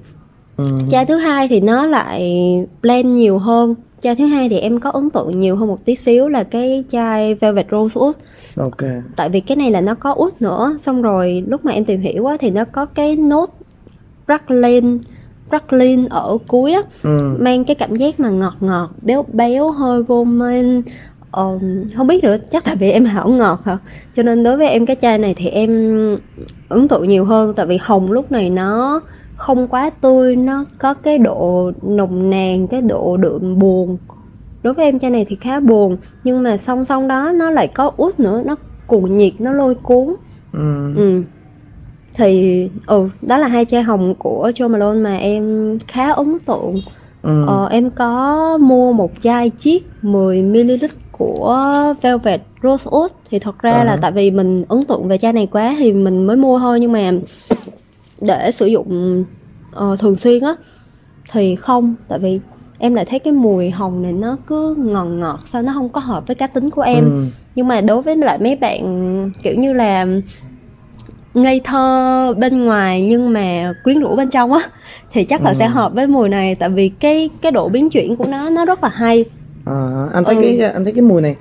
Ừ, 0.57 0.65
chai 0.89 1.05
thứ 1.05 1.15
hai 1.15 1.47
thì 1.47 1.59
nó 1.59 1.85
lại 1.85 2.41
blend 2.81 3.05
nhiều 3.05 3.37
hơn. 3.37 3.75
Chai 4.01 4.15
thứ 4.15 4.25
hai 4.25 4.49
thì 4.49 4.59
em 4.59 4.79
có 4.79 4.89
ấn 4.89 5.09
tượng 5.09 5.39
nhiều 5.39 5.55
hơn 5.55 5.67
một 5.67 5.85
tí 5.85 5.95
xíu 5.95 6.27
là 6.27 6.43
cái 6.43 6.83
chai 6.91 7.35
Velvet 7.35 7.67
Rosewood 7.69 8.11
ok. 8.55 8.77
Tại 9.15 9.29
vì 9.29 9.39
cái 9.39 9.55
này 9.55 9.71
là 9.71 9.81
nó 9.81 9.95
có 9.95 10.13
út 10.13 10.41
nữa 10.41 10.75
xong 10.79 11.01
rồi 11.01 11.43
lúc 11.47 11.65
mà 11.65 11.71
em 11.71 11.85
tìm 11.85 12.01
hiểu 12.01 12.25
á 12.25 12.37
thì 12.39 12.49
nó 12.49 12.63
có 12.65 12.85
cái 12.85 13.15
nốt 13.15 13.49
raclin 14.27 14.99
raclin 15.51 16.05
ở 16.09 16.37
cuối 16.47 16.73
á 16.73 16.81
ừ, 17.03 17.37
mang 17.39 17.63
cái 17.65 17.75
cảm 17.75 17.95
giác 17.95 18.19
mà 18.19 18.29
ngọt 18.29 18.55
ngọt 18.59 18.89
béo 19.01 19.25
béo 19.33 19.71
hơi 19.71 20.03
vô 20.03 20.23
men 20.23 20.81
ờ, 21.31 21.59
không 21.95 22.07
biết 22.07 22.23
nữa 22.23 22.37
chắc 22.51 22.63
tại 22.63 22.75
vì 22.75 22.91
em 22.91 23.05
hảo 23.05 23.29
ngọt 23.29 23.61
hả? 23.65 23.77
Cho 24.15 24.23
nên 24.23 24.43
đối 24.43 24.57
với 24.57 24.67
em 24.67 24.85
cái 24.85 24.95
chai 25.01 25.17
này 25.17 25.33
thì 25.37 25.47
em 25.47 25.71
ấn 26.69 26.87
tượng 26.87 27.07
nhiều 27.07 27.25
hơn 27.25 27.53
tại 27.53 27.65
vì 27.65 27.77
hồng 27.81 28.11
lúc 28.11 28.31
này 28.31 28.49
nó 28.49 29.01
không 29.35 29.67
quá 29.67 29.89
tươi 30.01 30.35
nó 30.35 30.65
có 30.77 30.93
cái 30.93 31.17
độ 31.17 31.71
nồng 31.81 32.29
nàn 32.29 32.67
cái 32.67 32.81
độ 32.81 33.17
đượm 33.17 33.59
buồn. 33.59 33.97
Đối 34.63 34.73
với 34.73 34.85
em 34.85 34.99
chai 34.99 35.11
này 35.11 35.25
thì 35.27 35.37
khá 35.41 35.59
buồn 35.59 35.97
nhưng 36.23 36.43
mà 36.43 36.57
song 36.57 36.85
song 36.85 37.07
đó 37.07 37.31
nó 37.35 37.51
lại 37.51 37.67
có 37.67 37.91
út 37.97 38.19
nữa 38.19 38.41
nó 38.45 38.55
cuồng 38.87 39.17
nhiệt 39.17 39.33
nó 39.39 39.53
lôi 39.53 39.75
cuốn. 39.75 40.15
Ừ. 40.53 40.95
ừ 40.95 41.23
thì 42.17 42.69
ừ 42.85 43.09
đó 43.21 43.37
là 43.37 43.47
hai 43.47 43.65
chai 43.65 43.83
hồng 43.83 44.15
của 44.19 44.51
Joe 44.55 44.69
Malone 44.69 44.99
mà 44.99 45.17
em 45.17 45.77
khá 45.87 46.11
ấn 46.11 46.37
tượng 46.45 46.81
Ừ. 47.21 47.45
ờ, 47.47 47.67
em 47.71 47.89
có 47.91 48.57
mua 48.61 48.93
một 48.93 49.11
chai 49.21 49.51
chiết 49.57 49.81
10 50.01 50.43
ml 50.43 50.71
của 51.11 51.57
Velvet 52.01 52.41
Rose 52.63 52.89
Oud 52.95 53.11
thì 53.29 53.39
thật 53.39 53.59
ra 53.59 53.71
Ờ. 53.71 53.83
là 53.83 53.97
tại 54.01 54.11
vì 54.11 54.31
mình 54.31 54.63
ấn 54.67 54.83
tượng 54.83 55.07
về 55.07 55.17
chai 55.17 55.33
này 55.33 55.47
quá 55.51 55.75
thì 55.79 55.93
mình 55.93 56.27
mới 56.27 56.37
mua 56.37 56.59
thôi 56.59 56.79
nhưng 56.79 56.91
mà 56.91 57.11
để 58.21 58.51
sử 58.51 58.65
dụng 58.65 59.23
ờ, 59.71 59.95
thường 59.99 60.15
xuyên 60.15 60.43
á 60.43 60.55
thì 61.31 61.55
không 61.55 61.95
tại 62.07 62.19
vì 62.19 62.39
em 62.79 62.95
lại 62.95 63.05
thấy 63.05 63.19
cái 63.19 63.33
mùi 63.33 63.69
hồng 63.69 64.01
này 64.03 64.13
nó 64.13 64.37
cứ 64.47 64.75
ngọt 64.77 65.03
ngọt 65.05 65.39
sao 65.45 65.61
nó 65.61 65.73
không 65.73 65.89
có 65.89 65.99
hợp 66.01 66.27
với 66.27 66.35
cá 66.35 66.47
tính 66.47 66.69
của 66.69 66.81
em 66.81 67.03
Ừ. 67.03 67.25
nhưng 67.55 67.67
mà 67.67 67.81
đối 67.81 68.01
với 68.01 68.15
lại 68.15 68.37
mấy 68.39 68.55
bạn 68.55 68.81
kiểu 69.43 69.53
như 69.57 69.73
là 69.73 70.05
ngây 71.41 71.61
thơ 71.63 72.33
bên 72.37 72.65
ngoài 72.65 73.01
nhưng 73.01 73.33
mà 73.33 73.73
quyến 73.83 73.99
rũ 73.99 74.15
bên 74.15 74.29
trong 74.29 74.53
á 74.53 74.59
thì 75.13 75.23
chắc 75.23 75.41
là 75.43 75.49
Ừ. 75.49 75.55
sẽ 75.59 75.67
hợp 75.67 75.91
với 75.93 76.07
mùi 76.07 76.29
này 76.29 76.55
tại 76.55 76.69
vì 76.69 76.89
cái 76.89 77.29
cái 77.41 77.51
độ 77.51 77.69
biến 77.69 77.89
chuyển 77.89 78.15
của 78.15 78.25
nó 78.27 78.49
nó 78.49 78.65
rất 78.65 78.83
là 78.83 78.89
hay 78.89 79.25
Ờ, 79.65 80.09
anh 80.13 80.23
thấy 80.23 80.35
Ừ. 80.35 80.41
cái 80.41 80.59
anh 80.71 80.83
thấy 80.83 80.93
cái 80.93 81.01
mùi 81.01 81.21
này 81.21 81.35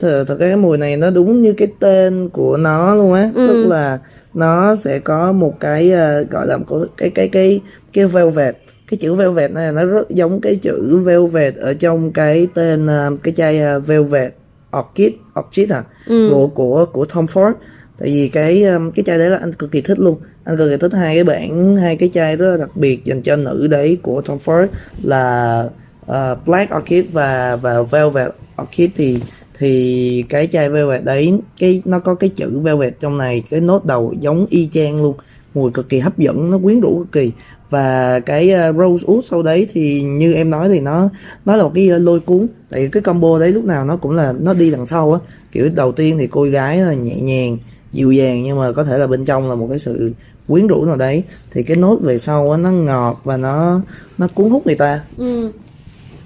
thật, 0.00 0.24
thật 0.28 0.36
cái 0.40 0.56
mùi 0.56 0.78
này 0.78 0.96
nó 0.96 1.10
đúng 1.10 1.42
như 1.42 1.54
cái 1.56 1.68
tên 1.80 2.28
của 2.28 2.56
nó 2.56 2.94
luôn 2.94 3.12
á 3.14 3.30
Ừ. 3.34 3.46
tức 3.48 3.66
là 3.68 3.98
nó 4.34 4.76
sẽ 4.76 4.98
có 4.98 5.32
một 5.32 5.52
cái 5.60 5.90
ờ, 5.92 6.22
gọi 6.30 6.46
là 6.46 6.56
một 6.56 6.64
cái 6.96 7.10
cái 7.10 7.28
cái 7.28 7.60
cái 7.92 8.06
velvet 8.06 8.56
cái 8.90 8.98
chữ 8.98 9.14
velvet 9.14 9.50
này 9.50 9.72
nó 9.72 9.84
rất 9.84 10.10
giống 10.10 10.40
cái 10.40 10.56
chữ 10.56 10.98
velvet 11.04 11.54
ở 11.56 11.74
trong 11.74 12.12
cái 12.12 12.48
tên 12.54 12.86
ờ, 12.86 13.10
cái 13.22 13.34
chai 13.34 13.60
ờ, 13.60 13.80
velvet 13.80 14.32
orchid 14.78 15.12
orchid 15.40 15.72
à 15.72 15.82
Ừ. 16.06 16.26
của 16.28 16.46
của 16.46 16.86
của 16.92 17.04
Tom 17.04 17.24
Ford 17.24 17.52
tại 18.00 18.08
vì 18.08 18.28
cái 18.28 18.62
um, 18.62 18.90
cái 18.90 19.04
chai 19.04 19.18
đấy 19.18 19.30
là 19.30 19.36
anh 19.36 19.52
cực 19.52 19.70
kỳ 19.70 19.80
thích 19.80 19.98
luôn. 19.98 20.18
Anh 20.44 20.56
cực 20.56 20.70
kỳ 20.70 20.76
thích 20.76 20.92
hai 20.92 21.14
cái 21.14 21.24
bản 21.24 21.76
hai 21.76 21.96
cái 21.96 22.10
chai 22.12 22.36
rất 22.36 22.50
là 22.50 22.56
đặc 22.56 22.76
biệt 22.76 23.04
dành 23.04 23.22
cho 23.22 23.36
nữ 23.36 23.66
đấy 23.70 23.98
của 24.02 24.20
Tom 24.20 24.38
Ford 24.44 24.66
là 25.02 25.64
uh, 26.06 26.46
Black 26.46 26.74
Orchid 26.76 27.04
và 27.12 27.56
và 27.56 27.82
Velvet 27.82 28.30
Orchid. 28.62 28.90
Thì 28.96 29.18
thì 29.58 30.24
cái 30.28 30.46
chai 30.46 30.68
Velvet 30.68 31.04
đấy 31.04 31.32
cái 31.58 31.82
nó 31.84 31.98
có 31.98 32.14
cái 32.14 32.30
chữ 32.34 32.58
Velvet 32.58 33.00
trong 33.00 33.18
này 33.18 33.42
cái 33.50 33.60
nốt 33.60 33.84
đầu 33.84 34.14
giống 34.20 34.46
y 34.50 34.68
chang 34.72 35.02
luôn. 35.02 35.16
Mùi 35.54 35.70
cực 35.70 35.88
kỳ 35.88 35.98
hấp 35.98 36.18
dẫn 36.18 36.50
nó 36.50 36.58
quyến 36.58 36.80
rũ 36.80 36.98
cực 36.98 37.12
kỳ. 37.12 37.32
Và 37.70 38.20
cái 38.20 38.50
uh, 38.70 38.76
Rose 38.76 39.06
wood 39.06 39.20
sau 39.22 39.42
đấy 39.42 39.66
thì 39.72 40.02
như 40.02 40.32
em 40.32 40.50
nói 40.50 40.68
thì 40.68 40.80
nó 40.80 41.08
nó 41.44 41.56
là 41.56 41.62
một 41.62 41.72
cái 41.74 41.90
uh, 41.96 42.02
lôi 42.02 42.20
cuốn. 42.20 42.46
Tại 42.70 42.80
vì 42.80 42.88
cái 42.88 43.02
combo 43.02 43.38
đấy 43.38 43.52
lúc 43.52 43.64
nào 43.64 43.84
nó 43.84 43.96
cũng 43.96 44.12
là 44.12 44.34
nó 44.40 44.54
đi 44.54 44.70
đằng 44.70 44.86
sau 44.86 45.12
á. 45.12 45.18
Kiểu 45.52 45.68
đầu 45.74 45.92
tiên 45.92 46.18
thì 46.18 46.26
cô 46.30 46.42
gái 46.42 46.78
là 46.78 46.92
nhẹ 46.94 47.20
nhàng 47.20 47.58
dịu 47.90 48.12
dàng 48.12 48.42
nhưng 48.42 48.58
mà 48.58 48.72
có 48.72 48.84
thể 48.84 48.98
là 48.98 49.06
bên 49.06 49.24
trong 49.24 49.48
là 49.48 49.54
một 49.54 49.66
cái 49.70 49.78
sự 49.78 50.12
quyến 50.48 50.66
rũ 50.66 50.84
nào 50.84 50.96
đấy 50.96 51.22
thì 51.50 51.62
cái 51.62 51.76
nốt 51.76 51.98
về 52.02 52.18
sau 52.18 52.50
á 52.50 52.56
nó 52.58 52.70
ngọt 52.70 53.20
và 53.24 53.36
nó 53.36 53.80
nó 54.18 54.28
cuốn 54.34 54.50
hút 54.50 54.66
người 54.66 54.74
ta 54.76 55.00
Ừ. 55.16 55.50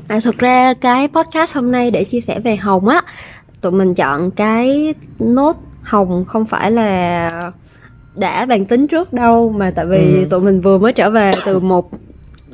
À, 0.09 0.21
thực 0.25 0.39
ra 0.39 0.75
cái 0.75 1.09
podcast 1.09 1.53
hôm 1.55 1.73
nay 1.73 1.91
để 1.91 2.05
chia 2.05 2.21
sẻ 2.21 2.41
về 2.41 2.57
hồng 2.57 2.89
á 2.89 3.03
tụi 3.61 3.73
mình 3.73 3.95
chọn 3.95 4.31
cái 4.31 4.95
nốt 5.19 5.57
hồng 5.83 6.25
không 6.25 6.45
phải 6.47 6.71
là 6.71 7.31
đã 8.17 8.47
bàn 8.47 8.65
tính 8.65 8.87
trước 8.87 9.13
đâu 9.13 9.51
mà 9.57 9.71
tại 9.71 9.87
vì 9.87 9.99
Ừ. 10.17 10.27
tụi 10.31 10.41
mình 10.41 10.61
vừa 10.61 10.79
mới 10.79 10.93
trở 10.93 11.11
về 11.11 11.33
từ 11.47 11.59
một 11.61 11.91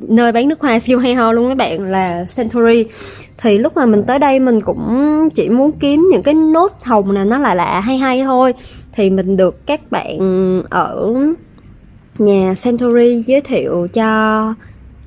nơi 0.01 0.33
bán 0.33 0.49
nước 0.49 0.61
hoa 0.61 0.79
siêu 0.79 0.99
hay 0.99 1.15
ho 1.15 1.33
luôn 1.33 1.49
các 1.49 1.55
bạn 1.57 1.81
là 1.83 2.25
Century 2.37 2.85
thì 3.39 3.59
lúc 3.59 3.77
mà 3.77 3.87
mình 3.87 4.03
tới 4.07 4.19
đây 4.19 4.39
mình 4.41 4.61
cũng 4.61 5.29
chỉ 5.35 5.49
muốn 5.49 5.73
kiếm 5.73 6.09
những 6.13 6.23
cái 6.23 6.35
nốt 6.35 6.73
hồng 6.83 7.15
nào 7.15 7.25
nó 7.25 7.39
lạ 7.39 7.55
lạ 7.55 7.81
hay 7.81 7.99
hay 7.99 8.23
thôi 8.25 8.55
thì 8.93 9.11
mình 9.11 9.37
được 9.37 9.67
các 9.67 9.91
bạn 9.91 10.19
ở 10.71 11.15
nhà 12.19 12.55
Century 12.63 13.23
giới 13.27 13.41
thiệu 13.41 13.87
cho 13.93 14.55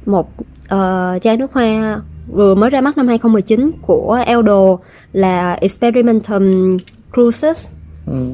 một 0.06 0.30
ờ, 0.68 1.20
chai 1.22 1.38
nước 1.38 1.54
hoa 1.54 2.02
vừa 2.28 2.56
mới 2.56 2.70
ra 2.70 2.82
mắt 2.82 2.98
năm 2.98 3.08
2019 3.08 3.72
của 3.82 4.24
Eldo 4.26 4.78
là 5.14 5.54
Experimentum 5.54 6.78
Cruises 7.14 7.68
ừ. 8.08 8.32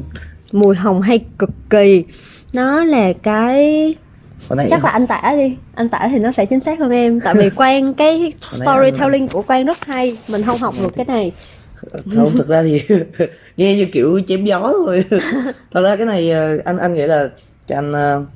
mùi 0.51 0.75
hồng 0.75 1.01
hay 1.01 1.19
cực 1.39 1.49
kỳ. 1.69 2.03
Nó 2.53 2.83
là 2.83 3.13
cái 3.13 3.95
nãy 4.49 4.67
chắc 4.69 4.83
là 4.83 4.89
anh 4.89 5.07
tả 5.07 5.33
đi. 5.37 5.55
Anh 5.75 5.89
tả 5.89 6.07
thì 6.11 6.19
nó 6.19 6.31
sẽ 6.31 6.45
chính 6.45 6.59
xác 6.59 6.79
hơn 6.79 6.91
em. 6.91 7.19
Tại 7.19 7.33
vì 7.35 7.49
quan 7.55 7.93
cái 7.93 8.33
storytelling 8.51 9.27
của 9.27 9.43
quan 9.47 9.65
rất 9.65 9.85
hay. 9.85 10.17
Mình 10.29 10.43
không 10.43 10.57
học 10.57 10.75
được 10.81 10.93
cái 10.95 11.05
này. 11.05 11.31
không 12.15 12.29
thực 12.29 12.47
ra 12.47 12.63
thì 12.63 12.81
nghe 13.59 13.75
như 13.75 13.85
kiểu 13.85 14.19
chém 14.27 14.45
gió 14.45 14.73
thôi. 14.85 15.05
Thật 15.71 15.81
ra 15.81 15.95
cái 15.95 16.05
này 16.05 16.31
ờ, 16.31 16.57
anh 16.65 16.77
anh 16.77 16.93
nghĩ 16.93 17.01
là 17.07 17.29
cho 17.67 17.75
anh 17.75 17.91
uh, 17.91 18.27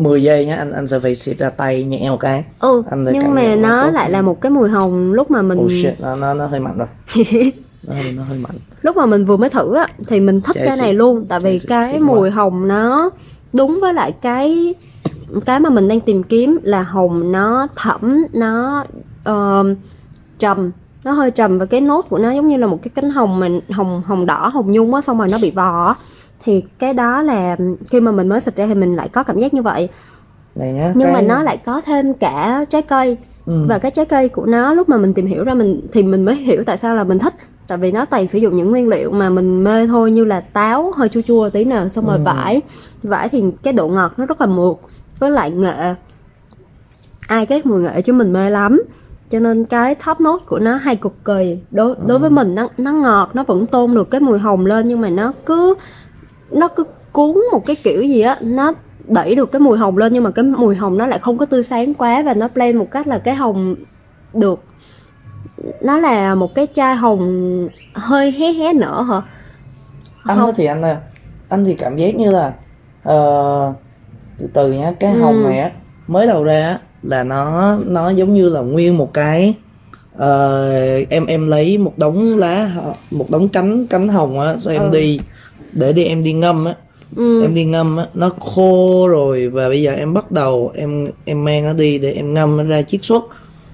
10 0.00 0.22
giây 0.22 0.46
nhá 0.46 0.56
anh 0.56 0.72
anh 0.72 0.88
sẽ 0.88 0.98
phải 0.98 1.14
xịt 1.14 1.38
ra 1.38 1.50
tay 1.50 1.84
nhẹ 1.84 2.10
một 2.10 2.20
cái. 2.20 2.44
Ừ 2.60 2.82
Anh 2.90 3.06
nhưng 3.12 3.34
mà 3.34 3.54
nó 3.56 3.90
lại 3.90 4.10
là 4.10 4.22
một 4.22 4.40
cái 4.40 4.50
mùi 4.50 4.68
hồng 4.68 5.12
lúc 5.12 5.30
mà 5.30 5.42
mình 5.42 5.58
oh 5.58 5.70
shit 5.70 6.00
nó 6.00 6.16
nó, 6.16 6.34
nó 6.34 6.46
hơi 6.46 6.60
mặn 6.60 6.78
rồi. 6.78 6.88
Nó 7.86 7.94
hơi, 7.94 8.12
nó 8.12 8.22
hơi 8.22 8.38
mặn. 8.38 8.52
Lúc 8.82 8.96
mà 8.96 9.06
mình 9.06 9.24
vừa 9.24 9.36
mới 9.36 9.50
thử 9.50 9.74
á 9.74 9.86
thì 10.06 10.20
mình 10.20 10.40
thích 10.40 10.54
Chai 10.54 10.66
cái 10.66 10.76
này 10.76 10.94
luôn 10.94 11.26
tại 11.28 11.40
vì 11.40 11.58
xịn- 11.58 11.68
cái 11.68 11.92
quá. 11.92 11.98
mùi 12.00 12.30
hồng 12.30 12.68
nó 12.68 13.10
đúng 13.52 13.78
với 13.80 13.94
lại 13.94 14.12
cái 14.22 14.74
cái 15.46 15.60
mà 15.60 15.70
mình 15.70 15.88
đang 15.88 16.00
tìm 16.00 16.22
kiếm 16.22 16.58
là 16.62 16.82
hồng 16.82 17.32
nó 17.32 17.66
thẫm 17.76 18.24
nó 18.32 18.84
ờm, 19.24 19.74
trầm 20.38 20.70
nó 21.04 21.12
hơi 21.12 21.30
trầm 21.30 21.58
và 21.58 21.64
cái 21.66 21.80
nốt 21.80 22.06
của 22.08 22.18
nó 22.18 22.30
giống 22.30 22.48
như 22.48 22.56
là 22.56 22.66
một 22.66 22.78
cái 22.82 22.90
cánh 22.94 23.10
hồng 23.10 23.40
mình 23.40 23.60
hồng 23.70 24.02
hồng 24.06 24.26
đỏ 24.26 24.48
hồng 24.48 24.72
nhung 24.72 24.94
á 24.94 25.00
xong 25.00 25.18
rồi 25.18 25.28
nó 25.28 25.38
bị 25.42 25.50
vò 25.50 25.86
á. 25.86 25.94
thì 26.44 26.62
cái 26.78 26.92
đó 26.94 27.22
là 27.22 27.56
khi 27.90 28.00
mà 28.00 28.12
mình 28.12 28.28
mới 28.28 28.40
xịt 28.40 28.56
ra 28.56 28.66
thì 28.66 28.74
mình 28.74 28.96
lại 28.96 29.08
có 29.08 29.22
cảm 29.22 29.38
giác 29.38 29.54
như 29.54 29.62
vậy 29.62 29.88
này 30.54 30.72
nhá 30.72 30.92
nhưng 30.96 31.12
mà 31.12 31.18
cái- 31.18 31.28
nó 31.28 31.42
lại 31.42 31.56
có 31.56 31.80
thêm 31.80 32.14
cả 32.14 32.64
trái 32.70 32.82
cây 32.82 33.16
Ừ. 33.46 33.66
và 33.68 33.78
cái 33.78 33.90
trái 33.90 34.04
cây 34.04 34.28
của 34.28 34.46
nó 34.46 34.74
lúc 34.74 34.88
mà 34.88 34.96
mình 34.96 35.14
tìm 35.14 35.26
hiểu 35.26 35.44
ra 35.44 35.54
mình 35.54 35.80
thì 35.92 36.02
mình 36.02 36.24
mới 36.24 36.34
hiểu 36.36 36.62
tại 36.66 36.78
sao 36.78 36.94
là 36.96 37.04
mình 37.04 37.18
thích 37.18 37.34
tại 37.68 37.78
vì 37.78 37.92
nó 37.92 38.04
toàn 38.04 38.28
sử 38.28 38.38
dụng 38.38 38.56
những 38.56 38.70
nguyên 38.70 38.88
liệu 38.88 39.10
mà 39.10 39.30
mình 39.30 39.64
mê 39.64 39.86
thôi 39.86 40.10
như 40.10 40.24
là 40.24 40.40
táo 40.40 40.92
hơi 40.96 41.08
chua 41.08 41.20
chua 41.20 41.48
tí 41.50 41.64
nào 41.64 41.88
xong 41.88 42.06
rồi 42.06 42.16
Ừ. 42.16 42.22
vải 42.24 42.62
vải 43.02 43.28
thì 43.28 43.44
cái 43.62 43.72
độ 43.72 43.88
ngọt 43.88 44.12
nó 44.16 44.26
rất 44.26 44.40
là 44.40 44.46
mượt 44.46 44.76
với 45.18 45.30
lại 45.30 45.50
nghệ 45.50 45.94
ai 47.28 47.46
ghét 47.48 47.66
mùi 47.66 47.80
nghệ 47.82 48.02
chứ 48.02 48.12
mình 48.12 48.32
mê 48.32 48.50
lắm 48.50 48.82
cho 49.34 49.40
nên 49.40 49.64
cái 49.64 49.94
top 49.94 50.20
note 50.20 50.44
của 50.46 50.58
nó 50.58 50.76
hay 50.76 50.96
cực 50.96 51.24
kỳ 51.24 51.58
đối 51.70 51.94
đối 52.06 52.18
với 52.18 52.30
mình 52.30 52.54
nó 52.54 52.68
nó 52.78 52.92
ngọt 52.92 53.30
nó 53.34 53.44
vẫn 53.44 53.66
tôn 53.66 53.94
được 53.94 54.10
cái 54.10 54.20
mùi 54.20 54.38
hồng 54.38 54.66
lên 54.66 54.88
nhưng 54.88 55.00
mà 55.00 55.08
nó 55.08 55.32
cứ 55.46 55.74
nó 56.50 56.68
cứ 56.68 56.84
cuốn 57.12 57.36
một 57.52 57.66
cái 57.66 57.76
kiểu 57.76 58.02
gì 58.02 58.20
á 58.20 58.36
nó 58.40 58.72
đẩy 59.06 59.34
được 59.34 59.52
cái 59.52 59.60
mùi 59.60 59.78
hồng 59.78 59.96
lên 59.98 60.12
nhưng 60.12 60.24
mà 60.24 60.30
cái 60.30 60.44
mùi 60.44 60.76
hồng 60.76 60.98
nó 60.98 61.06
lại 61.06 61.18
không 61.18 61.38
có 61.38 61.46
tươi 61.46 61.64
sáng 61.64 61.94
quá 61.94 62.22
và 62.22 62.34
nó 62.34 62.48
blend 62.54 62.78
một 62.78 62.90
cách 62.90 63.06
là 63.06 63.18
cái 63.18 63.34
hồng 63.34 63.74
được 64.34 64.64
nó 65.82 65.98
là 65.98 66.34
một 66.34 66.54
cái 66.54 66.66
chai 66.74 66.94
hồng 66.96 67.68
hơi 67.94 68.30
hé 68.32 68.52
hé 68.52 68.72
nở 68.72 69.02
hả 69.02 69.20
anh 70.24 70.38
Không. 70.38 70.46
á 70.46 70.52
thì 70.56 70.66
anh 70.66 70.82
à, 70.82 71.00
anh 71.48 71.64
thì 71.64 71.74
cảm 71.74 71.96
giác 71.96 72.16
như 72.16 72.30
là 72.30 72.52
ờ, 73.02 73.72
từ 74.38 74.46
từ 74.54 74.72
nhá 74.72 74.92
cái 75.00 75.12
Ừ. 75.14 75.20
hồng 75.20 75.42
này 75.42 75.58
á 75.58 75.70
mới 76.06 76.26
đầu 76.26 76.44
ra 76.44 76.66
á, 76.66 76.78
là 77.04 77.24
nó 77.24 77.76
nó 77.86 78.10
giống 78.10 78.34
như 78.34 78.48
là 78.48 78.60
nguyên 78.60 78.96
một 78.98 79.14
cái 79.14 79.54
ờ, 80.16 80.70
em 81.10 81.26
em 81.26 81.46
lấy 81.48 81.78
một 81.78 81.92
đống 81.98 82.38
lá 82.38 82.70
một 83.10 83.30
đống 83.30 83.48
cánh 83.48 83.86
cánh 83.86 84.08
hồng 84.08 84.40
á 84.40 84.56
rồi 84.60 84.74
em 84.74 84.82
Ừ. 84.82 84.90
đi 84.92 85.20
để 85.72 85.92
đi 85.92 86.04
em 86.04 86.22
đi 86.24 86.32
ngâm 86.32 86.64
á 86.64 86.74
ừ. 87.16 87.42
em 87.42 87.54
đi 87.54 87.64
ngâm 87.64 87.96
á 87.96 88.06
nó 88.14 88.28
khô 88.28 89.08
rồi 89.08 89.48
và 89.48 89.68
bây 89.68 89.82
giờ 89.82 89.92
em 89.92 90.14
bắt 90.14 90.32
đầu 90.32 90.72
em 90.74 91.08
em 91.24 91.44
mang 91.44 91.64
nó 91.64 91.72
đi 91.72 91.98
để 91.98 92.12
em 92.12 92.34
ngâm 92.34 92.56
nó 92.56 92.62
ra 92.62 92.82
chiết 92.82 93.04
xuất 93.04 93.24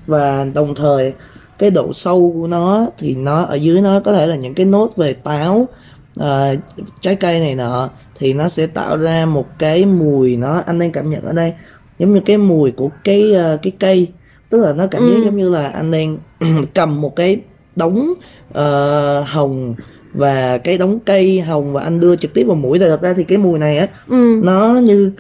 và 0.06 0.46
đồng 0.54 0.74
thời 0.74 1.12
cái 1.58 1.70
độ 1.70 1.92
sâu 1.92 2.32
của 2.40 2.46
nó 2.46 2.86
thì 2.98 3.14
nó 3.14 3.42
ở 3.42 3.54
dưới 3.54 3.80
nó 3.80 4.00
có 4.00 4.12
thể 4.12 4.26
là 4.26 4.36
những 4.36 4.54
cái 4.54 4.66
nốt 4.66 4.96
về 4.96 5.14
táo 5.14 5.68
ờ, 6.16 6.56
trái 7.00 7.16
cây 7.16 7.40
này 7.40 7.54
nọ 7.54 7.88
thì 8.18 8.32
nó 8.32 8.48
sẽ 8.48 8.66
tạo 8.66 8.96
ra 8.96 9.26
một 9.26 9.46
cái 9.58 9.84
mùi 9.84 10.36
nó 10.36 10.62
anh 10.66 10.78
đang 10.78 10.90
cảm 10.92 11.10
nhận 11.10 11.22
ở 11.22 11.32
đây 11.32 11.52
giống 12.00 12.14
như 12.14 12.20
cái 12.26 12.38
mùi 12.38 12.70
của 12.70 12.90
cái 13.04 13.32
ờ, 13.34 13.58
cái 13.62 13.72
cây 13.78 14.06
tức 14.50 14.58
là 14.60 14.72
nó 14.72 14.86
cảm 14.86 15.02
giác 15.08 15.14
Ừ. 15.16 15.24
giống 15.24 15.36
như 15.36 15.48
là 15.50 15.68
anh 15.68 15.90
đang 15.90 16.18
cầm 16.74 17.00
một 17.00 17.16
cái 17.16 17.40
đống 17.76 18.12
ờ, 18.52 19.20
hồng 19.20 19.74
và 20.14 20.58
cái 20.58 20.78
đống 20.78 20.98
cây 21.04 21.40
hồng 21.40 21.72
và 21.72 21.82
anh 21.82 22.00
đưa 22.00 22.16
trực 22.16 22.34
tiếp 22.34 22.44
vào 22.44 22.56
mũi 22.56 22.78
tại 22.78 22.88
thật 22.88 23.02
ra 23.02 23.12
thì 23.16 23.24
cái 23.24 23.38
mùi 23.38 23.58
này 23.58 23.78
á 23.78 23.86
ừ. 24.08 24.40
nó 24.44 24.74
như 24.82 25.12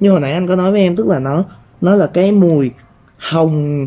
như 0.00 0.10
hồi 0.10 0.20
nãy 0.20 0.32
anh 0.32 0.46
có 0.48 0.56
nói 0.56 0.72
với 0.72 0.80
em 0.80 0.96
tức 0.96 1.06
là 1.06 1.18
nó 1.18 1.44
nó 1.80 1.94
là 1.96 2.06
cái 2.06 2.32
mùi 2.32 2.70
hồng 3.16 3.86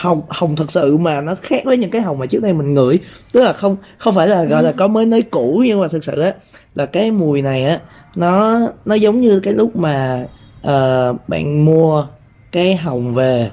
hồng 0.00 0.22
hồng 0.28 0.56
thật 0.56 0.70
sự 0.72 0.96
mà 0.96 1.20
nó 1.20 1.34
khác 1.42 1.62
với 1.64 1.76
những 1.76 1.90
cái 1.90 2.02
hồng 2.02 2.18
mà 2.18 2.26
trước 2.26 2.42
đây 2.42 2.52
mình 2.52 2.74
ngửi 2.74 2.98
tức 3.32 3.40
là 3.40 3.52
không 3.52 3.76
không 3.98 4.14
phải 4.14 4.28
là 4.28 4.44
gọi 4.44 4.62
là 4.62 4.72
có 4.72 4.88
mới 4.88 5.06
nới 5.06 5.22
cũ 5.22 5.62
nhưng 5.66 5.80
mà 5.80 5.88
thực 5.88 6.04
sự 6.04 6.20
á 6.20 6.32
là 6.74 6.86
cái 6.86 7.10
mùi 7.10 7.42
này 7.42 7.64
á 7.64 7.80
nó 8.16 8.60
nó 8.84 8.94
giống 8.94 9.20
như 9.20 9.40
cái 9.40 9.54
lúc 9.54 9.76
mà 9.76 10.24
ờ, 10.62 11.14
bạn 11.28 11.64
mua 11.64 12.06
cái 12.52 12.76
hồng 12.76 13.12
về 13.12 13.50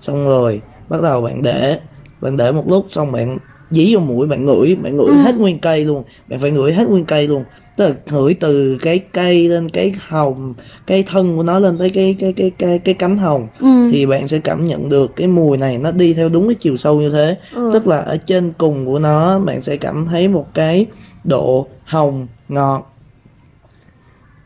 xong 0.00 0.26
rồi 0.26 0.60
bắt 0.88 1.02
đầu 1.02 1.22
bạn 1.22 1.42
để 1.42 1.78
bạn 2.20 2.36
để 2.36 2.52
một 2.52 2.64
lúc 2.68 2.86
xong 2.90 3.12
bạn 3.12 3.38
dí 3.70 3.94
vào 3.94 4.04
mũi 4.04 4.26
bạn 4.26 4.46
ngửi 4.46 4.76
bạn 4.82 4.96
ngửi 4.96 5.14
hết 5.14 5.34
nguyên 5.36 5.58
cây 5.58 5.84
luôn. 5.84 6.04
Bạn 6.28 6.38
phải 6.38 6.50
ngửi 6.50 6.72
hết 6.72 6.88
nguyên 6.88 7.04
cây 7.04 7.28
luôn. 7.28 7.44
Tức 7.76 7.88
là 7.88 7.94
ngửi 8.10 8.34
từ 8.34 8.78
cái 8.82 8.98
cây 8.98 9.48
lên 9.48 9.68
cái 9.68 9.94
hồng 10.08 10.54
cái 10.86 11.02
thân 11.02 11.36
của 11.36 11.42
nó 11.42 11.58
lên 11.58 11.78
tới 11.78 11.90
cái 11.90 12.16
cái 12.18 12.32
cái 12.32 12.50
cái 12.58 12.78
cái 12.78 12.94
cánh 12.94 13.18
hồng. 13.18 13.48
Ừ. 13.60 13.88
thì 13.92 14.06
bạn 14.06 14.28
sẽ 14.28 14.38
cảm 14.38 14.64
nhận 14.64 14.88
được 14.88 15.16
cái 15.16 15.26
mùi 15.26 15.58
này 15.58 15.78
nó 15.78 15.90
đi 15.90 16.14
theo 16.14 16.28
đúng 16.28 16.48
cái 16.48 16.54
chiều 16.54 16.76
sâu 16.76 17.00
như 17.00 17.10
thế. 17.10 17.36
Ừ. 17.54 17.70
tức 17.72 17.86
là 17.86 17.98
ở 17.98 18.16
trên 18.16 18.52
cùng 18.58 18.86
của 18.86 18.98
nó 18.98 19.38
bạn 19.38 19.62
sẽ 19.62 19.76
cảm 19.76 20.06
thấy 20.06 20.28
một 20.28 20.46
cái 20.54 20.86
độ 21.24 21.66
hồng 21.84 22.26
ngọt 22.48 22.94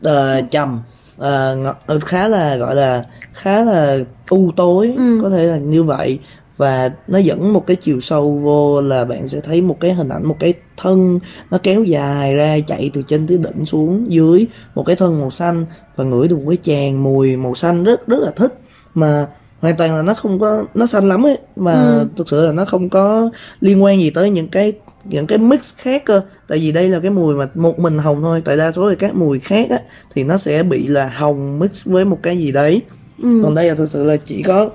ờ, 0.01 0.41
trầm 0.41 0.79
ờ, 1.17 1.57
khá 2.05 2.27
là 2.27 2.55
gọi 2.55 2.75
là 2.75 3.03
khá 3.33 3.63
là 3.63 3.97
u 4.29 4.51
tối 4.55 4.93
Ừ. 4.97 5.19
có 5.23 5.29
thể 5.29 5.43
là 5.47 5.57
như 5.57 5.83
vậy 5.83 6.19
và 6.57 6.91
nó 7.07 7.17
dẫn 7.17 7.53
một 7.53 7.67
cái 7.67 7.75
chiều 7.75 8.01
sâu 8.01 8.31
vô 8.43 8.81
là 8.81 9.05
bạn 9.05 9.27
sẽ 9.27 9.39
thấy 9.41 9.61
một 9.61 9.77
cái 9.79 9.93
hình 9.93 10.09
ảnh 10.09 10.25
một 10.25 10.35
cái 10.39 10.53
thân 10.77 11.19
nó 11.51 11.57
kéo 11.63 11.83
dài 11.83 12.35
ra 12.35 12.57
chạy 12.67 12.91
từ 12.93 13.01
trên 13.07 13.27
tới 13.27 13.37
đỉnh 13.37 13.65
xuống 13.65 14.05
dưới 14.11 14.47
một 14.75 14.83
cái 14.85 14.95
thân 14.95 15.19
màu 15.21 15.29
xanh 15.31 15.65
và 15.95 16.03
ngửi 16.03 16.27
được 16.27 16.35
một 16.37 16.45
cái 16.49 16.57
tràn 16.57 17.03
mùi 17.03 17.35
màu 17.37 17.55
xanh 17.55 17.83
rất 17.83 18.07
rất 18.07 18.19
là 18.19 18.31
thích 18.35 18.53
mà 18.93 19.27
hoàn 19.59 19.77
toàn 19.77 19.95
là 19.95 20.01
nó 20.01 20.13
không 20.13 20.39
có 20.39 20.63
nó 20.73 20.87
xanh 20.87 21.07
lắm 21.09 21.25
ấy 21.25 21.37
mà 21.55 21.73
Ừ. 21.73 22.07
thực 22.17 22.29
sự 22.29 22.45
là 22.45 22.51
nó 22.51 22.65
không 22.65 22.89
có 22.89 23.29
liên 23.59 23.83
quan 23.83 24.01
gì 24.01 24.09
tới 24.09 24.29
những 24.29 24.47
cái 24.47 24.73
những 25.09 25.27
cái 25.27 25.37
mix 25.37 25.73
khác 25.77 26.05
cơ 26.05 26.21
tại 26.47 26.57
vì 26.59 26.71
đây 26.71 26.89
là 26.89 26.99
cái 26.99 27.11
mùi 27.11 27.35
mà 27.35 27.47
một 27.55 27.79
mình 27.79 27.97
hồng 27.97 28.21
thôi 28.21 28.41
tại 28.45 28.57
đa 28.57 28.71
số 28.71 28.89
thì 28.89 28.95
các 28.95 29.15
mùi 29.15 29.39
khác 29.39 29.67
á 29.69 29.79
thì 30.15 30.23
nó 30.23 30.37
sẽ 30.37 30.63
bị 30.63 30.87
là 30.87 31.07
hồng 31.15 31.59
mix 31.59 31.85
với 31.85 32.05
một 32.05 32.19
cái 32.23 32.37
gì 32.37 32.51
đấy 32.51 32.81
Ừ. 33.23 33.41
còn 33.43 33.55
đây 33.55 33.67
là 33.69 33.75
thực 33.75 33.89
sự 33.89 34.03
là 34.03 34.17
chỉ 34.25 34.41
có 34.43 34.69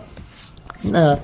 ờ, 0.93 1.19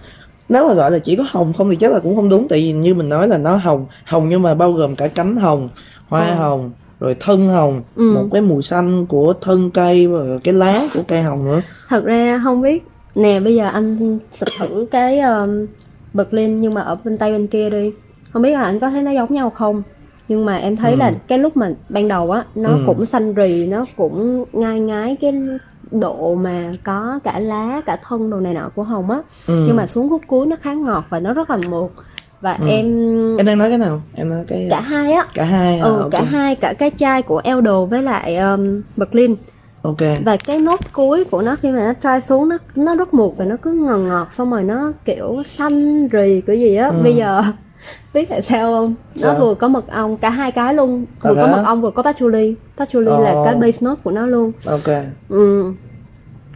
nếu 0.49 0.69
mà 0.69 0.75
gọi 0.75 0.91
là 0.91 0.99
chỉ 0.99 1.17
có 1.17 1.25
hồng 1.29 1.53
không 1.53 1.71
thì 1.71 1.77
chắc 1.77 1.93
là 1.93 1.99
cũng 1.99 2.17
không 2.17 2.29
đúng 2.29 2.49
tại 2.49 2.59
vì 2.59 2.73
như 2.73 2.95
mình 2.95 3.09
nói 3.09 3.29
là 3.29 3.39
nó 3.39 3.57
hồng 3.57 3.87
hồng 4.05 4.29
nhưng 4.29 4.43
mà 4.43 4.55
bao 4.55 4.73
gồm 4.73 4.97
cả 4.97 5.09
cánh 5.09 5.37
hồng 5.37 5.69
hoa 6.09 6.27
Ờ. 6.29 6.35
hồng 6.35 6.71
rồi 7.01 7.17
thân 7.21 7.49
hồng 7.49 7.83
Ừ. 7.97 8.03
một 8.15 8.29
cái 8.33 8.43
mùi 8.43 8.63
xanh 8.63 9.07
của 9.07 9.35
thân 9.41 9.71
cây 9.71 10.07
và 10.07 10.21
cái 10.45 10.55
lá 10.55 10.83
của 10.95 11.03
cây 11.09 11.23
hồng 11.23 11.45
nữa 11.45 11.61
thật 11.89 12.05
ra 12.05 12.41
không 12.45 12.63
biết 12.63 12.83
nè 13.15 13.41
bây 13.41 13.55
giờ 13.55 13.67
anh 13.69 14.19
xịt 14.41 14.49
thử 14.59 14.87
cái 14.91 15.21
um, 15.21 15.67
Berlin 16.15 16.61
nhưng 16.61 16.75
mà 16.75 16.81
ở 16.81 16.97
bên 17.05 17.19
tay 17.19 17.33
bên 17.33 17.47
kia 17.47 17.71
đi 17.71 17.93
không 18.33 18.43
biết 18.43 18.53
là 18.53 18.63
anh 18.63 18.79
có 18.81 18.91
thấy 18.91 19.03
nó 19.03 19.11
giống 19.11 19.33
nhau 19.35 19.51
không 19.51 19.83
nhưng 20.29 20.45
mà 20.45 20.57
em 20.57 20.77
thấy 20.77 20.97
là 20.97 21.13
cái 21.29 21.39
lúc 21.39 21.57
mà 21.57 21.71
ban 21.89 22.09
đầu 22.09 22.31
á 22.31 22.45
nó 22.55 22.69
Ừ. 22.71 22.79
cũng 22.87 23.07
xanh 23.07 23.35
rì 23.35 23.67
nó 23.67 23.87
cũng 23.97 24.45
ngai 24.53 24.81
ngái 24.81 25.17
cái 25.21 25.33
độ 25.91 26.35
mà 26.35 26.73
có 26.85 27.19
cả 27.25 27.39
lá 27.39 27.81
cả 27.87 27.99
thân 28.09 28.31
đồ 28.31 28.41
này 28.41 28.55
nọ 28.55 28.69
của 28.75 28.83
hồng 28.83 29.11
á. 29.11 29.19
Ừ. 29.47 29.65
nhưng 29.67 29.77
mà 29.77 29.87
xuống 29.87 30.09
khúc 30.11 30.23
cuối 30.27 30.47
nó 30.47 30.57
khá 30.61 30.75
ngọt 30.75 31.05
và 31.09 31.21
nó 31.21 31.35
rất 31.35 31.51
là 31.51 31.57
mượt. 31.57 31.91
Và 32.41 32.59
em 32.69 32.87
em 33.37 33.47
đang 33.47 33.59
nói 33.59 33.69
cái 33.69 33.79
nào? 33.79 34.03
Em 34.15 34.29
nói 34.31 34.45
cái 34.49 34.67
cả 34.71 34.81
hai 34.81 35.13
á. 35.13 35.25
Cả 35.35 35.45
hai 35.45 35.79
à, 35.79 35.85
ừ 35.85 35.99
ok. 35.99 36.11
cả 36.11 36.23
hai 36.23 36.55
cả 36.57 36.73
cái 36.79 36.91
chai 36.99 37.23
của 37.23 37.41
Eldo 37.45 37.85
với 37.85 38.03
lại 38.03 38.37
um, 38.37 38.83
Berlin. 38.97 39.37
Ok. 39.83 39.97
Và 40.25 40.37
cái 40.37 40.59
nốt 40.59 40.81
cuối 40.93 41.25
của 41.25 41.43
nó 41.43 41.57
khi 41.57 41.73
mà 41.73 41.79
nó 41.87 41.93
trai 42.03 42.21
xuống 42.21 42.49
nó 42.49 42.59
nó 42.75 42.95
rất 42.95 43.15
mượt 43.15 43.33
và 43.37 43.45
nó 43.45 43.57
cứ 43.63 43.73
ngọt 43.73 43.97
ngọt 43.97 44.29
xong 44.33 44.51
rồi 44.51 44.63
nó 44.65 44.93
kiểu 45.05 45.43
xanh 45.47 46.09
rì 46.09 46.41
kiểu 46.47 46.57
gì 46.57 46.75
á. 46.77 46.89
Ừ. 46.89 47.01
bây 47.03 47.15
giờ 47.17 47.43
biết 48.15 48.29
tại 48.29 48.43
sao 48.43 48.73
không? 48.73 48.95
Nó 49.23 49.35
vừa 49.35 49.55
có 49.55 49.69
mật 49.69 49.89
ong 49.91 50.17
cả 50.17 50.31
hai 50.31 50.53
cái 50.53 50.75
luôn. 50.75 51.07
Vừa 51.23 51.35
Thật 51.35 51.41
có 51.41 51.47
mật 51.47 51.63
ong 51.67 51.81
vừa 51.81 51.91
có 51.91 52.03
patchouli. 52.03 52.55
Patchouli 52.77 53.11
là 53.25 53.31
Ồ. 53.31 53.45
cái 53.45 53.55
base 53.55 53.79
note 53.81 54.01
của 54.05 54.11
nó 54.11 54.27
luôn. 54.27 54.53
Ok. 54.67 54.95
Ừ. 55.29 55.73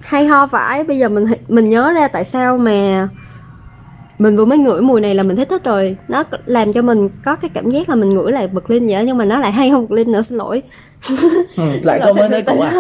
hay 0.01 0.27
ho 0.27 0.47
vãi 0.47 0.85
bây 0.85 0.99
giờ 0.99 1.09
mình 1.09 1.27
mình 1.49 1.69
nhớ 1.71 1.93
ra 1.93 2.09
tại 2.09 2.25
sao 2.25 2.59
mà 2.59 3.09
mình 4.19 4.37
vừa 4.37 4.45
mới 4.45 4.59
ngửi 4.59 4.81
mùi 4.81 5.01
này 5.01 5.15
là 5.15 5.23
mình 5.23 5.37
thấy 5.37 5.45
thích 5.45 5.65
rồi. 5.65 5.97
Nó 6.09 6.25
làm 6.47 6.73
cho 6.73 6.83
mình 6.83 7.09
có 7.25 7.37
cái 7.37 7.51
cảm 7.55 7.71
giác 7.71 7.89
là 7.89 7.95
mình 7.95 8.09
ngửi 8.11 8.33
lại 8.33 8.49
Berlin 8.49 8.87
vậy 8.87 8.95
đó, 8.95 9.01
nhưng 9.07 9.17
mà 9.19 9.25
nó 9.25 9.39
lại 9.39 9.53
hay 9.53 9.71
hơn 9.71 9.89
Berlin 9.89 10.13
nữa 10.13 10.23
xin 10.23 10.39
lỗi. 10.39 10.63
Ừ, 11.57 11.63
lại 11.83 12.01
có 12.05 12.13
mới 12.13 12.29
nói 12.29 12.43
cũ 12.47 12.61
à? 12.61 12.73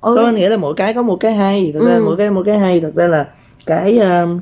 Ừ. 0.00 0.16
có 0.16 0.30
nghĩa 0.30 0.48
là 0.48 0.56
mỗi 0.56 0.74
cái 0.74 0.94
có 0.94 1.02
một 1.02 1.16
cái 1.20 1.32
hay 1.34 1.70
thực 1.74 1.86
ra 1.86 1.94
Ừ. 1.94 2.02
mỗi 2.04 2.16
cái 2.16 2.30
một 2.30 2.42
cái 2.46 2.58
hay 2.58 2.80
thực 2.80 2.94
ra 2.94 3.06
là 3.06 3.26
cái 3.66 3.98
um, 3.98 4.40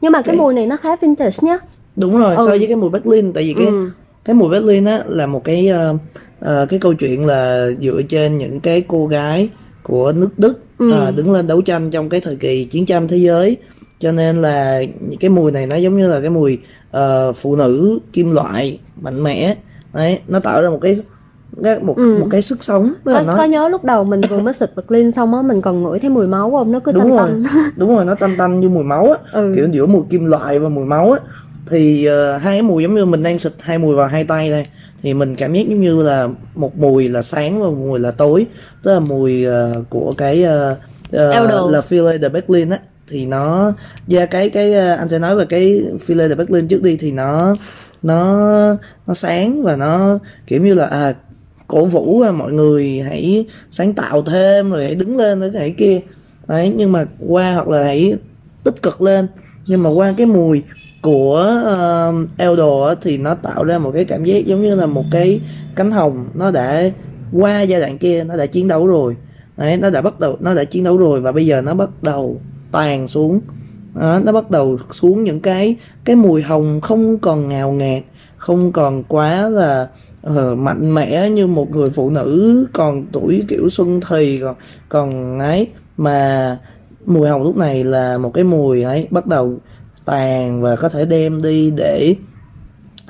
nhưng 0.00 0.12
mà 0.12 0.18
cái 0.22 0.34
cái- 0.34 0.36
mùi 0.36 0.54
này 0.54 0.66
nó 0.66 0.76
khá 0.76 0.96
vintage 0.96 1.36
nhá 1.42 1.58
đúng 1.96 2.18
rồi 2.18 2.36
Ừ. 2.36 2.42
so 2.46 2.50
với 2.50 2.66
cái 2.66 2.76
mùi 2.76 2.90
Berlin 2.90 3.32
tại 3.32 3.44
vì 3.44 3.54
cái 3.54 3.66
Ừ. 3.66 3.90
cái 4.24 4.34
mùi 4.34 4.50
Berlin 4.50 4.84
á 4.84 5.02
là 5.06 5.26
một 5.26 5.44
cái 5.44 5.68
ờ, 5.68 5.96
ờ, 6.40 6.66
cái 6.70 6.78
câu 6.78 6.94
chuyện 6.94 7.26
là 7.26 7.66
dựa 7.80 8.02
trên 8.08 8.36
những 8.36 8.60
cái 8.60 8.82
cô 8.88 9.06
gái 9.06 9.48
của 9.82 10.12
nước 10.12 10.28
Đức 10.36 10.58
Ừ. 10.78 10.92
ờ, 10.92 11.10
đứng 11.10 11.30
lên 11.32 11.46
đấu 11.46 11.60
tranh 11.62 11.90
trong 11.90 12.08
cái 12.08 12.20
thời 12.20 12.36
kỳ 12.36 12.64
chiến 12.64 12.86
tranh 12.86 13.08
thế 13.08 13.16
giới 13.16 13.56
cho 14.00 14.12
nên 14.12 14.42
là 14.42 14.82
cái 15.20 15.28
mùi 15.30 15.50
này 15.52 15.66
nó 15.66 15.76
giống 15.76 15.98
như 15.98 16.06
là 16.08 16.20
cái 16.20 16.30
mùi 16.30 16.58
ờ, 16.90 17.32
phụ 17.32 17.56
nữ 17.56 17.98
kim 18.12 18.32
loại 18.32 18.78
mạnh 19.00 19.22
mẽ 19.22 19.54
đấy 19.94 20.18
nó 20.28 20.40
tạo 20.40 20.62
ra 20.62 20.70
một 20.70 20.78
cái- 20.82 20.98
một 21.82 21.96
Ừ. 21.96 22.16
một 22.20 22.26
cái 22.30 22.42
sức 22.42 22.64
sống 22.64 22.92
tức 23.04 23.12
là 23.12 23.18
có, 23.18 23.26
nó 23.26 23.36
có 23.36 23.44
nhớ 23.44 23.68
lúc 23.68 23.84
đầu 23.84 24.04
mình 24.04 24.20
vừa 24.30 24.38
mới 24.38 24.54
xịt 24.54 24.70
Berlin 24.76 25.12
xong 25.12 25.34
á 25.34 25.42
mình 25.42 25.60
còn 25.60 25.82
ngửi 25.82 25.98
thấy 25.98 26.10
mùi 26.10 26.26
máu 26.26 26.50
không? 26.50 26.72
Nó 26.72 26.80
cứ 26.80 26.92
đúng 26.92 27.02
tanh 27.02 27.10
rồi. 27.16 27.28
tanh. 27.28 27.44
Đúng 27.76 27.96
rồi 27.96 28.04
nó 28.04 28.14
tanh 28.14 28.34
tanh 28.38 28.60
như 28.60 28.68
mùi 28.68 28.84
máu 28.84 29.04
á. 29.10 29.18
Ừ. 29.32 29.52
kiểu 29.56 29.68
giữa 29.72 29.86
mùi 29.86 30.02
kim 30.10 30.24
loại 30.24 30.58
và 30.58 30.68
mùi 30.68 30.84
máu 30.84 31.12
á. 31.12 31.18
Thì 31.70 32.04
ờ, 32.04 32.36
hai 32.36 32.54
cái 32.56 32.62
mùi 32.62 32.82
giống 32.82 32.94
như 32.94 33.04
mình 33.04 33.22
đang 33.22 33.38
xịt 33.38 33.52
hai 33.60 33.78
mùi 33.78 33.94
vào 33.94 34.08
hai 34.08 34.24
tay 34.24 34.50
đây. 34.50 34.62
Thì 35.02 35.14
mình 35.14 35.36
cảm 35.36 35.52
giác 35.54 35.62
giống 35.68 35.80
như 35.80 36.02
là 36.02 36.28
một 36.54 36.78
mùi 36.78 37.08
là 37.08 37.22
sáng 37.22 37.62
và 37.62 37.66
một 37.68 37.76
mùi 37.78 37.98
là 37.98 38.10
tối. 38.10 38.46
Tức 38.82 38.92
là 38.94 39.00
mùi 39.00 39.44
ờ, 39.44 39.72
của 39.90 40.14
cái 40.18 40.44
uh, 40.44 40.78
Eldo. 41.12 41.68
là 41.70 41.80
Filet 41.88 42.18
de 42.18 42.28
Berlin 42.28 42.70
á. 42.70 42.78
Thì 43.10 43.26
nó 43.26 43.72
và 44.06 44.26
cái 44.26 44.50
cái 44.50 44.74
anh 44.74 45.08
sẽ 45.08 45.18
nói 45.18 45.36
về 45.36 45.44
cái 45.48 45.82
Filet 46.06 46.28
de 46.28 46.34
Berlin 46.34 46.68
trước 46.68 46.82
đi. 46.82 46.96
Thì 46.96 47.12
nó 47.12 47.54
nó 48.02 48.38
nó 49.06 49.14
sáng 49.14 49.62
và 49.62 49.76
nó 49.76 50.18
kiểu 50.46 50.62
như 50.62 50.74
là 50.74 50.86
à 50.86 51.14
cổ 51.68 51.84
vũ 51.84 52.20
à, 52.20 52.30
mọi 52.30 52.52
người 52.52 53.00
hãy 53.00 53.46
sáng 53.70 53.94
tạo 53.94 54.22
thêm 54.22 54.70
rồi 54.70 54.84
hãy 54.84 54.94
đứng 54.94 55.16
lên 55.16 55.40
cái 55.40 55.50
hãy 55.60 55.70
kia. 55.70 56.00
Đấy 56.46 56.72
nhưng 56.76 56.92
mà 56.92 57.06
qua 57.28 57.54
hoặc 57.54 57.68
là 57.68 57.84
hãy 57.84 58.14
tích 58.64 58.82
cực 58.82 59.02
lên. 59.02 59.26
Nhưng 59.66 59.82
mà 59.82 59.90
qua 59.90 60.14
cái 60.16 60.26
mùi 60.26 60.62
của 61.02 61.62
uh, 61.62 62.28
Eldo 62.38 62.94
thì 62.94 63.18
nó 63.18 63.34
tạo 63.34 63.64
ra 63.64 63.78
một 63.78 63.90
cái 63.94 64.04
cảm 64.04 64.24
giác 64.24 64.46
giống 64.46 64.62
như 64.62 64.74
là 64.74 64.86
một 64.86 65.04
cái 65.10 65.40
cánh 65.76 65.90
hồng. 65.90 66.28
Nó 66.34 66.50
đã 66.50 66.90
qua 67.32 67.62
giai 67.62 67.80
đoạn 67.80 67.98
kia 67.98 68.24
nó 68.24 68.36
đã 68.36 68.46
chiến 68.46 68.68
đấu 68.68 68.86
rồi. 68.86 69.16
Đấy 69.56 69.76
nó 69.76 69.90
đã 69.90 70.00
bắt 70.00 70.20
đầu 70.20 70.36
nó 70.40 70.54
đã 70.54 70.64
chiến 70.64 70.84
đấu 70.84 70.96
rồi 70.96 71.20
và 71.20 71.32
bây 71.32 71.46
giờ 71.46 71.60
nó 71.60 71.74
bắt 71.74 71.90
đầu 72.02 72.40
tàn 72.72 73.08
xuống. 73.08 73.40
Đó, 73.94 74.20
nó 74.24 74.32
bắt 74.32 74.50
đầu 74.50 74.78
xuống 74.92 75.24
những 75.24 75.40
cái 75.40 75.76
cái 76.04 76.16
mùi 76.16 76.42
hồng 76.42 76.80
không 76.80 77.18
còn 77.18 77.48
ngào 77.48 77.72
ngạt 77.72 78.02
không 78.36 78.72
còn 78.72 79.04
quá 79.04 79.48
là 79.48 79.88
uh, 80.26 80.58
mạnh 80.58 80.94
mẽ 80.94 81.30
như 81.30 81.46
một 81.46 81.70
người 81.70 81.90
phụ 81.90 82.10
nữ 82.10 82.66
còn 82.72 83.06
tuổi 83.12 83.44
kiểu 83.48 83.68
xuân 83.68 84.00
thì 84.08 84.38
còn 84.38 84.56
còn 84.88 85.38
ấy. 85.38 85.68
Mà 85.96 86.56
mùi 87.06 87.28
hồng 87.28 87.42
lúc 87.42 87.56
này 87.56 87.84
là 87.84 88.18
một 88.18 88.30
cái 88.34 88.44
mùi 88.44 88.82
ấy 88.82 89.06
bắt 89.10 89.26
đầu 89.26 89.58
tàn 90.04 90.62
và 90.62 90.76
có 90.76 90.88
thể 90.88 91.04
đem 91.04 91.42
đi 91.42 91.70
để 91.70 92.14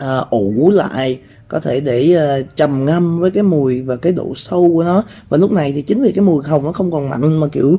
uh, 0.02 0.30
ủ 0.30 0.70
lại 0.74 1.20
có 1.48 1.60
thể 1.60 1.80
để 1.80 2.16
uh, 2.40 2.56
trầm 2.56 2.84
ngâm 2.84 3.20
với 3.20 3.30
cái 3.30 3.42
mùi 3.42 3.82
và 3.82 3.96
cái 3.96 4.12
độ 4.12 4.32
sâu 4.36 4.70
của 4.74 4.84
nó. 4.84 5.02
Và 5.28 5.38
lúc 5.38 5.52
này 5.52 5.72
thì 5.72 5.82
chính 5.82 6.02
vì 6.02 6.12
cái 6.12 6.24
mùi 6.24 6.44
hồng 6.44 6.64
nó 6.64 6.72
không 6.72 6.92
còn 6.92 7.10
mạnh 7.10 7.40
mà 7.40 7.46
kiểu 7.52 7.78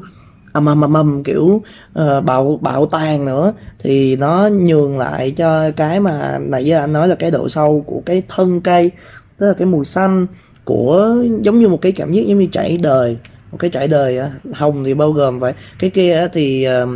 ầm 0.53 0.65
ầm 0.65 0.81
ầm 0.81 0.93
ầm 0.93 1.23
kiểu 1.23 1.45
uh, 1.45 2.23
bạo 2.25 2.59
bạo 2.61 2.85
tàn 2.85 3.25
nữa. 3.25 3.53
Thì 3.79 4.15
nó 4.15 4.47
nhường 4.47 4.97
lại 4.97 5.31
cho 5.31 5.71
cái 5.71 5.99
mà 5.99 6.39
nãy 6.41 6.65
giờ 6.65 6.79
anh 6.79 6.93
nói 6.93 7.07
là 7.07 7.15
cái 7.15 7.31
độ 7.31 7.49
sâu 7.49 7.83
của 7.87 8.01
cái 8.05 8.23
thân 8.27 8.61
cây 8.61 8.91
tức 9.39 9.47
là 9.47 9.53
cái 9.53 9.65
mùi 9.67 9.85
xanh 9.85 10.27
của 10.65 11.15
giống 11.41 11.59
như 11.59 11.67
một 11.67 11.81
cái 11.81 11.91
cảm 11.91 12.11
giác 12.11 12.23
giống 12.27 12.39
như 12.39 12.47
trải 12.51 12.77
đời 12.83 13.17
một 13.51 13.57
cái 13.57 13.69
trải 13.69 13.87
đời 13.87 14.17
á. 14.17 14.29
hồng 14.53 14.83
thì 14.83 14.93
bao 14.93 15.11
gồm 15.11 15.39
phải 15.39 15.53
cái 15.79 15.89
kia 15.89 16.13
á 16.13 16.27
thì 16.33 16.63
ờ, 16.63 16.87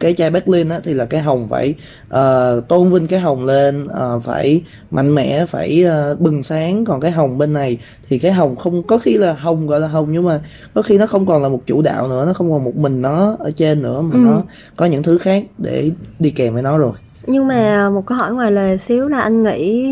cái 0.00 0.14
chai 0.14 0.30
Berlin 0.30 0.68
á 0.68 0.80
thì 0.84 0.94
là 0.94 1.04
cái 1.04 1.20
hồng 1.20 1.48
phải 1.50 1.74
ờ, 2.08 2.60
tôn 2.68 2.90
vinh 2.92 3.06
cái 3.06 3.20
hồng 3.20 3.44
lên 3.44 3.86
ờ, 3.88 4.18
phải 4.18 4.62
mạnh 4.90 5.14
mẽ 5.14 5.46
phải 5.46 5.82
ờ, 5.82 6.16
bừng 6.18 6.42
sáng 6.42 6.84
còn 6.84 7.00
cái 7.00 7.10
hồng 7.10 7.38
bên 7.38 7.52
này 7.52 7.78
thì 8.08 8.18
cái 8.18 8.32
hồng 8.32 8.56
không 8.56 8.82
có 8.82 8.98
khi 8.98 9.14
là 9.16 9.32
hồng 9.32 9.66
gọi 9.66 9.80
là 9.80 9.88
hồng 9.88 10.12
nhưng 10.12 10.24
mà 10.24 10.40
có 10.74 10.82
khi 10.82 10.98
nó 10.98 11.06
không 11.06 11.26
còn 11.26 11.42
là 11.42 11.48
một 11.48 11.62
chủ 11.66 11.82
đạo 11.82 12.08
nữa 12.08 12.24
nó 12.26 12.32
không 12.32 12.50
còn 12.50 12.64
một 12.64 12.76
mình 12.76 13.02
nó 13.02 13.36
ở 13.38 13.50
trên 13.50 13.82
nữa 13.82 14.00
mà 14.00 14.14
Ừ. 14.14 14.18
nó 14.24 14.42
có 14.76 14.86
những 14.86 15.02
thứ 15.02 15.18
khác 15.18 15.44
để 15.58 15.90
đi 16.18 16.30
kèm 16.30 16.54
với 16.54 16.62
nó 16.62 16.78
rồi 16.78 16.92
nhưng 17.26 17.46
mà 17.48 17.90
một 17.90 18.02
câu 18.06 18.18
hỏi 18.18 18.32
ngoài 18.34 18.52
lề 18.52 18.76
xíu 18.88 19.08
là 19.08 19.20
anh 19.20 19.42
nghĩ 19.42 19.84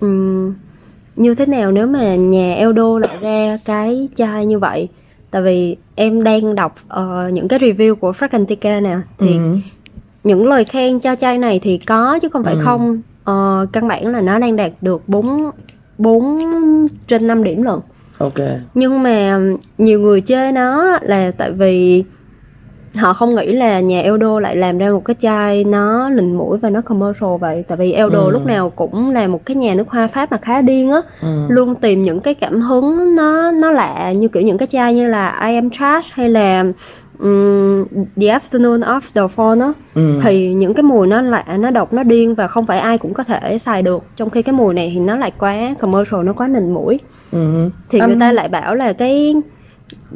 ừm, 0.00 0.54
như 1.18 1.34
thế 1.34 1.46
nào 1.46 1.72
nếu 1.72 1.86
mà 1.86 2.14
nhà 2.16 2.54
Eldo 2.54 2.98
lại 2.98 3.16
ra 3.20 3.58
cái 3.64 4.08
chai 4.16 4.46
như 4.46 4.58
vậy 4.58 4.88
tại 5.30 5.42
vì 5.42 5.76
em 5.94 6.22
đang 6.24 6.54
đọc 6.54 6.74
ờ, 6.88 7.28
những 7.32 7.48
cái 7.48 7.58
review 7.58 7.94
của 7.94 8.12
Fragrantica 8.12 8.82
nè 8.82 8.96
thì 9.18 9.36
Ừ. 9.38 9.56
những 10.24 10.46
lời 10.46 10.64
khen 10.64 10.98
cho 11.00 11.16
chai 11.16 11.38
này 11.38 11.58
thì 11.62 11.78
có 11.78 12.18
chứ 12.22 12.28
không 12.28 12.44
phải 12.44 12.54
Ừ. 12.54 12.60
không 12.64 13.00
Ờ, 13.24 13.66
căn 13.72 13.88
bản 13.88 14.06
là 14.06 14.20
nó 14.20 14.38
đang 14.38 14.56
đạt 14.56 14.72
được 14.80 15.08
4 15.08 15.50
4 15.98 16.38
trên 17.08 17.26
5 17.26 17.44
điểm 17.44 17.62
lận 17.62 17.78
ok 18.18 18.34
nhưng 18.74 19.02
mà 19.02 19.38
nhiều 19.78 20.00
người 20.00 20.20
chê 20.20 20.52
nó 20.52 20.98
là 21.02 21.30
tại 21.38 21.52
vì 21.52 22.04
họ 22.96 23.12
không 23.12 23.34
nghĩ 23.34 23.52
là 23.52 23.80
nhà 23.80 24.00
Eldo 24.00 24.40
lại 24.40 24.56
làm 24.56 24.78
ra 24.78 24.90
một 24.90 25.04
cái 25.04 25.16
chai 25.20 25.64
nó 25.64 26.10
lình 26.10 26.38
mũi 26.38 26.58
và 26.58 26.70
nó 26.70 26.80
commercial 26.80 27.30
vậy 27.40 27.64
tại 27.68 27.78
vì 27.78 27.92
Eldo 27.92 28.18
Ừ. 28.18 28.30
lúc 28.30 28.46
nào 28.46 28.70
cũng 28.70 29.10
là 29.10 29.26
một 29.26 29.40
cái 29.46 29.56
nhà 29.56 29.74
nước 29.74 29.88
hoa 29.88 30.06
Pháp 30.06 30.30
mà 30.30 30.36
khá 30.36 30.62
điên 30.62 30.90
á 30.90 31.00
Ừ. 31.22 31.28
luôn 31.48 31.74
tìm 31.74 32.04
những 32.04 32.20
cái 32.20 32.34
cảm 32.34 32.60
hứng 32.60 33.14
nó 33.16 33.50
nó 33.50 33.70
lạ 33.70 34.12
như 34.12 34.28
kiểu 34.28 34.42
những 34.42 34.58
cái 34.58 34.68
chai 34.72 34.94
như 34.94 35.08
là 35.08 35.40
I 35.48 35.54
am 35.54 35.70
trash 35.70 36.12
hay 36.12 36.28
là 36.28 36.64
um, 37.18 37.84
The 38.16 38.26
Afternoon 38.38 38.80
of 38.80 39.00
the 39.14 39.22
Fall 39.36 39.60
á 39.62 39.72
Ừ. 39.94 40.20
thì 40.22 40.52
những 40.54 40.74
cái 40.74 40.82
mùi 40.82 41.06
nó 41.06 41.22
lạ 41.22 41.44
nó 41.60 41.70
độc 41.70 41.92
nó 41.92 42.02
điên 42.02 42.34
và 42.34 42.46
không 42.46 42.66
phải 42.66 42.78
ai 42.78 42.98
cũng 42.98 43.14
có 43.14 43.24
thể 43.24 43.58
xài 43.58 43.82
được 43.82 44.02
trong 44.16 44.30
khi 44.30 44.42
cái 44.42 44.52
mùi 44.52 44.74
này 44.74 44.90
thì 44.94 45.00
nó 45.00 45.16
lại 45.16 45.32
quá 45.38 45.74
commercial 45.80 46.22
nó 46.24 46.32
quá 46.32 46.48
nình 46.48 46.74
mũi 46.74 46.98
Ừ. 47.32 47.70
thì 47.90 47.98
Anh- 47.98 48.08
người 48.10 48.20
ta 48.20 48.32
lại 48.32 48.48
bảo 48.48 48.74
là 48.74 48.92
cái 48.92 49.34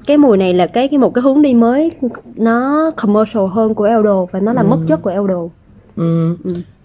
cái 0.06 0.16
mùi 0.16 0.36
này 0.36 0.54
là 0.54 0.66
cái 0.66 0.88
cái 0.88 0.98
một 0.98 1.14
cái 1.14 1.22
hướng 1.22 1.42
đi 1.42 1.54
mới 1.54 1.90
nó 2.36 2.90
commercial 2.96 3.44
hơn 3.50 3.74
của 3.74 3.84
Eldo 3.84 4.24
và 4.24 4.40
nó 4.40 4.52
là 4.52 4.62
mất 4.62 4.78
chất 4.86 5.02
của 5.02 5.10
Eldo 5.10 5.48
Ừ. 5.96 6.36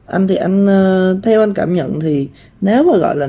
Anh 0.05 0.27
thì 0.27 0.35
anh 0.35 0.65
ờ, 0.65 1.17
theo 1.23 1.39
anh 1.39 1.53
cảm 1.53 1.73
nhận 1.73 1.99
thì 1.99 2.29
nếu 2.61 2.83
mà 2.83 2.97
gọi 2.97 3.15
là 3.15 3.27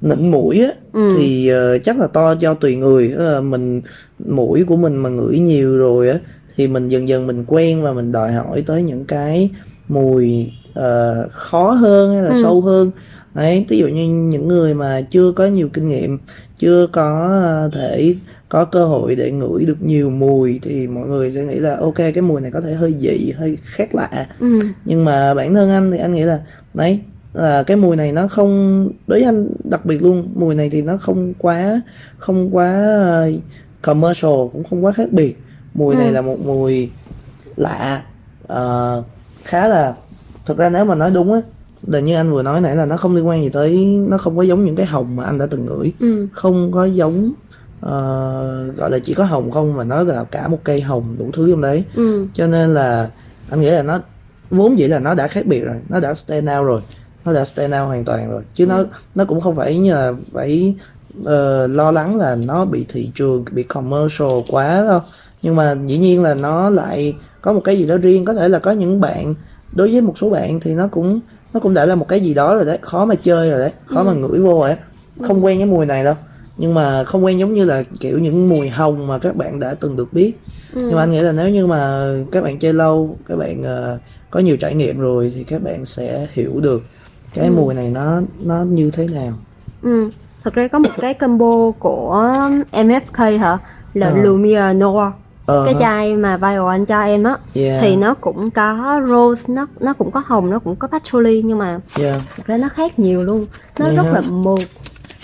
nịnh 0.00 0.30
mũi 0.30 0.60
á 0.60 0.70
thì 1.16 1.48
ờ, 1.48 1.78
chắc 1.78 1.98
là 1.98 2.06
to 2.06 2.32
do 2.32 2.54
tùy 2.54 2.76
người. 2.76 3.08
Tức 3.08 3.32
là 3.32 3.40
mình 3.40 3.82
mũi 4.18 4.64
của 4.64 4.76
mình 4.76 4.96
mà 4.96 5.10
ngửi 5.10 5.38
nhiều 5.38 5.78
rồi 5.78 6.08
á 6.08 6.18
thì 6.56 6.68
mình 6.68 6.88
dần 6.88 7.08
dần 7.08 7.26
mình 7.26 7.44
quen 7.46 7.82
và 7.82 7.92
mình 7.92 8.12
đòi 8.12 8.32
hỏi 8.32 8.62
tới 8.66 8.82
những 8.82 9.04
cái 9.04 9.50
mùi 9.88 10.52
ờ, 10.74 11.28
khó 11.30 11.70
hơn 11.70 12.14
hay 12.14 12.22
là 12.22 12.42
sâu 12.42 12.60
hơn. 12.60 12.90
Đấy 13.34 13.66
ví 13.68 13.78
dụ 13.78 13.86
như 13.86 14.08
những 14.08 14.48
người 14.48 14.74
mà 14.74 15.00
chưa 15.10 15.32
có 15.32 15.46
nhiều 15.46 15.68
kinh 15.72 15.88
nghiệm 15.88 16.18
chưa 16.58 16.86
có 16.92 17.28
ờ, 17.42 17.70
thể 17.72 18.14
có 18.48 18.64
cơ 18.64 18.86
hội 18.86 19.16
để 19.16 19.30
ngửi 19.30 19.64
được 19.64 19.82
nhiều 19.82 20.10
mùi 20.10 20.60
thì 20.62 20.86
mọi 20.86 21.06
người 21.06 21.32
sẽ 21.32 21.44
nghĩ 21.44 21.54
là 21.54 21.76
ok 21.76 21.96
cái 21.96 22.22
mùi 22.22 22.40
này 22.40 22.50
có 22.50 22.60
thể 22.60 22.74
hơi 22.74 22.94
dị 22.98 23.30
hơi 23.30 23.58
khác 23.62 23.94
lạ. 23.94 24.26
Ừ. 24.40 24.58
nhưng 24.84 25.04
mà 25.04 25.34
bản 25.34 25.54
thân 25.54 25.70
anh 25.70 25.92
thì 25.92 25.98
anh 25.98 26.12
nghĩ 26.12 26.22
là 26.22 26.40
đấy 26.74 27.00
là 27.32 27.62
cái 27.62 27.76
mùi 27.76 27.96
này 27.96 28.12
nó 28.12 28.28
không 28.28 28.84
đối 29.06 29.20
với 29.20 29.28
anh 29.28 29.48
đặc 29.64 29.84
biệt 29.86 30.02
luôn 30.02 30.28
mùi 30.34 30.54
này 30.54 30.70
thì 30.70 30.82
nó 30.82 30.96
không 30.96 31.34
quá 31.38 31.80
không 32.18 32.56
quá 32.56 32.72
ờ, 32.98 33.30
commercial 33.82 34.32
cũng 34.52 34.64
không 34.64 34.84
quá 34.84 34.92
khác 34.92 35.12
biệt. 35.12 35.36
Mùi 35.74 35.96
này 35.96 36.12
là 36.12 36.20
một 36.20 36.36
mùi 36.44 36.90
lạ 37.56 38.02
ờ, 38.46 39.02
khá 39.44 39.68
là 39.68 39.94
thực 40.46 40.56
ra 40.58 40.70
nếu 40.70 40.84
mà 40.84 40.94
nói 40.94 41.10
đúng 41.10 41.32
á 41.32 41.40
là 41.86 42.00
như 42.00 42.14
anh 42.14 42.32
vừa 42.32 42.42
nói 42.42 42.60
nãy 42.60 42.76
là 42.76 42.84
nó 42.84 42.96
không 42.96 43.14
liên 43.14 43.28
quan 43.28 43.42
gì 43.42 43.48
tới 43.48 43.84
nó 43.84 44.18
không 44.18 44.36
có 44.36 44.42
giống 44.42 44.64
những 44.64 44.76
cái 44.76 44.86
hồng 44.86 45.16
mà 45.16 45.24
anh 45.24 45.38
đã 45.38 45.46
từng 45.50 45.66
ngửi. 45.66 45.92
Ừ. 46.00 46.26
không 46.32 46.72
có 46.72 46.84
giống 46.84 47.32
ờ, 47.80 48.70
gọi 48.76 48.90
là 48.90 48.98
chỉ 48.98 49.14
có 49.14 49.24
hồng 49.24 49.50
không 49.50 49.76
mà 49.76 49.84
nó 49.84 50.02
là 50.02 50.24
cả 50.24 50.48
một 50.48 50.58
cây 50.64 50.80
hồng 50.80 51.16
đủ 51.18 51.30
thứ 51.32 51.50
trong 51.50 51.60
đấy. 51.60 51.84
Ừ. 51.94 52.26
cho 52.34 52.46
nên 52.46 52.74
là 52.74 53.10
anh 53.50 53.60
nghĩ 53.60 53.70
là 53.70 53.82
nó 53.82 53.98
vốn 54.50 54.78
dĩ 54.78 54.86
là 54.86 54.98
nó 54.98 55.14
đã 55.14 55.28
khác 55.28 55.46
biệt 55.46 55.60
rồi 55.60 55.76
nó 55.88 56.00
đã 56.00 56.14
stand 56.14 56.48
out 56.58 56.66
rồi 56.66 56.80
nó 57.24 57.32
đã 57.32 57.44
stand 57.44 57.74
out 57.74 57.86
hoàn 57.86 58.04
toàn 58.04 58.30
rồi. 58.30 58.42
Chứ 58.54 58.66
nó 58.66 58.84
nó 59.14 59.24
cũng 59.24 59.40
không 59.40 59.56
phải 59.56 59.78
như 59.78 59.94
là 59.94 60.12
phải 60.32 60.74
ờ, 61.24 61.66
lo 61.66 61.90
lắng 61.90 62.16
là 62.16 62.36
nó 62.36 62.64
bị 62.64 62.84
thị 62.88 63.10
trường 63.14 63.44
bị 63.52 63.62
commercial 63.62 64.28
quá 64.48 64.84
đâu. 64.88 65.00
Nhưng 65.42 65.56
mà 65.56 65.76
dĩ 65.86 65.98
nhiên 65.98 66.22
là 66.22 66.34
nó 66.34 66.70
lại 66.70 67.16
có 67.42 67.52
một 67.52 67.60
cái 67.64 67.78
gì 67.78 67.86
đó 67.86 67.96
riêng 67.96 68.24
có 68.24 68.34
thể 68.34 68.48
là 68.48 68.58
có 68.58 68.70
những 68.70 69.00
bạn 69.00 69.34
đối 69.74 69.92
với 69.92 70.00
một 70.00 70.18
số 70.18 70.30
bạn 70.30 70.60
thì 70.60 70.74
nó 70.74 70.88
cũng 70.88 71.20
nó 71.52 71.60
cũng 71.60 71.74
đã 71.74 71.84
là 71.86 71.94
một 71.94 72.08
cái 72.08 72.20
gì 72.20 72.34
đó 72.34 72.54
rồi 72.54 72.64
đấy 72.64 72.78
khó 72.80 73.04
mà 73.04 73.14
chơi 73.14 73.50
rồi 73.50 73.58
đấy 73.60 73.70
khó 73.86 74.02
mà 74.02 74.12
ngửi 74.12 74.40
vô 74.40 74.60
rồi 74.60 74.68
đấy 74.68 74.78
không 75.22 75.44
quen 75.44 75.58
cái 75.58 75.66
mùi 75.66 75.86
này 75.86 76.04
đâu 76.04 76.14
nhưng 76.56 76.74
mà 76.74 77.04
không 77.04 77.24
quen 77.24 77.38
giống 77.38 77.54
như 77.54 77.64
là 77.64 77.82
kiểu 78.00 78.18
những 78.18 78.48
mùi 78.48 78.68
hồng 78.68 79.06
mà 79.06 79.18
các 79.18 79.36
bạn 79.36 79.60
đã 79.60 79.74
từng 79.80 79.96
được 79.96 80.12
biết. 80.12 80.32
Nhưng 80.74 80.94
mà 80.94 81.02
anh 81.02 81.10
nghĩ 81.10 81.20
là 81.20 81.32
nếu 81.32 81.48
như 81.48 81.66
mà 81.66 82.08
các 82.32 82.44
bạn 82.44 82.58
chơi 82.58 82.72
lâu 82.72 83.18
các 83.28 83.36
bạn 83.36 83.62
ờ, 83.62 83.98
có 84.30 84.40
nhiều 84.40 84.56
trải 84.56 84.74
nghiệm 84.74 84.98
rồi 85.00 85.32
thì 85.36 85.44
các 85.44 85.62
bạn 85.62 85.84
sẽ 85.86 86.26
hiểu 86.32 86.60
được 86.60 86.82
cái 87.34 87.50
mùi 87.50 87.74
này 87.74 87.90
nó 87.90 88.20
nó 88.42 88.62
như 88.64 88.90
thế 88.90 89.06
nào. 89.12 89.32
Ừ. 89.82 90.10
Thật 90.44 90.54
ra 90.54 90.68
có 90.68 90.78
một 90.78 90.90
cái 91.00 91.14
combo 91.14 91.70
của 91.78 92.30
MFK 92.72 93.38
hả? 93.38 93.58
Là 93.94 94.06
Ờ. 94.06 94.16
Lumiere 94.22 94.72
Noir 94.74 95.12
Ờ 95.46 95.64
cái 95.64 95.74
hả. 95.74 95.80
chai 95.80 96.16
mà 96.16 96.36
viral 96.36 96.68
anh 96.68 96.86
cho 96.86 97.00
em 97.02 97.24
á 97.24 97.36
Yeah. 97.54 97.78
thì 97.82 97.96
nó 97.96 98.14
cũng 98.14 98.50
có 98.50 99.00
rose 99.08 99.52
nó 99.54 99.66
nó 99.80 99.92
cũng 99.92 100.10
có 100.10 100.22
hồng 100.26 100.50
nó 100.50 100.58
cũng 100.58 100.76
có 100.76 100.88
patchouli 100.88 101.42
nhưng 101.42 101.58
mà 101.58 101.80
yeah. 102.00 102.22
thật 102.36 102.42
ra 102.46 102.56
nó 102.56 102.68
khác 102.68 102.98
nhiều 102.98 103.22
luôn 103.22 103.46
nó 103.78 103.86
Vậy 103.86 103.96
rất 103.96 104.02
là 104.12 104.20
mượt 104.20 104.58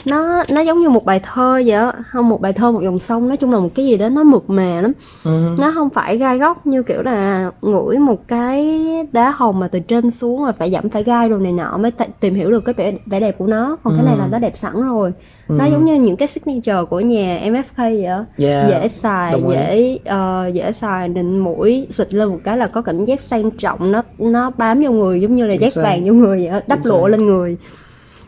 nó 0.07 0.45
nó 0.49 0.61
giống 0.61 0.79
như 0.79 0.89
một 0.89 1.05
bài 1.05 1.21
thơ 1.23 1.53
vậy 1.67 1.71
á. 1.71 1.93
Không 2.07 2.29
một 2.29 2.41
bài 2.41 2.53
thơ 2.53 2.73
một 2.73 2.81
dòng 2.83 2.99
sông. 2.99 3.29
Nói 3.29 3.37
chung 3.37 3.53
là 3.53 3.59
một 3.59 3.69
cái 3.75 3.87
gì 3.87 3.97
đó 3.97 4.09
nó 4.09 4.25
mượt 4.25 4.45
mà 4.51 4.81
lắm. 4.81 4.93
Ừ. 5.25 5.57
nó 5.59 5.71
không 5.75 5.91
phải 5.91 6.17
gai 6.17 6.39
góc 6.39 6.67
như 6.67 6.83
kiểu 6.83 7.03
là 7.03 7.51
ngửi 7.63 7.99
một 7.99 8.29
cái 8.29 8.79
đá 9.13 9.31
hồng 9.31 9.61
mà 9.61 9.69
từ 9.69 9.81
trên 9.81 10.11
xuống 10.11 10.43
rồi 10.45 10.53
phải 10.59 10.71
dẫm 10.71 10.89
phải 10.91 11.03
gai 11.05 11.29
đồ 11.29 11.37
này 11.39 11.53
nọ 11.53 11.79
mới 11.79 11.93
t- 11.99 12.07
tìm 12.21 12.35
hiểu 12.35 12.51
được 12.51 12.61
cái 12.65 12.75
vẻ, 12.75 12.93
vẻ 13.07 13.21
đẹp 13.21 13.39
của 13.39 13.47
nó. 13.47 13.77
Còn 13.85 13.95
cái 13.97 14.05
này 14.05 14.17
là 14.19 14.29
nó 14.33 14.39
đẹp 14.39 14.53
sẵn 14.57 14.73
rồi. 14.83 15.13
Nó 15.49 15.65
giống 15.65 15.85
như 15.85 15.95
những 15.95 16.17
cái 16.17 16.29
signature 16.29 16.85
của 16.91 17.01
nhà 17.01 17.41
MFK 17.45 17.63
vậy 17.77 18.05
á. 18.05 18.25
Yeah, 18.37 18.69
dễ 18.69 18.89
xài 18.89 19.33
đồng 19.33 19.51
dễ 19.51 19.99
ờ, 20.05 20.51
dễ 20.55 20.73
xài 20.73 21.09
nịnh 21.09 21.45
mũi 21.45 21.87
xịt 21.91 22.15
lên 22.15 22.29
một 22.29 22.39
cái 22.45 22.57
là 22.57 22.67
có 22.67 22.83
cảm 22.83 23.05
giác 23.05 23.21
sang 23.21 23.51
trọng. 23.51 23.93
Nó 23.93 24.03
nó 24.19 24.51
bám 24.59 24.83
vô 24.85 24.91
người 24.91 25.21
giống 25.21 25.37
như 25.37 25.47
là 25.47 25.55
Chính 25.55 25.61
giác 25.61 25.73
xác. 25.73 25.83
vàng 25.83 26.09
vô 26.09 26.13
người 26.15 26.39
vậy 26.39 26.47
á 26.47 26.61
đắp 26.67 26.79
lụa 26.85 27.07
lên 27.09 27.27
người. 27.27 27.57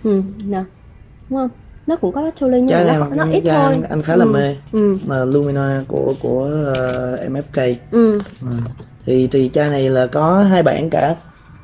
Ừ 0.05 0.23
nè. 0.45 0.63
Đúng 1.31 1.39
không 1.39 1.49
nó 1.87 1.97
cũng 1.97 2.13
có 2.13 2.23
patchouli 2.23 2.61
nhưng 2.61 2.87
mà 2.87 2.99
nó, 2.99 3.25
nó 3.25 3.33
ít 3.33 3.43
thôi. 3.45 3.55
anh, 3.55 3.83
anh 3.83 4.03
khá 4.03 4.17
là 4.17 4.25
ừ. 4.25 4.31
mê. 4.31 4.57
Ừ. 4.73 4.97
Là 5.09 5.25
Lumina 5.25 5.83
của 5.89 6.15
của 6.23 6.51
ờ, 6.77 7.19
MFK 7.29 7.75
ừ. 7.91 8.19
Ừ. 8.43 8.47
thì 9.07 9.29
thì 9.33 9.51
chai 9.53 9.71
này 9.71 9.91
là 9.91 10.07
có 10.07 10.43
hai 10.43 10.63
bản 10.63 10.91
cả 10.91 11.15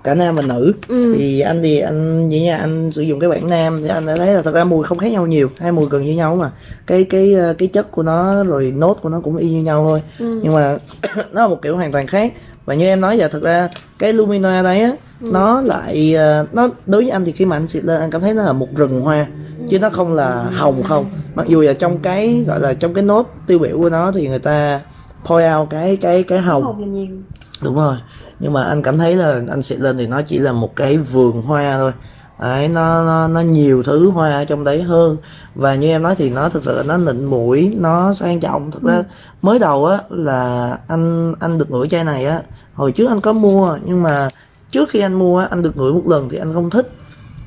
cả 0.05 0.15
nam 0.15 0.35
và 0.35 0.43
nữ. 0.43 0.73
Ừ. 0.89 1.15
thì 1.19 1.41
anh 1.41 1.63
thì 1.63 1.79
anh 1.81 2.29
vậy 2.29 2.41
nha 2.41 2.57
anh 2.57 2.93
sử 2.93 3.03
dụng 3.03 3.21
cái 3.21 3.31
bản 3.31 3.49
nam 3.49 3.81
thì 3.83 3.89
anh 3.89 4.07
đã 4.07 4.17
thấy 4.17 4.35
là 4.35 4.43
thật 4.43 4.55
ra 4.55 4.65
mùi 4.65 4.85
không 4.85 4.99
khác 4.99 5.13
nhau 5.13 5.27
nhiều. 5.27 5.51
Hai 5.59 5.73
mùi 5.73 5.87
gần 5.91 6.03
như 6.05 6.15
nhau 6.15 6.37
mà. 6.37 6.51
Cái 6.87 7.05
cái 7.05 7.35
ờ, 7.35 7.55
cái 7.59 7.69
chất 7.69 7.91
của 7.91 8.03
nó 8.03 8.45
rồi 8.45 8.73
nốt 8.77 8.99
của 9.03 9.09
nó 9.09 9.21
cũng 9.21 9.37
y 9.37 9.51
như 9.51 9.63
nhau 9.63 9.83
thôi. 9.85 10.03
Ừ. 10.19 10.41
nhưng 10.43 10.55
mà 10.55 10.77
nó 11.33 11.43
là 11.43 11.49
một 11.49 11.63
kiểu 11.63 11.77
hoàn 11.77 11.93
toàn 11.93 12.07
khác. 12.07 12.33
Và 12.65 12.75
như 12.75 12.85
em 12.87 13.01
nói 13.01 13.19
giờ 13.19 13.29
thật 13.29 13.43
ra 13.43 13.69
cái 13.99 14.13
Lumina 14.13 14.63
đấy 14.63 14.81
á 14.81 14.93
Ừ. 15.21 15.29
nó 15.33 15.61
lại 15.61 16.15
ờ, 16.15 16.47
nó 16.53 16.69
đối 16.87 17.03
với 17.03 17.11
anh 17.11 17.25
thì 17.25 17.33
khi 17.33 17.45
mà 17.45 17.57
anh 17.57 17.69
xịt 17.69 17.85
lên 17.85 18.01
anh 18.01 18.11
cảm 18.11 18.21
thấy 18.21 18.35
nó 18.35 18.43
là 18.43 18.53
một 18.53 18.69
rừng 18.77 19.01
hoa 19.01 19.27
chứ 19.71 19.79
nó 19.79 19.91
không 19.91 20.13
là 20.13 20.43
hồng 20.43 20.83
không. 20.83 21.05
Mặc 21.35 21.47
dù 21.47 21.61
là 21.61 21.73
trong 21.73 21.99
cái 21.99 22.45
gọi 22.47 22.61
là 22.61 22.75
trong 22.75 22.95
cái 22.95 23.05
nốt 23.05 23.35
tiêu 23.47 23.59
biểu 23.59 23.79
của 23.79 23.91
nó 23.91 24.13
thì 24.13 24.29
người 24.29 24.39
ta 24.39 24.81
point 25.25 25.57
out 25.57 25.71
cái 25.71 25.97
cái 25.97 26.23
cái 26.23 26.39
hồng. 26.39 26.63
Hồng 26.63 27.23
đúng 27.63 27.75
rồi. 27.75 27.97
Nhưng 28.41 28.53
mà 28.53 28.65
anh 28.65 28.83
cảm 28.83 28.99
thấy 28.99 29.17
là 29.17 29.43
anh 29.49 29.63
xịt 29.63 29.81
lên 29.81 29.99
thì 29.99 30.07
nó 30.07 30.23
chỉ 30.23 30.39
là 30.39 30.53
một 30.53 30.77
cái 30.77 30.97
vườn 30.97 31.43
hoa 31.43 31.77
thôi. 31.79 31.93
Đấy 32.41 32.69
nó 32.69 33.05
nó 33.05 33.29
nó 33.29 33.41
nhiều 33.41 33.83
thứ 33.83 34.11
hoa 34.11 34.31
ở 34.31 34.45
trong 34.45 34.65
đấy 34.65 34.83
hơn. 34.83 35.17
Và 35.55 35.75
như 35.75 35.89
em 35.89 36.03
nói 36.03 36.15
thì 36.15 36.31
nó 36.31 36.49
thực 36.49 36.65
sự 36.65 36.83
nó 36.87 36.97
nịnh 36.97 37.31
mũi 37.31 37.77
nó 37.79 38.15
sang 38.15 38.41
trọng. 38.41 38.71
Thực 38.71 38.83
ra 38.83 39.03
mới 39.43 39.59
đầu 39.59 39.87
á 39.87 39.99
là 40.09 40.79
anh 40.89 41.35
anh 41.41 41.59
được 41.59 41.71
ngửi 41.71 41.89
chai 41.89 42.05
này 42.05 42.27
á. 42.27 42.43
Hồi 42.75 42.93
trước 42.93 43.09
anh 43.09 43.21
có 43.21 43.33
mua 43.33 43.79
nhưng 43.85 44.03
mà 44.03 44.29
trước 44.71 44.89
khi 44.89 45.01
anh 45.01 45.15
mua 45.15 45.39
á 45.39 45.47
anh 45.51 45.63
được 45.63 45.77
ngửi 45.77 45.93
một 45.93 46.07
lần 46.07 46.29
thì 46.29 46.39
anh 46.39 46.55
không 46.55 46.71
thích 46.71 46.93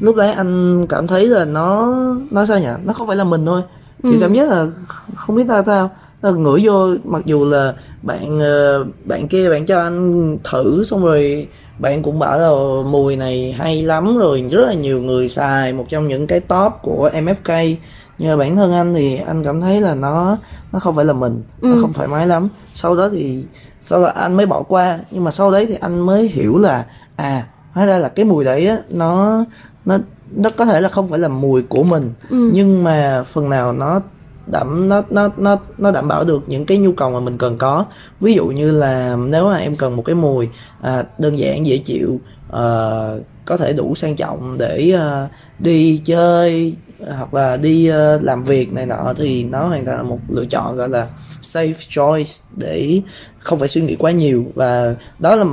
lúc 0.01 0.15
đấy 0.15 0.31
anh 0.31 0.85
cảm 0.87 1.07
thấy 1.07 1.27
là 1.27 1.45
nó 1.45 1.95
nó 2.31 2.45
sao 2.45 2.59
nhỉ? 2.59 2.67
Nó 2.85 2.93
không 2.93 3.07
phải 3.07 3.15
là 3.15 3.23
mình 3.23 3.45
thôi. 3.45 3.61
Kiểu 4.03 4.17
cảm 4.21 4.33
giác 4.33 4.49
là 4.49 4.67
không 5.15 5.35
biết 5.35 5.43
ta 5.47 5.63
sao. 5.65 5.89
Nó 6.21 6.31
ngửi 6.31 6.61
vô 6.63 6.95
mặc 7.03 7.21
dù 7.25 7.45
là 7.45 7.73
bạn 8.01 8.39
ờ, 8.39 8.85
bạn 9.05 9.27
kia 9.27 9.49
bạn 9.49 9.65
cho 9.65 9.81
anh 9.81 10.37
thử 10.43 10.83
xong 10.83 11.05
rồi 11.05 11.47
bạn 11.79 12.03
cũng 12.03 12.19
bảo 12.19 12.39
là 12.39 12.49
mùi 12.89 13.15
này 13.15 13.55
hay 13.57 13.83
lắm 13.83 14.17
rồi 14.17 14.45
rất 14.51 14.67
là 14.67 14.73
nhiều 14.73 15.01
người 15.01 15.29
xài 15.29 15.73
một 15.73 15.85
trong 15.89 16.07
những 16.07 16.27
cái 16.27 16.39
top 16.39 16.73
của 16.81 17.09
MFK 17.13 17.75
nhưng 18.17 18.29
mà 18.29 18.37
bản 18.37 18.55
thân 18.55 18.73
anh 18.73 18.93
thì 18.93 19.17
anh 19.27 19.43
cảm 19.43 19.61
thấy 19.61 19.81
là 19.81 19.95
nó 19.95 20.37
nó 20.73 20.79
không 20.79 20.95
phải 20.95 21.05
là 21.05 21.13
mình 21.13 21.43
nó 21.61 21.75
không 21.81 21.93
thoải 21.93 22.07
mái 22.07 22.27
lắm. 22.27 22.49
Sau 22.75 22.95
đó 22.95 23.09
thì 23.09 23.43
sau 23.83 24.01
đó 24.01 24.07
anh 24.15 24.37
mới 24.37 24.45
bỏ 24.45 24.63
qua. 24.63 24.99
Nhưng 25.11 25.23
mà 25.23 25.31
sau 25.31 25.51
đấy 25.51 25.65
thì 25.65 25.77
anh 25.81 25.99
mới 25.99 26.27
hiểu 26.27 26.57
là 26.57 26.85
à 27.15 27.47
hóa 27.73 27.85
ra 27.85 27.97
là 27.97 28.09
cái 28.09 28.25
mùi 28.25 28.43
đấy 28.43 28.67
á 28.67 28.77
nó 28.89 29.45
nó 29.85 29.97
nó 30.31 30.49
có 30.57 30.65
thể 30.65 30.81
là 30.81 30.89
không 30.89 31.07
phải 31.07 31.19
là 31.19 31.27
mùi 31.27 31.61
của 31.61 31.83
mình 31.83 32.13
nhưng 32.29 32.83
mà 32.83 33.23
phần 33.23 33.49
nào 33.49 33.73
nó 33.73 34.01
đảm 34.47 34.89
nó 34.89 35.03
nó 35.09 35.29
nó 35.37 35.57
nó 35.77 35.91
đảm 35.91 36.07
bảo 36.07 36.23
được 36.23 36.43
những 36.47 36.65
cái 36.65 36.77
nhu 36.77 36.91
cầu 36.91 37.11
mà 37.11 37.19
mình 37.19 37.37
cần 37.37 37.57
có. 37.57 37.85
Ví 38.19 38.33
dụ 38.33 38.47
như 38.47 38.71
là 38.71 39.15
nếu 39.15 39.45
mà 39.49 39.57
em 39.57 39.75
cần 39.75 39.95
một 39.95 40.03
cái 40.05 40.15
mùi 40.15 40.49
à, 40.81 41.03
đơn 41.17 41.39
giản 41.39 41.65
dễ 41.65 41.77
chịu 41.77 42.19
ờ, 42.49 43.19
có 43.45 43.57
thể 43.57 43.73
đủ 43.73 43.95
sang 43.95 44.15
trọng 44.15 44.57
để 44.57 44.91
ờ, 44.91 45.27
đi 45.59 46.01
chơi 46.05 46.75
hoặc 47.17 47.33
là 47.33 47.57
đi 47.57 47.87
ờ, 47.87 48.19
làm 48.21 48.43
việc 48.43 48.73
này 48.73 48.85
nọ 48.85 49.13
thì 49.17 49.43
nó 49.43 49.67
hoàn 49.67 49.85
toàn 49.85 49.97
là 49.97 50.03
một 50.03 50.19
lựa 50.29 50.45
chọn 50.45 50.75
gọi 50.75 50.89
là 50.89 51.07
safe 51.41 51.73
choice 51.89 52.31
để 52.55 53.01
không 53.39 53.59
phải 53.59 53.67
suy 53.67 53.81
nghĩ 53.81 53.95
quá 53.95 54.11
nhiều. 54.11 54.45
Và 54.55 54.95
đó 55.19 55.35
là 55.35 55.45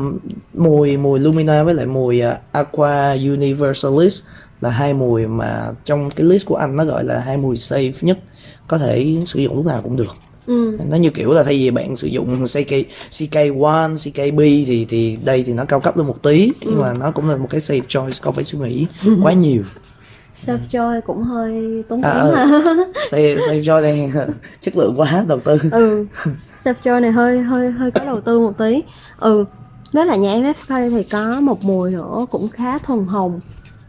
mùi 0.55 0.97
mùi 0.97 1.21
Lumina 1.21 1.63
với 1.63 1.75
lại 1.75 1.87
mùi 1.87 2.21
ờ, 2.21 2.37
Aqua 2.53 3.13
Universalis 3.13 4.23
là 4.61 4.71
hai 4.71 4.95
mùi 4.95 5.27
mà 5.27 5.67
trong 5.85 6.11
cái 6.11 6.27
list 6.27 6.47
của 6.47 6.57
anh 6.57 6.77
nó 6.77 6.85
gọi 6.85 7.05
là 7.05 7.21
hai 7.21 7.37
mùi 7.37 7.57
safe 7.57 7.93
nhất 8.01 8.19
có 8.69 8.79
thể 8.79 9.17
sử 9.27 9.41
dụng 9.41 9.57
lúc 9.57 9.67
nào 9.67 9.81
cũng 9.83 9.97
được. 9.97 10.17
Ừ. 10.47 10.77
Nó 10.89 10.97
như 10.97 11.11
kiểu 11.11 11.33
là 11.33 11.43
thay 11.43 11.55
vì 11.55 11.71
bạn 11.71 11.97
sử 11.97 12.07
dụng 12.07 12.45
CK 12.45 12.73
CK1 13.11 13.97
CKB 13.97 14.39
thì 14.39 14.87
thì 14.89 15.19
đây 15.25 15.43
thì 15.43 15.53
nó 15.53 15.65
cao 15.65 15.81
cấp 15.81 15.97
hơn 15.97 16.07
một 16.07 16.23
tí 16.23 16.53
nhưng 16.61 16.79
mà 16.81 16.95
nó 16.95 17.11
cũng 17.11 17.29
là 17.29 17.37
một 17.37 17.47
cái 17.51 17.61
safe 17.61 17.83
choice 17.89 18.19
không 18.21 18.35
phải 18.35 18.45
suy 18.45 18.59
nghĩ 18.59 18.87
quá 19.23 19.33
nhiều 19.33 19.63
self 20.47 20.59
joy 20.71 21.01
cũng 21.01 21.23
hơi 21.23 21.85
tốn 21.89 22.03
À, 22.03 22.15
kém 22.15 22.25
ừ. 22.27 22.35
ha. 22.35 22.45
safe 23.11 23.39
safe 23.39 23.65
choice 23.65 23.83
đây 23.83 24.11
chất 24.61 24.77
lượng 24.77 24.95
quá 25.01 25.25
đầu 25.29 25.41
tư. 25.41 25.59
Ừ 25.73 26.07
self 26.65 26.75
joy 26.85 27.01
này 27.01 27.11
hơi 27.13 27.43
hơi 27.43 27.71
hơi 27.71 27.91
có 27.91 28.05
đầu 28.05 28.21
tư 28.21 28.41
một 28.41 28.59
tí. 28.59 28.83
Ừ 29.21 29.45
với 29.93 30.07
lại 30.07 30.19
nhà 30.19 30.35
MFK 30.37 30.91
thì 30.91 31.03
có 31.03 31.41
một 31.41 31.65
mùi 31.65 31.91
nữa 31.91 32.27
cũng 32.31 32.49
khá 32.49 32.79
thuần 32.79 33.05
hồng. 33.07 33.41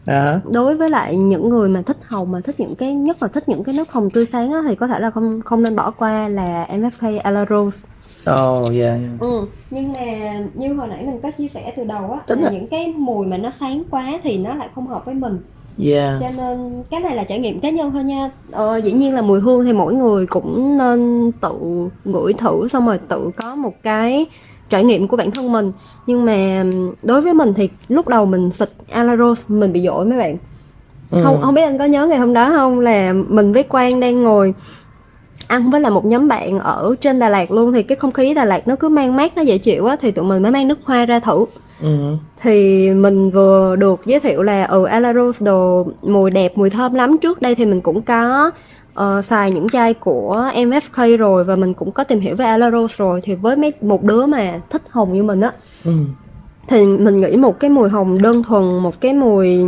À, 0.06 0.40
đối 0.52 0.76
với 0.76 0.90
lại 0.90 1.16
những 1.16 1.48
người 1.48 1.68
mà 1.68 1.82
thích 1.82 1.96
hồng 2.06 2.32
mà 2.32 2.40
thích 2.44 2.60
những 2.60 2.74
cái 2.74 2.94
nhất 2.94 3.22
là 3.22 3.28
thích 3.28 3.48
những 3.48 3.64
cái 3.64 3.74
nước 3.74 3.92
hồng 3.92 4.10
tươi 4.10 4.26
sáng 4.26 4.52
á, 4.52 4.60
thì 4.68 4.74
có 4.74 4.86
thể 4.86 4.98
là 5.00 5.10
không 5.10 5.40
không 5.44 5.62
nên 5.62 5.76
bỏ 5.76 5.90
qua 5.90 6.28
là 6.28 6.66
MFK 6.70 7.18
Ala 7.22 7.44
Rose. 7.50 7.88
Oh 8.30 8.62
yeah, 8.72 8.74
yeah. 9.00 9.20
ừ 9.20 9.46
nhưng 9.70 9.92
mà 9.92 10.00
như 10.54 10.74
hồi 10.74 10.88
nãy 10.88 11.04
mình 11.06 11.20
có 11.22 11.30
chia 11.30 11.46
sẻ 11.54 11.72
từ 11.76 11.84
đầu 11.84 12.12
á 12.12 12.18
Tính 12.26 12.38
là 12.40 12.44
là- 12.44 12.50
những 12.58 12.68
cái 12.68 12.94
mùi 12.96 13.26
mà 13.26 13.36
nó 13.36 13.50
sáng 13.60 13.82
quá 13.90 14.12
thì 14.22 14.38
nó 14.38 14.54
lại 14.54 14.68
không 14.74 14.86
hợp 14.86 15.04
với 15.04 15.14
mình 15.14 15.38
yeah. 15.78 16.14
cho 16.20 16.26
nên 16.36 16.82
cái 16.90 17.00
này 17.00 17.16
là 17.16 17.24
trải 17.24 17.38
nghiệm 17.38 17.60
cá 17.60 17.70
nhân 17.70 17.90
thôi 17.90 18.04
nha 18.04 18.30
ờ, 18.52 18.76
dĩ 18.76 18.92
nhiên 18.92 19.14
là 19.14 19.22
mùi 19.22 19.40
hương 19.40 19.64
thì 19.64 19.72
mỗi 19.72 19.94
người 19.94 20.26
cũng 20.26 20.76
nên 20.78 21.30
tự 21.40 21.52
ngửi 22.04 22.32
thử 22.32 22.68
xong 22.68 22.86
rồi 22.86 22.98
tự 23.08 23.30
có 23.36 23.54
một 23.54 23.72
cái 23.82 24.26
trải 24.68 24.84
nghiệm 24.84 25.08
của 25.08 25.16
bản 25.16 25.30
thân 25.30 25.52
mình 25.52 25.72
nhưng 26.06 26.24
mà 26.24 26.64
đối 27.02 27.20
với 27.20 27.34
mình 27.34 27.54
thì 27.54 27.68
lúc 27.88 28.08
đầu 28.08 28.26
mình 28.26 28.50
xịt 28.50 28.68
Ala 28.90 29.16
Rose 29.16 29.44
mình 29.48 29.72
bị 29.72 29.82
dội 29.86 30.04
mấy 30.04 30.18
bạn 30.18 30.36
Ừ. 31.10 31.20
không 31.24 31.40
không 31.42 31.54
biết 31.54 31.62
anh 31.62 31.78
có 31.78 31.84
nhớ 31.84 32.06
ngày 32.06 32.18
hôm 32.18 32.32
đó 32.32 32.50
không 32.56 32.80
là 32.80 33.12
mình 33.12 33.52
với 33.52 33.62
Quang 33.62 34.00
đang 34.00 34.22
ngồi 34.22 34.54
ăn 35.50 35.70
với 35.70 35.80
là 35.80 35.90
một 35.90 36.04
nhóm 36.04 36.28
bạn 36.28 36.58
ở 36.58 36.94
trên 37.00 37.18
Đà 37.18 37.28
Lạt 37.28 37.50
luôn 37.50 37.72
thì 37.72 37.82
cái 37.82 37.96
không 37.96 38.12
khí 38.12 38.34
Đà 38.34 38.44
Lạt 38.44 38.68
nó 38.68 38.76
cứ 38.76 38.88
mang 38.88 39.16
mát 39.16 39.36
nó 39.36 39.42
dễ 39.42 39.58
chịu 39.58 39.86
á 39.86 39.96
thì 40.00 40.10
tụi 40.10 40.24
mình 40.24 40.42
mới 40.42 40.52
mang 40.52 40.68
nước 40.68 40.78
hoa 40.84 41.04
ra 41.04 41.20
thử 41.20 41.44
Ừ. 41.82 42.16
thì 42.42 42.90
mình 42.90 43.30
vừa 43.30 43.76
được 43.76 44.00
giới 44.06 44.20
thiệu 44.20 44.42
là 44.42 44.64
ừ 44.64 44.84
Ala 44.84 45.14
Rose 45.14 45.46
đồ 45.46 45.86
mùi 46.02 46.30
đẹp 46.30 46.52
mùi 46.58 46.70
thơm 46.70 46.94
lắm 46.94 47.18
trước 47.18 47.42
đây 47.42 47.54
thì 47.54 47.64
mình 47.64 47.80
cũng 47.80 48.02
có 48.02 48.50
ờ, 48.94 49.22
xài 49.22 49.50
những 49.52 49.68
chai 49.68 49.94
của 49.94 50.50
MFK 50.54 51.16
rồi 51.16 51.44
và 51.44 51.56
mình 51.56 51.74
cũng 51.74 51.92
có 51.92 52.04
tìm 52.04 52.20
hiểu 52.20 52.36
về 52.36 52.44
Ala 52.44 52.70
Rose 52.70 52.94
rồi 52.98 53.20
thì 53.24 53.34
với 53.34 53.56
mấy 53.56 53.72
một 53.80 54.02
đứa 54.02 54.26
mà 54.26 54.60
thích 54.70 54.82
hồng 54.90 55.14
như 55.14 55.22
mình 55.22 55.40
á 55.40 55.52
Ừ. 55.84 55.92
thì 56.68 56.84
mình 56.86 57.16
nghĩ 57.16 57.36
một 57.36 57.60
cái 57.60 57.70
mùi 57.70 57.88
hồng 57.88 58.22
đơn 58.22 58.42
thuần 58.42 58.78
một 58.78 59.00
cái 59.00 59.12
mùi 59.12 59.58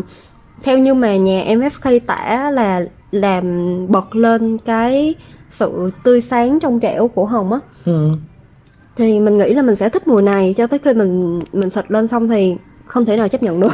theo 0.62 0.78
như 0.78 0.94
mà 0.94 1.16
nhà 1.16 1.44
MFK 1.46 2.00
tả 2.06 2.50
là 2.50 2.84
làm 3.10 3.66
bật 3.88 4.16
lên 4.16 4.58
cái 4.58 5.14
sự 5.52 5.90
tươi 6.04 6.20
sáng 6.20 6.60
trong 6.60 6.80
trẻo 6.80 7.08
của 7.08 7.24
hồng 7.26 7.52
á 7.52 7.58
Ừ. 7.84 8.08
thì 8.96 9.20
mình 9.20 9.38
nghĩ 9.38 9.54
là 9.54 9.62
mình 9.62 9.76
sẽ 9.76 9.88
thích 9.88 10.08
mùi 10.08 10.22
này 10.22 10.54
cho 10.56 10.66
tới 10.66 10.78
khi 10.78 10.92
mình 10.94 11.38
mình 11.52 11.70
xịt 11.70 11.90
lên 11.90 12.06
xong 12.06 12.28
thì 12.28 12.56
không 12.86 13.04
thể 13.04 13.16
nào 13.16 13.28
chấp 13.28 13.42
nhận 13.42 13.60
được 13.60 13.72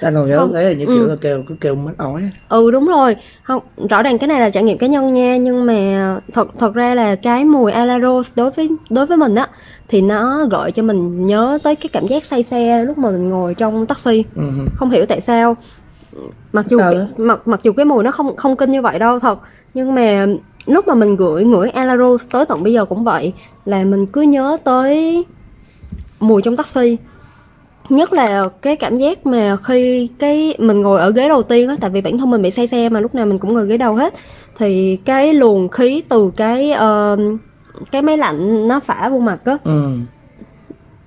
anh 0.00 0.14
còn 0.14 0.26
nhớ 0.28 0.38
Không. 0.38 0.52
là 0.52 0.72
như 0.72 0.86
Ừ. 0.86 0.94
kiểu 0.94 1.06
là 1.06 1.16
kêu 1.20 1.42
cứ 1.48 1.54
kêu 1.60 1.74
mắt 1.74 1.92
ói 1.98 2.30
ừ 2.48 2.70
đúng 2.70 2.86
rồi 2.86 3.16
không 3.42 3.62
rõ 3.90 4.02
ràng 4.02 4.18
cái 4.18 4.28
này 4.28 4.40
là 4.40 4.50
trải 4.50 4.62
nghiệm 4.62 4.78
cá 4.78 4.86
nhân 4.86 5.12
nha 5.14 5.36
nhưng 5.36 5.66
mà 5.66 6.20
thật 6.32 6.48
thật 6.58 6.74
ra 6.74 6.94
là 6.94 7.14
cái 7.16 7.44
mùi 7.44 7.72
Ala 7.72 8.00
Rose 8.00 8.32
đối 8.36 8.50
với 8.50 8.68
đối 8.90 9.06
với 9.06 9.16
mình 9.16 9.34
á 9.34 9.48
thì 9.88 10.00
nó 10.00 10.44
gợi 10.50 10.72
cho 10.72 10.82
mình 10.82 11.26
nhớ 11.26 11.58
tới 11.62 11.76
cái 11.76 11.88
cảm 11.92 12.06
giác 12.06 12.24
say 12.24 12.42
xe 12.42 12.84
lúc 12.84 12.98
mà 12.98 13.10
mình 13.10 13.28
ngồi 13.28 13.54
trong 13.54 13.86
taxi 13.86 14.24
ừ. 14.36 14.42
không 14.76 14.90
hiểu 14.90 15.06
tại 15.06 15.20
sao 15.20 15.56
mặc 16.52 16.64
dù 16.68 16.78
Sao 16.78 16.92
cái, 16.92 17.06
mặc 17.16 17.40
mặc 17.48 17.60
dù 17.62 17.72
cái 17.72 17.84
mùi 17.84 18.04
nó 18.04 18.10
không 18.10 18.36
không 18.36 18.56
kinh 18.56 18.70
như 18.70 18.82
vậy 18.82 18.98
đâu 18.98 19.18
thật 19.18 19.38
nhưng 19.74 19.94
mà 19.94 20.26
lúc 20.66 20.88
mà 20.88 20.94
mình 20.94 21.16
gửi 21.16 21.44
ngửi 21.44 21.70
Ala 21.70 21.96
Rose 21.96 22.26
tới 22.32 22.46
tận 22.46 22.62
bây 22.62 22.72
giờ 22.72 22.84
cũng 22.84 23.04
vậy 23.04 23.32
là 23.64 23.84
mình 23.84 24.06
cứ 24.06 24.20
nhớ 24.20 24.56
tới 24.64 25.24
mùi 26.20 26.42
trong 26.42 26.56
taxi. 26.56 26.96
Nhất 27.88 28.12
là 28.12 28.44
cái 28.62 28.76
cảm 28.76 28.98
giác 28.98 29.26
mà 29.26 29.56
khi 29.64 30.08
cái 30.18 30.54
mình 30.58 30.80
ngồi 30.80 31.00
ở 31.00 31.10
ghế 31.10 31.28
đầu 31.28 31.42
tiên 31.42 31.68
á 31.68 31.76
tại 31.80 31.90
vì 31.90 32.00
bản 32.00 32.18
thân 32.18 32.30
mình 32.30 32.42
bị 32.42 32.50
say 32.50 32.66
xe 32.66 32.88
mà 32.88 33.00
lúc 33.00 33.14
nào 33.14 33.26
mình 33.26 33.38
cũng 33.38 33.54
ngồi 33.54 33.66
ghế 33.66 33.76
đầu 33.76 33.94
hết 33.94 34.14
thì 34.58 34.96
cái 34.96 35.34
luồng 35.34 35.68
khí 35.68 36.02
từ 36.08 36.32
cái 36.36 36.72
ờ, 36.72 37.16
cái 37.92 38.02
máy 38.02 38.18
lạnh 38.18 38.68
nó 38.68 38.80
phả 38.80 39.08
vô 39.08 39.18
mặt 39.18 39.38
á. 39.44 39.58
Ừ. 39.64 39.96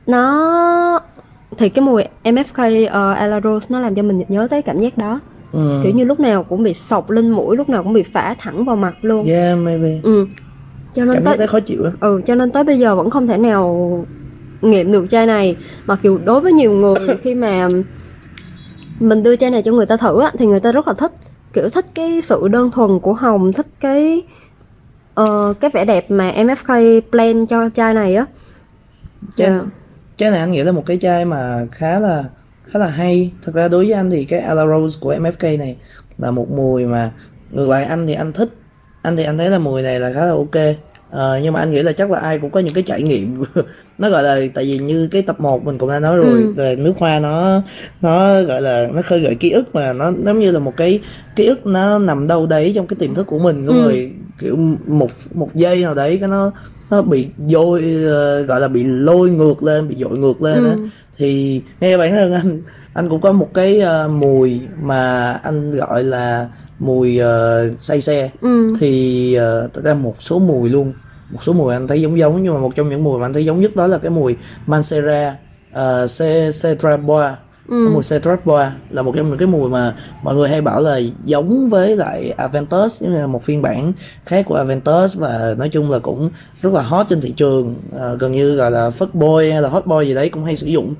nó 0.07 0.99
thì 1.57 1.69
cái 1.69 1.85
mùi 1.85 2.03
MFK 2.23 2.83
uh, 2.85 3.17
Ala 3.17 3.41
Rose 3.41 3.67
nó 3.69 3.79
làm 3.79 3.95
cho 3.95 4.03
mình 4.03 4.23
nhớ 4.27 4.47
tới 4.49 4.61
cảm 4.61 4.79
giác 4.79 4.97
đó 4.97 5.19
Ừ. 5.55 5.79
kiểu 5.83 5.93
như 5.95 6.03
lúc 6.05 6.19
nào 6.19 6.43
cũng 6.43 6.63
bị 6.63 6.73
sộc 6.73 7.09
lên 7.09 7.29
mũi 7.29 7.57
lúc 7.57 7.69
nào 7.69 7.83
cũng 7.83 7.93
bị 7.93 8.03
phả 8.03 8.35
thẳng 8.39 8.65
vào 8.65 8.75
mặt 8.75 8.93
luôn. 9.01 9.25
Yeah 9.25 9.57
maybe. 9.59 9.99
Ừ. 10.03 10.27
Cho 10.93 11.05
nên 11.05 11.13
cảm 11.13 11.23
tới 11.23 11.37
đấy 11.37 11.47
khó 11.47 11.59
chịu 11.59 11.83
lắm 11.83 11.93
ừ 11.99 12.21
cho 12.25 12.35
nên 12.35 12.51
tới 12.51 12.63
bây 12.63 12.79
giờ 12.79 12.95
vẫn 12.95 13.09
không 13.09 13.27
thể 13.27 13.37
nào 13.37 14.05
nghiệm 14.61 14.91
được 14.91 15.05
chai 15.09 15.25
này. 15.25 15.57
Mặc 15.85 15.99
dù 16.03 16.19
đối 16.25 16.41
với 16.41 16.53
nhiều 16.53 16.71
người 16.71 16.95
khi 17.21 17.35
mà 17.35 17.67
mình 18.99 19.23
đưa 19.23 19.35
chai 19.35 19.49
này 19.49 19.61
cho 19.61 19.71
người 19.71 19.85
ta 19.85 19.97
thử 19.97 20.21
á, 20.21 20.31
thì 20.37 20.45
người 20.45 20.59
ta 20.59 20.71
rất 20.71 20.87
là 20.87 20.93
thích. 20.93 21.11
Kiểu 21.53 21.69
thích 21.69 21.85
cái 21.93 22.21
sự 22.23 22.47
đơn 22.47 22.71
thuần 22.71 22.99
của 22.99 23.13
hồng 23.13 23.53
thích 23.53 23.67
cái 23.79 24.21
ờ, 25.13 25.53
cái 25.59 25.71
vẻ 25.73 25.85
đẹp 25.85 26.11
mà 26.11 26.31
MFK 26.31 27.01
plan 27.11 27.45
cho 27.45 27.69
chai 27.69 27.93
này 27.93 28.15
á. 28.15 28.25
Chai, 29.37 29.47
Dạ. 29.49 29.59
chai 30.15 30.31
này 30.31 30.39
anh 30.39 30.51
nghĩ 30.51 30.63
là 30.63 30.71
một 30.71 30.85
cái 30.85 30.97
chai 31.01 31.25
mà 31.25 31.65
khá 31.71 31.99
là 31.99 32.23
khá 32.71 32.79
là 32.79 32.87
hay 32.87 33.31
thật 33.43 33.51
ra 33.55 33.67
đối 33.67 33.85
với 33.85 33.93
anh 33.93 34.11
thì 34.11 34.25
cái 34.25 34.39
Ala 34.39 34.65
Rose 34.65 34.97
của 35.01 35.11
MFK 35.13 35.57
này 35.59 35.75
là 36.17 36.31
một 36.31 36.49
mùi 36.51 36.85
mà 36.85 37.11
ngược 37.51 37.69
lại 37.69 37.83
anh 37.83 38.07
thì 38.07 38.13
anh 38.13 38.33
thích 38.33 38.49
anh 39.01 39.17
thì 39.17 39.23
anh 39.23 39.37
thấy 39.37 39.49
là 39.49 39.57
mùi 39.59 39.81
này 39.81 39.99
là 39.99 40.11
khá 40.13 40.25
là 40.25 40.31
ok 40.31 40.75
Ờ, 41.09 41.39
nhưng 41.43 41.53
mà 41.53 41.59
anh 41.59 41.71
nghĩ 41.71 41.81
là 41.83 41.91
chắc 41.91 42.11
là 42.11 42.19
ai 42.19 42.39
cũng 42.39 42.49
có 42.51 42.59
những 42.59 42.73
cái 42.73 42.83
trải 42.83 43.01
nghiệm 43.03 43.43
nó 43.97 44.09
gọi 44.09 44.23
là 44.23 44.39
tại 44.53 44.63
vì 44.65 44.77
như 44.79 45.07
cái 45.11 45.21
tập 45.21 45.39
1 45.39 45.63
mình 45.65 45.77
cũng 45.77 45.89
đã 45.89 45.99
nói 45.99 46.17
rồi 46.17 46.39
Ừ. 46.39 46.53
về 46.55 46.75
nước 46.75 46.93
hoa 46.97 47.19
nó 47.19 47.61
nó 48.01 48.41
gọi 48.43 48.61
là 48.61 48.87
nó 48.93 49.01
khơi 49.01 49.19
gợi 49.19 49.35
ký 49.35 49.51
ức 49.51 49.75
mà 49.75 49.93
nó 49.93 50.11
giống 50.25 50.39
như 50.39 50.51
là 50.51 50.59
một 50.59 50.73
cái 50.77 50.99
ký 51.35 51.45
ức 51.45 51.65
nó 51.65 51.99
nằm 51.99 52.27
đâu 52.27 52.45
đấy 52.47 52.71
trong 52.75 52.87
cái 52.87 52.97
tiềm 52.99 53.13
thức 53.15 53.27
của 53.27 53.39
mình 53.39 53.65
xong 53.67 53.75
Ừ. 53.75 53.83
rồi 53.83 54.11
kiểu 54.39 54.55
một 54.87 55.09
một 55.33 55.49
giây 55.55 55.81
nào 55.81 55.93
đấy 55.93 56.17
cái 56.19 56.29
nó 56.29 56.51
nó 56.89 57.01
bị 57.01 57.27
dôi 57.37 57.81
ờ, 58.05 58.41
gọi 58.41 58.61
là 58.61 58.67
bị 58.67 58.83
lôi 58.83 59.29
ngược 59.29 59.63
lên 59.63 59.87
bị 59.87 59.95
dội 59.95 60.17
ngược 60.17 60.41
lên 60.41 60.63
á 60.63 60.71
Ừ. 60.77 60.87
thì 61.17 61.61
nghe 61.81 61.97
bản 61.97 62.11
thân 62.11 62.33
anh 62.33 62.61
anh 62.93 63.09
cũng 63.09 63.21
có 63.21 63.31
một 63.31 63.49
cái 63.53 63.79
ờ, 63.79 64.07
mùi 64.07 64.61
mà 64.81 65.31
anh 65.31 65.71
gọi 65.71 66.03
là 66.03 66.47
mùi 66.79 67.17
ờ, 67.17 67.69
say 67.79 68.01
xe. 68.01 68.29
Ừ. 68.41 68.73
Thì 68.79 69.37
uh, 69.37 69.73
thật 69.73 69.81
ra 69.83 69.93
một 69.93 70.15
số 70.19 70.39
mùi 70.39 70.69
luôn. 70.69 70.93
Một 71.29 71.43
số 71.43 71.53
mùi 71.53 71.73
anh 71.73 71.87
thấy 71.87 72.01
giống 72.01 72.19
giống 72.19 72.43
nhưng 72.43 72.53
mà 72.53 72.59
một 72.59 72.75
trong 72.75 72.89
những 72.89 73.03
mùi 73.03 73.19
mà 73.19 73.25
anh 73.25 73.33
thấy 73.33 73.45
giống 73.45 73.61
nhất 73.61 73.75
đó 73.75 73.87
là 73.87 73.97
cái 73.97 74.09
mùi 74.09 74.35
Mancera 74.65 75.35
uh, 75.71 76.09
Ce- 76.09 76.51
Cetraboa 76.63 77.37
Ừ. 77.67 77.89
mùi 77.93 78.03
Cetraboa 78.03 78.75
là 78.89 79.01
một 79.01 79.13
trong 79.17 79.29
những 79.29 79.37
cái 79.37 79.47
mùi 79.47 79.69
mà 79.69 79.95
mọi 80.23 80.35
người 80.35 80.49
hay 80.49 80.61
bảo 80.61 80.81
là 80.81 80.99
giống 81.25 81.69
với 81.69 81.95
lại 81.97 82.33
Aventus 82.37 83.01
giống 83.01 83.13
như 83.13 83.19
là 83.19 83.27
một 83.27 83.43
phiên 83.43 83.61
bản 83.61 83.93
khác 84.25 84.45
của 84.47 84.55
Aventus 84.55 85.17
và 85.17 85.55
nói 85.57 85.69
chung 85.69 85.91
là 85.91 85.99
cũng 85.99 86.29
rất 86.61 86.73
là 86.73 86.81
hot 86.81 87.05
trên 87.09 87.21
thị 87.21 87.33
trường 87.37 87.75
Ờ, 87.91 88.17
gần 88.19 88.31
như 88.31 88.55
gọi 88.55 88.71
là 88.71 88.89
fuck 88.89 89.07
boy 89.13 89.51
hay 89.51 89.61
là 89.61 89.69
hot 89.69 89.85
boy 89.85 90.05
gì 90.05 90.13
đấy 90.13 90.29
cũng 90.29 90.45
hay 90.45 90.55
sử 90.55 90.67
dụng. 90.67 90.93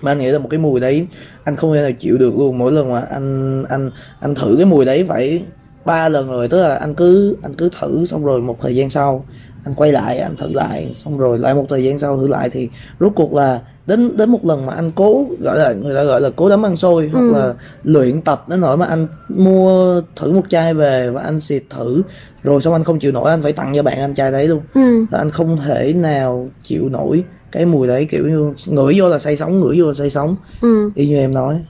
Mà 0.00 0.10
anh 0.10 0.18
nghĩ 0.18 0.26
là 0.26 0.38
một 0.38 0.48
cái 0.50 0.58
mùi 0.58 0.80
đấy 0.80 1.06
anh 1.44 1.56
không 1.56 1.74
thể 1.74 1.82
nào 1.82 1.92
chịu 1.92 2.18
được 2.18 2.38
luôn. 2.38 2.58
Mỗi 2.58 2.72
lần 2.72 2.92
mà 2.92 3.00
anh 3.00 3.64
anh 3.68 3.90
anh 4.20 4.34
thử 4.34 4.54
cái 4.56 4.66
mùi 4.66 4.84
đấy 4.84 5.04
phải 5.08 5.42
ba 5.84 6.08
lần 6.08 6.28
rồi 6.28 6.48
tức 6.48 6.62
là 6.62 6.74
anh 6.74 6.94
cứ 6.94 7.36
anh 7.42 7.54
cứ 7.54 7.68
thử 7.80 8.06
xong 8.06 8.24
rồi 8.24 8.40
một 8.40 8.56
thời 8.60 8.76
gian 8.76 8.90
sau 8.90 9.24
anh 9.68 9.74
quay 9.74 9.92
lại 9.92 10.18
anh 10.18 10.36
thử 10.36 10.48
lại 10.52 10.92
xong 10.94 11.18
rồi 11.18 11.38
lại 11.38 11.54
một 11.54 11.64
thời 11.68 11.84
gian 11.84 11.98
sau 11.98 12.16
thử 12.16 12.26
lại 12.26 12.50
thì 12.50 12.68
rốt 13.00 13.12
cuộc 13.14 13.34
là 13.34 13.60
đến 13.86 14.16
đến 14.16 14.30
một 14.30 14.44
lần 14.44 14.66
mà 14.66 14.74
anh 14.74 14.90
cố 14.94 15.26
gọi 15.40 15.58
là 15.58 15.72
người 15.72 15.94
ta 15.94 16.02
gọi 16.04 16.20
là 16.20 16.30
cố 16.36 16.48
đấm 16.48 16.66
ăn 16.66 16.76
xôi 16.76 17.10
hoặc 17.12 17.22
là 17.32 17.54
luyện 17.84 18.22
tập 18.22 18.48
đến 18.48 18.60
nỗi 18.60 18.76
mà 18.76 18.86
anh 18.86 19.06
mua 19.28 20.02
thử 20.16 20.32
một 20.32 20.42
chai 20.48 20.74
về 20.74 21.10
và 21.10 21.22
anh 21.22 21.40
xịt 21.40 21.62
thử. 21.70 22.02
Rồi 22.42 22.60
xong 22.60 22.72
anh 22.72 22.84
không 22.84 22.98
chịu 22.98 23.12
nổi 23.12 23.30
anh 23.30 23.42
phải 23.42 23.52
tặng 23.52 23.72
cho 23.74 23.82
bạn 23.82 23.98
anh 23.98 24.14
chai 24.14 24.32
đấy 24.32 24.48
luôn. 24.48 24.60
Ừ. 24.74 25.04
Anh 25.12 25.30
không 25.30 25.58
thể 25.66 25.92
nào 25.92 26.48
chịu 26.62 26.88
nổi 26.88 27.24
cái 27.52 27.66
mùi 27.66 27.86
đấy 27.86 28.06
kiểu 28.10 28.28
như 28.28 28.52
ngửi 28.66 29.00
vô 29.00 29.08
là 29.08 29.18
say 29.18 29.36
sóng 29.36 29.60
ngửi 29.60 29.80
vô 29.80 29.86
là 29.86 29.94
say 29.94 30.10
sóng. 30.10 30.36
Ừ. 30.60 30.90
Y 30.94 31.08
như 31.08 31.16
em 31.16 31.34
nói. 31.34 31.60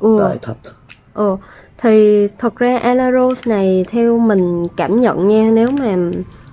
Ừ. 0.00 0.18
Đời 0.18 0.36
thật. 0.42 0.56
Ừ. 1.14 1.36
Thì 1.78 2.28
thật 2.38 2.56
ra 2.56 2.78
Ala 2.78 3.12
Rose 3.12 3.50
này 3.50 3.84
theo 3.90 4.18
mình 4.18 4.66
cảm 4.76 5.00
nhận 5.00 5.28
nha 5.28 5.50
nếu 5.52 5.68
mà 5.78 5.96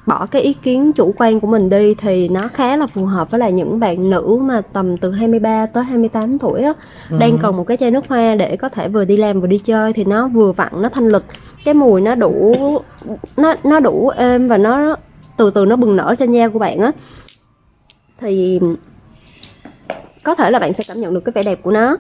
bỏ 0.05 0.25
cái 0.25 0.41
ý 0.41 0.53
kiến 0.53 0.93
chủ 0.93 1.13
quan 1.17 1.39
của 1.39 1.47
mình 1.47 1.69
đi 1.69 1.93
thì 1.93 2.29
nó 2.29 2.47
khá 2.53 2.77
là 2.77 2.87
phù 2.87 3.05
hợp 3.05 3.31
với 3.31 3.39
lại 3.39 3.51
những 3.51 3.79
bạn 3.79 4.09
nữ 4.09 4.37
mà 4.41 4.61
tầm 4.73 4.97
từ 4.97 5.11
23 5.11 5.65
tới 5.65 5.83
28 5.83 6.39
tuổi 6.39 6.61
á 6.61 6.73
đang 7.19 7.37
cần 7.37 7.57
một 7.57 7.67
cái 7.67 7.77
chai 7.77 7.91
nước 7.91 8.07
hoa 8.07 8.35
để 8.35 8.57
có 8.57 8.69
thể 8.69 8.89
vừa 8.89 9.05
đi 9.05 9.17
làm 9.17 9.41
vừa 9.41 9.47
đi 9.47 9.57
chơi 9.57 9.93
thì 9.93 10.03
nó 10.03 10.27
vừa 10.27 10.51
vặn 10.51 10.81
nó 10.81 10.89
thanh 10.89 11.07
lịch 11.07 11.23
cái 11.65 11.73
mùi 11.73 12.01
nó 12.01 12.15
đủ 12.15 12.53
nó 13.37 13.55
nó 13.63 13.79
đủ 13.79 14.09
êm 14.09 14.47
và 14.47 14.57
nó 14.57 14.95
từ 15.37 15.49
từ 15.49 15.65
nó 15.65 15.75
bừng 15.75 15.95
nở 15.95 16.15
trên 16.19 16.31
da 16.31 16.49
của 16.49 16.59
bạn 16.59 16.79
á. 16.79 16.91
Thì 18.19 18.59
có 20.23 20.35
thể 20.35 20.51
là 20.51 20.59
bạn 20.59 20.73
sẽ 20.73 20.83
cảm 20.87 21.01
nhận 21.01 21.13
được 21.13 21.21
cái 21.25 21.33
vẻ 21.35 21.43
đẹp 21.43 21.59
của 21.63 21.71
nó. 21.71 21.97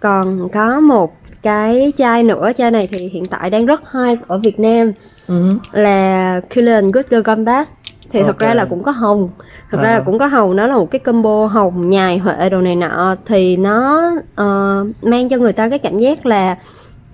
Còn 0.00 0.48
có 0.52 0.80
một 0.80 1.12
cái 1.42 1.92
chai 1.98 2.22
nữa 2.22 2.50
chai 2.58 2.70
này 2.70 2.88
thì 2.92 2.98
hiện 3.08 3.24
tại 3.26 3.50
đang 3.50 3.66
rất 3.66 3.80
hay 3.92 4.16
ở 4.26 4.38
Việt 4.38 4.60
Nam. 4.60 4.92
Ừ. 5.28 5.50
là 5.72 6.40
Killian 6.54 6.90
Good 6.90 7.04
Girl 7.10 7.20
Gone 7.24 7.42
Bad 7.44 7.66
thì 8.10 8.22
thật 8.22 8.38
ra 8.38 8.54
là 8.54 8.64
cũng 8.64 8.82
có 8.82 8.90
hồng. 8.92 9.30
Thật 9.70 9.78
ra 9.82 9.88
À. 9.88 9.94
là 9.94 10.00
cũng 10.06 10.18
có 10.18 10.26
hồng. 10.26 10.56
Nó 10.56 10.66
là 10.66 10.76
một 10.76 10.90
cái 10.90 10.98
combo 10.98 11.46
hồng 11.46 11.90
nhài 11.90 12.18
huệ 12.18 12.48
đồ 12.50 12.60
này 12.60 12.76
nọ. 12.76 13.14
Thì 13.26 13.56
nó 13.56 14.10
ờ, 14.34 14.84
mang 15.02 15.28
cho 15.28 15.36
người 15.36 15.52
ta 15.52 15.68
cái 15.68 15.78
cảm 15.78 15.98
giác 15.98 16.26
là 16.26 16.56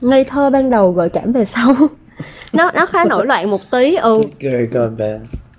ngây 0.01 0.25
thơ 0.25 0.51
ban 0.51 0.71
đầu 0.71 0.93
gợi 0.93 1.09
cảm 1.09 1.33
về 1.33 1.45
sau. 1.45 1.75
Nó 2.53 2.71
nó 2.75 2.87
khá 2.87 3.05
nổi 3.05 3.27
loạn 3.27 3.51
một 3.51 3.61
tí. 3.71 3.95
Ừ. 3.95 4.21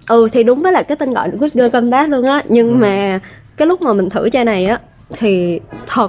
Ừ 0.09 0.27
thì 0.31 0.43
đúng 0.43 0.61
với 0.61 0.71
là 0.71 0.83
cái 0.83 0.97
tên 0.97 1.13
gọi 1.13 1.29
Good 1.39 1.51
Girl 1.53 1.67
Come 1.73 1.89
Back 1.89 2.09
luôn 2.09 2.25
á. 2.25 2.41
Nhưng 2.49 2.67
Ừ. 2.69 2.75
mà 2.75 3.19
cái 3.57 3.67
lúc 3.67 3.81
mà 3.81 3.93
mình 3.93 4.09
thử 4.09 4.29
chai 4.29 4.45
này 4.45 4.65
á 4.65 4.79
thì 5.17 5.59
thật 5.87 6.07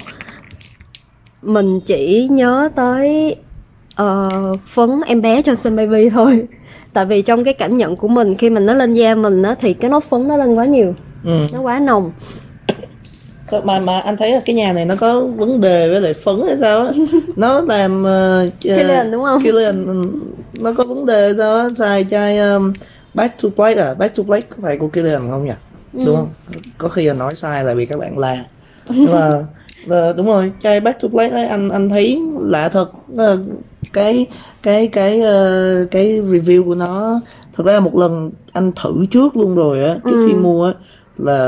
mình 1.43 1.80
chỉ 1.80 2.28
nhớ 2.30 2.68
tới 2.74 3.36
ờ, 3.95 4.30
phấn 4.66 5.01
em 5.07 5.22
bé 5.22 5.43
Johnson 5.43 5.76
Baby 5.76 6.11
thôi. 6.11 6.47
Tại 6.93 7.05
vì 7.05 7.22
trong 7.22 7.45
cái 7.45 7.55
cảm 7.55 7.76
nhận 7.76 7.97
của 7.97 8.09
mình 8.09 8.34
khi 8.34 8.51
mình 8.51 8.66
nó 8.66 8.74
lên 8.74 8.95
da 8.95 9.14
mình 9.14 9.43
á 9.43 9.55
thì 9.61 9.74
cái 9.74 9.91
nốt 9.91 10.05
phấn 10.05 10.28
nó 10.28 10.36
lên 10.36 10.55
quá 10.55 10.64
nhiều. 10.64 10.95
Ừ. 11.24 11.45
nó 11.53 11.61
quá 11.61 11.78
nồng. 11.78 12.12
Mà 13.64 13.80
mà 13.80 14.01
anh 14.01 14.16
thấy 14.16 14.32
là 14.32 14.41
cái 14.45 14.55
nhà 14.55 14.72
này 14.72 14.84
nó 14.84 14.97
có 14.97 15.20
vấn 15.20 15.61
đề 15.61 15.89
với 15.89 16.01
lại 16.01 16.14
phấn 16.14 16.36
hay 16.47 16.57
sao 16.57 16.86
á? 16.86 16.93
Nó 17.36 17.61
làm 17.61 18.03
uh, 18.03 18.53
Killian 18.61 19.11
đúng 19.11 19.24
không? 19.24 19.43
Killian 19.43 19.86
ừ, 19.86 20.03
nó 20.61 20.72
có 20.72 20.84
vấn 20.84 21.07
đề 21.07 21.34
sao 21.39 21.57
á? 21.57 21.68
Xài 21.78 22.07
chai 22.11 22.39
um, 22.39 22.72
Back 23.14 23.43
to 23.43 23.49
Black 23.57 23.78
à? 23.78 23.95
Back 23.95 24.16
to 24.16 24.22
Black 24.22 24.51
có 24.51 24.57
phải 24.62 24.78
của 24.78 24.89
Killian 24.89 25.30
không 25.30 25.45
nhỉ? 25.45 25.53
Ừ. 25.95 26.03
đúng 26.07 26.16
không? 26.16 26.28
Có 26.78 26.89
khi 26.89 27.05
là 27.05 27.14
nói 27.14 27.34
sai 27.34 27.64
là 27.64 27.74
vì 27.74 27.86
các 27.86 27.99
bạn 27.99 28.18
la. 28.18 28.45
Nhưng 28.89 29.12
mà 29.12 29.30
ờ, 29.89 30.12
đúng 30.12 30.26
rồi 30.26 30.53
chai 30.62 30.80
Back 30.80 31.01
to 31.01 31.09
Black 31.09 31.32
ấy 31.32 31.47
anh 31.47 31.68
anh 31.68 31.89
thấy 31.89 32.22
lạ 32.41 32.68
thật. 32.68 32.91
Ờ, 33.16 33.39
cái 33.93 34.26
cái 34.62 34.89
cái 34.89 35.20
ờ, 35.20 35.86
cái 35.91 36.20
review 36.20 36.64
của 36.64 36.74
nó 36.74 37.20
thực 37.53 37.66
ra 37.66 37.80
một 37.80 37.97
lần 37.97 38.30
anh 38.53 38.72
thử 38.82 39.07
trước 39.11 39.36
luôn 39.36 39.55
rồi 39.55 39.84
á 39.84 39.97
trước 40.05 40.16
khi 40.26 40.34
mua 40.34 40.66
á 40.66 40.72
là 41.18 41.39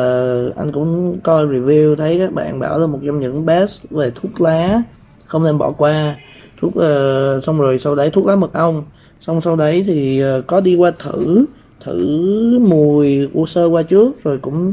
anh 0.57 0.73
cũng 0.73 1.19
coi 1.23 1.47
review 1.47 1.97
thấy 1.97 2.19
các 2.19 2.33
bạn 2.33 2.59
bảo 2.59 2.79
là 2.79 2.87
một 2.87 2.99
trong 3.07 3.21
những 3.21 3.47
best 3.47 3.85
về 3.91 4.11
thuốc 4.15 4.41
lá 4.41 4.83
không 5.27 5.45
nên 5.45 5.59
bỏ 5.59 5.73
qua. 5.73 6.17
Thuốc 6.61 6.75
ờ, 6.75 7.41
xong 7.41 7.59
rồi 7.59 7.79
sau 7.79 7.95
đấy 7.95 8.11
thuốc 8.11 8.27
lá 8.27 8.37
mật 8.37 8.53
ong. 8.53 8.85
Xong 9.21 9.41
sau 9.41 9.57
đấy 9.57 9.85
thì 9.87 10.21
ờ, 10.21 10.43
có 10.47 10.61
đi 10.61 10.77
qua 10.77 10.91
thử 10.99 11.45
thử 11.85 11.99
mùi 12.59 13.27
của 13.35 13.47
sơ 13.47 13.67
qua 13.67 13.83
trước 13.83 14.25
rồi 14.25 14.39
cũng 14.39 14.73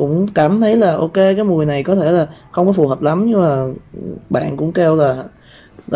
cũng 0.00 0.26
cảm 0.34 0.60
thấy 0.60 0.76
là 0.76 0.96
ok 0.96 1.14
cái 1.14 1.44
mùi 1.44 1.66
này 1.66 1.82
có 1.82 1.94
thể 1.94 2.12
là 2.12 2.26
không 2.52 2.66
có 2.66 2.72
phù 2.72 2.88
hợp 2.88 3.02
lắm 3.02 3.26
nhưng 3.26 3.40
mà 3.40 3.66
bạn 4.30 4.56
cũng 4.56 4.72
kêu 4.72 4.96
là 4.96 5.24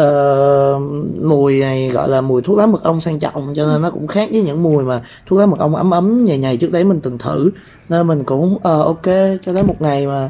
uh, 0.00 0.82
mùi 1.22 1.60
này 1.60 1.88
gọi 1.88 2.08
là 2.08 2.20
mùi 2.20 2.42
thuốc 2.42 2.58
lá 2.58 2.66
mật 2.66 2.82
ong 2.82 3.00
sang 3.00 3.18
trọng 3.18 3.54
cho 3.56 3.66
nên 3.66 3.82
nó 3.82 3.90
cũng 3.90 4.06
khác 4.06 4.28
với 4.32 4.42
những 4.42 4.62
mùi 4.62 4.84
mà 4.84 5.02
thuốc 5.26 5.38
lá 5.38 5.46
mật 5.46 5.58
ong 5.58 5.74
ấm 5.74 5.90
ấm 5.90 6.24
nhầy 6.24 6.38
nhầy 6.38 6.56
trước 6.56 6.72
đấy 6.72 6.84
mình 6.84 7.00
từng 7.00 7.18
thử. 7.18 7.50
Nên 7.88 8.06
mình 8.06 8.24
cũng 8.24 8.54
uh, 8.54 8.62
ok 8.62 9.06
cho 9.46 9.52
đến 9.52 9.66
một 9.66 9.80
ngày 9.80 10.06
mà 10.06 10.28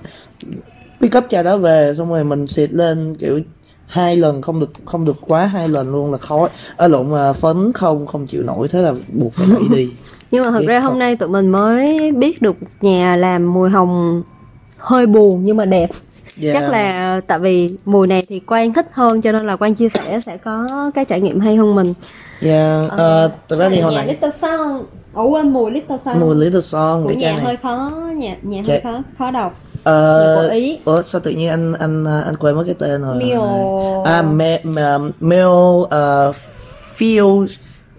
pick 1.01 1.17
up 1.17 1.25
chai 1.31 1.45
đó 1.45 1.57
về 1.57 1.95
xong 1.99 2.11
rồi 2.11 2.25
mình 2.25 2.47
xịt 2.47 2.73
lên 2.73 3.17
kiểu 3.17 3.41
hai 3.87 4.17
lần 4.17 4.43
không 4.43 4.61
được 4.61 4.71
không 4.85 5.05
được 5.05 5.17
quá 5.21 5.47
hai 5.47 5.69
lần 5.69 5.93
luôn 5.93 6.13
là 6.13 6.19
khói 6.19 6.49
ở 6.77 6.85
à, 6.85 6.89
lộn 6.89 7.11
mà 7.11 7.33
phấn 7.33 7.73
không 7.73 8.07
không 8.07 8.27
chịu 8.27 8.43
nổi 8.43 8.69
thế 8.69 8.83
là 8.83 8.95
buộc 9.13 9.33
phải 9.33 9.47
hủy 9.47 9.69
đi. 9.71 9.91
nhưng 10.35 10.45
mà 10.45 10.51
thật 10.51 10.63
ra 10.67 10.81
hôm 10.81 10.99
nay 10.99 11.17
tụi 11.17 11.29
mình 11.29 11.49
mới 11.49 12.13
biết 12.13 12.43
được 12.43 12.57
nhà 12.81 13.17
làm 13.17 13.55
mùi 13.55 13.71
hồng 13.71 14.23
hơi 14.79 15.07
buồn 15.07 15.45
nhưng 15.45 15.57
mà 15.57 15.65
đẹp 15.65 15.91
Yeah. 16.43 16.55
chắc 16.55 16.71
là 16.73 17.21
tại 17.27 17.39
vì 17.39 17.69
mùi 17.85 18.07
này 18.07 18.23
thì 18.29 18.41
quan 18.47 18.73
thích 18.73 18.87
hơn 18.93 19.21
cho 19.21 19.33
nên 19.33 19.47
là 19.47 19.57
quan 19.57 19.75
chia 19.75 19.89
sẻ 19.89 20.21
sẽ 20.27 20.37
có 20.37 20.67
cái 20.95 21.05
trải 21.05 21.21
nghiệm 21.21 21.41
hay 21.41 21.57
hơn 21.57 21.75
mình 21.75 21.93
yeah. 22.41 22.91
ờ, 22.91 23.31
thực 23.49 23.59
ra 23.59 23.69
thì 23.69 23.81
hồi 23.81 23.95
nãy 23.95 24.07
Little 24.07 24.31
Sun 24.43 24.83
ủa 25.15 25.29
quên 25.29 25.53
mùi 25.53 25.71
Little 25.71 25.97
Sun 26.05 26.21
mùi 26.21 26.35
Little 26.37 26.61
Son 26.61 27.05
của 27.05 27.11
nhà 27.11 27.33
này 27.33 27.41
hơi 27.45 27.57
khó 27.57 27.91
nhà 28.17 28.37
nhà 28.43 28.63
Chai- 28.67 28.81
hơi 28.85 28.93
khó 28.95 29.03
khó 29.19 29.31
đọc 29.31 29.53
Ờ, 29.85 30.37
của 30.43 30.55
Ý. 30.55 30.79
Ủa 30.85 31.03
sao 31.03 31.21
tự 31.21 31.31
nhiên 31.31 31.49
anh 31.49 31.73
anh 31.73 32.05
anh 32.05 32.37
quên 32.37 32.57
mất 32.57 32.63
cái 32.67 32.75
tên 32.79 33.03
rồi. 33.03 33.17
Mio- 33.25 34.03
À 34.03 34.23
me, 34.23 34.61
me, 34.65 34.83
Mel 35.21 35.47
uh, 35.47 35.89
Feel 36.99 37.47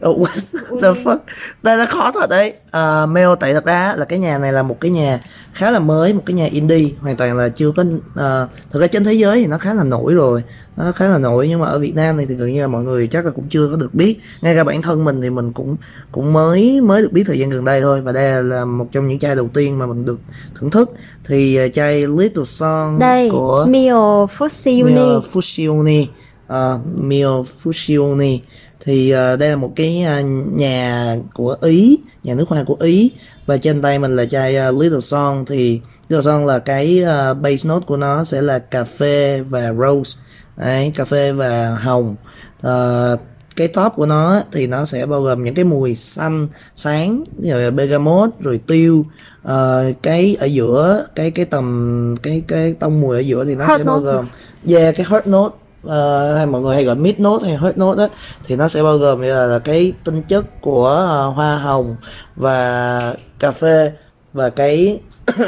Oh, 0.01 0.19
what 0.21 0.81
the 0.81 1.03
fuck? 1.03 1.17
Đây 1.63 1.77
nó 1.77 1.85
khó 1.85 2.11
thật 2.11 2.29
đấy. 2.29 2.53
Uh, 2.67 3.09
Mel 3.09 3.29
tại 3.39 3.53
thật 3.53 3.65
ra 3.65 3.93
là 3.97 4.05
cái 4.05 4.19
nhà 4.19 4.37
này 4.37 4.53
là 4.53 4.63
một 4.63 4.77
cái 4.81 4.91
nhà 4.91 5.19
khá 5.53 5.71
là 5.71 5.79
mới 5.79 6.13
một 6.13 6.21
cái 6.25 6.33
nhà 6.33 6.45
indie 6.45 6.89
hoàn 7.01 7.15
toàn 7.15 7.37
là 7.37 7.49
chưa 7.49 7.71
có 7.75 7.83
uh, 7.83 8.49
thực 8.71 8.79
ra 8.79 8.87
trên 8.87 9.03
thế 9.03 9.13
giới 9.13 9.39
thì 9.39 9.47
nó 9.47 9.57
khá 9.57 9.73
là 9.73 9.83
nổi 9.83 10.13
rồi. 10.13 10.43
Nó 10.77 10.91
khá 10.91 11.07
là 11.07 11.17
nổi 11.17 11.47
nhưng 11.47 11.59
mà 11.59 11.67
ở 11.67 11.79
Việt 11.79 11.95
Nam 11.95 12.17
này 12.17 12.25
thì 12.25 12.35
gần 12.35 12.53
như 12.53 12.61
là 12.61 12.67
mọi 12.67 12.83
người 12.83 13.07
chắc 13.07 13.25
là 13.25 13.31
cũng 13.31 13.45
chưa 13.49 13.69
có 13.71 13.77
được 13.77 13.93
biết. 13.93 14.19
Ngay 14.41 14.55
cả 14.55 14.63
bản 14.63 14.81
thân 14.81 15.03
mình 15.03 15.21
thì 15.21 15.29
mình 15.29 15.53
cũng 15.53 15.75
cũng 16.11 16.33
mới 16.33 16.81
mới 16.81 17.01
được 17.01 17.11
biết 17.11 17.23
thời 17.27 17.39
gian 17.39 17.49
gần 17.49 17.65
đây 17.65 17.81
thôi 17.81 18.01
và 18.01 18.11
đây 18.11 18.43
là 18.43 18.65
một 18.65 18.87
trong 18.91 19.07
những 19.07 19.19
chai 19.19 19.35
đầu 19.35 19.49
tiên 19.53 19.79
mà 19.79 19.85
mình 19.85 20.05
được 20.05 20.19
thưởng 20.59 20.69
thức. 20.69 20.91
Thì 21.25 21.65
uh, 21.65 21.73
chai 21.73 22.07
Little 22.07 22.45
Song 22.45 22.99
đây 22.99 23.29
của 23.31 23.65
Mio 23.69 24.25
Fusiuni 24.37 24.85
Mio 24.85 25.21
Fusione 25.33 26.05
uh, 26.47 26.81
Mio 26.95 27.43
Fusione 27.63 28.39
thì 28.79 29.11
ờ, 29.11 29.35
đây 29.35 29.49
là 29.49 29.55
một 29.55 29.73
cái 29.75 30.03
ờ, 30.03 30.21
nhà 30.53 31.15
của 31.33 31.55
Ý 31.61 31.97
nhà 32.23 32.33
nước 32.33 32.45
hoa 32.47 32.63
của 32.63 32.77
Ý. 32.79 33.11
Và 33.45 33.57
trên 33.57 33.81
tay 33.81 33.99
mình 33.99 34.15
là 34.15 34.25
chai 34.25 34.55
ờ, 34.55 34.71
Little 34.71 34.99
Song. 34.99 35.45
Thì 35.45 35.81
Little 36.09 36.31
Song 36.31 36.45
là 36.45 36.59
cái 36.59 37.03
base 37.41 37.69
note 37.69 37.85
của 37.85 37.97
nó 37.97 38.23
sẽ 38.23 38.41
là 38.41 38.59
cà 38.59 38.83
phê 38.83 39.41
và 39.49 39.73
rose. 39.73 40.19
Đấy, 40.57 40.91
cà 40.95 41.05
phê 41.05 41.31
và 41.31 41.75
hồng. 41.75 42.15
Ờ, 42.61 43.17
cái 43.55 43.67
top 43.67 43.93
của 43.95 44.05
nó 44.05 44.41
thì 44.51 44.67
nó 44.67 44.85
sẽ 44.85 45.05
bao 45.05 45.21
gồm 45.21 45.43
những 45.43 45.55
cái 45.55 45.65
mùi 45.65 45.95
xanh 45.95 46.47
sáng 46.75 47.23
là 47.37 47.71
bergamot 47.71 48.29
rồi 48.39 48.59
tiêu. 48.67 49.05
Ờ, 49.43 49.91
cái 50.01 50.37
ở 50.39 50.45
giữa 50.45 51.07
cái 51.15 51.31
cái 51.31 51.45
tầm 51.45 52.15
cái 52.23 52.43
cái 52.47 52.73
tông 52.73 53.01
mùi 53.01 53.17
ở 53.17 53.19
giữa 53.19 53.45
thì 53.45 53.55
nó 53.55 53.65
Hot 53.65 53.77
sẽ 53.77 53.83
bao 53.83 53.99
note. 53.99 54.05
gồm 54.05 54.25
yeah 54.69 54.95
cái 54.95 55.05
hot 55.05 55.27
note 55.27 55.55
Ờ, 55.85 56.35
hay 56.35 56.45
mọi 56.45 56.61
người 56.61 56.75
hay 56.75 56.83
gọi 56.83 56.95
mid 56.95 57.19
note 57.19 57.45
hay 57.45 57.55
hot 57.55 57.77
note 57.77 57.97
đó 57.97 58.07
thì 58.47 58.55
nó 58.55 58.67
sẽ 58.67 58.83
bao 58.83 58.97
gồm 58.97 59.21
là, 59.21 59.45
là 59.45 59.59
cái 59.59 59.93
tinh 60.03 60.21
chất 60.27 60.61
của 60.61 60.89
uh, 61.29 61.35
hoa 61.35 61.57
hồng 61.57 61.95
và 62.35 63.15
cà 63.39 63.51
phê 63.51 63.91
và 64.33 64.49
cái 64.49 64.99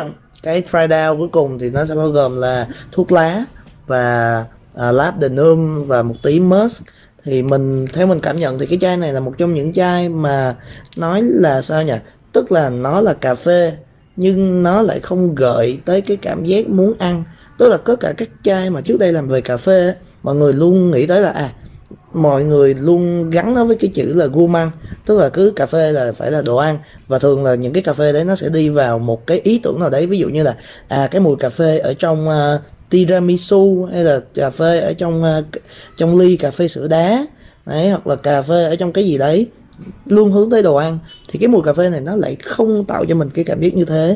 cái 0.44 0.62
try 0.62 0.78
down 0.78 1.18
cuối 1.18 1.28
cùng 1.28 1.60
thì 1.60 1.70
nó 1.70 1.86
sẽ 1.86 1.96
bao 1.96 2.08
gồm 2.08 2.38
là 2.38 2.68
thuốc 2.92 3.12
lá 3.12 3.46
và 3.88 4.46
ờ, 4.74 4.90
uh, 4.90 4.96
labdanum 4.96 5.84
và 5.88 6.02
một 6.02 6.16
tí 6.24 6.40
musk. 6.40 6.84
Thì 7.24 7.44
mình 7.44 7.88
theo 7.94 8.08
mình 8.08 8.20
cảm 8.20 8.36
nhận 8.36 8.60
thì 8.60 8.66
cái 8.66 8.78
chai 8.82 8.98
này 8.98 9.14
là 9.14 9.20
một 9.20 9.34
trong 9.38 9.54
những 9.54 9.74
chai 9.74 10.10
mà 10.10 10.56
nói 10.98 11.22
là 11.24 11.62
sao 11.62 11.84
nhỉ? 11.84 11.94
Tức 12.32 12.52
là 12.52 12.70
nó 12.70 13.02
là 13.02 13.14
cà 13.14 13.36
phê 13.36 13.74
nhưng 14.16 14.64
nó 14.64 14.82
lại 14.82 15.00
không 15.00 15.36
gợi 15.36 15.80
tới 15.86 16.02
cái 16.02 16.18
cảm 16.18 16.46
giác 16.46 16.70
muốn 16.70 16.94
ăn. 17.00 17.24
Tức 17.58 17.70
là 17.70 17.78
có 17.78 17.96
cả 17.96 18.14
các 18.18 18.30
chai 18.44 18.70
mà 18.70 18.82
trước 18.82 19.00
đây 19.00 19.14
làm 19.14 19.28
về 19.28 19.42
cà 19.42 19.58
phê 19.58 19.96
mọi 20.24 20.36
người 20.36 20.54
luôn 20.54 20.92
nghĩ 20.92 21.06
tới 21.06 21.22
là 21.22 21.30
à 21.32 21.52
mọi 22.14 22.44
người 22.44 22.74
luôn 22.74 23.30
gắn 23.30 23.54
nó 23.54 23.66
với 23.66 23.76
cái 23.76 23.92
chữ 23.94 24.14
là 24.14 24.26
gourmand 24.26 24.72
tức 25.06 25.18
là 25.18 25.30
cứ 25.30 25.54
cà 25.56 25.66
phê 25.66 25.92
là 25.92 26.12
phải 26.12 26.32
là 26.32 26.42
đồ 26.42 26.56
ăn. 26.56 26.78
Và 27.08 27.20
thường 27.20 27.44
là 27.44 27.56
những 27.56 27.74
cái 27.74 27.84
cà 27.84 27.94
phê 27.94 28.14
đấy 28.14 28.26
nó 28.26 28.36
sẽ 28.36 28.50
đi 28.50 28.70
vào 28.70 29.00
một 29.00 29.28
cái 29.28 29.40
ý 29.40 29.60
tưởng 29.64 29.80
nào 29.80 29.90
đấy. 29.90 30.06
Ví 30.06 30.18
dụ 30.18 30.30
như 30.30 30.44
là 30.44 30.56
à 30.88 31.08
cái 31.12 31.22
mùi 31.22 31.36
cà 31.36 31.50
phê 31.50 31.78
ở 31.78 31.94
trong 31.94 32.30
uh, 32.30 32.62
tiramisu 32.90 33.86
hay 33.92 34.04
là 34.04 34.20
cà 34.34 34.50
phê 34.50 34.80
ở 34.80 34.94
trong 34.94 35.24
uh, 35.24 35.46
trong 35.98 36.18
ly 36.18 36.38
cà 36.38 36.52
phê 36.52 36.68
sữa 36.68 36.88
đá 36.88 37.26
đấy 37.66 37.90
hoặc 37.90 38.08
là 38.08 38.16
cà 38.16 38.42
phê 38.42 38.64
ở 38.64 38.76
trong 38.76 38.94
cái 38.94 39.06
gì 39.06 39.18
đấy 39.18 39.48
luôn 40.06 40.32
hướng 40.32 40.50
tới 40.50 40.64
đồ 40.64 40.76
ăn. 40.76 41.00
Thì 41.28 41.40
cái 41.40 41.48
mùi 41.48 41.62
cà 41.62 41.74
phê 41.74 41.90
này 41.90 42.02
nó 42.02 42.16
lại 42.16 42.38
không 42.44 42.86
tạo 42.86 43.06
cho 43.06 43.16
mình 43.16 43.30
cái 43.30 43.46
cảm 43.46 43.62
giác 43.62 43.76
như 43.76 43.86
thế. 43.86 44.16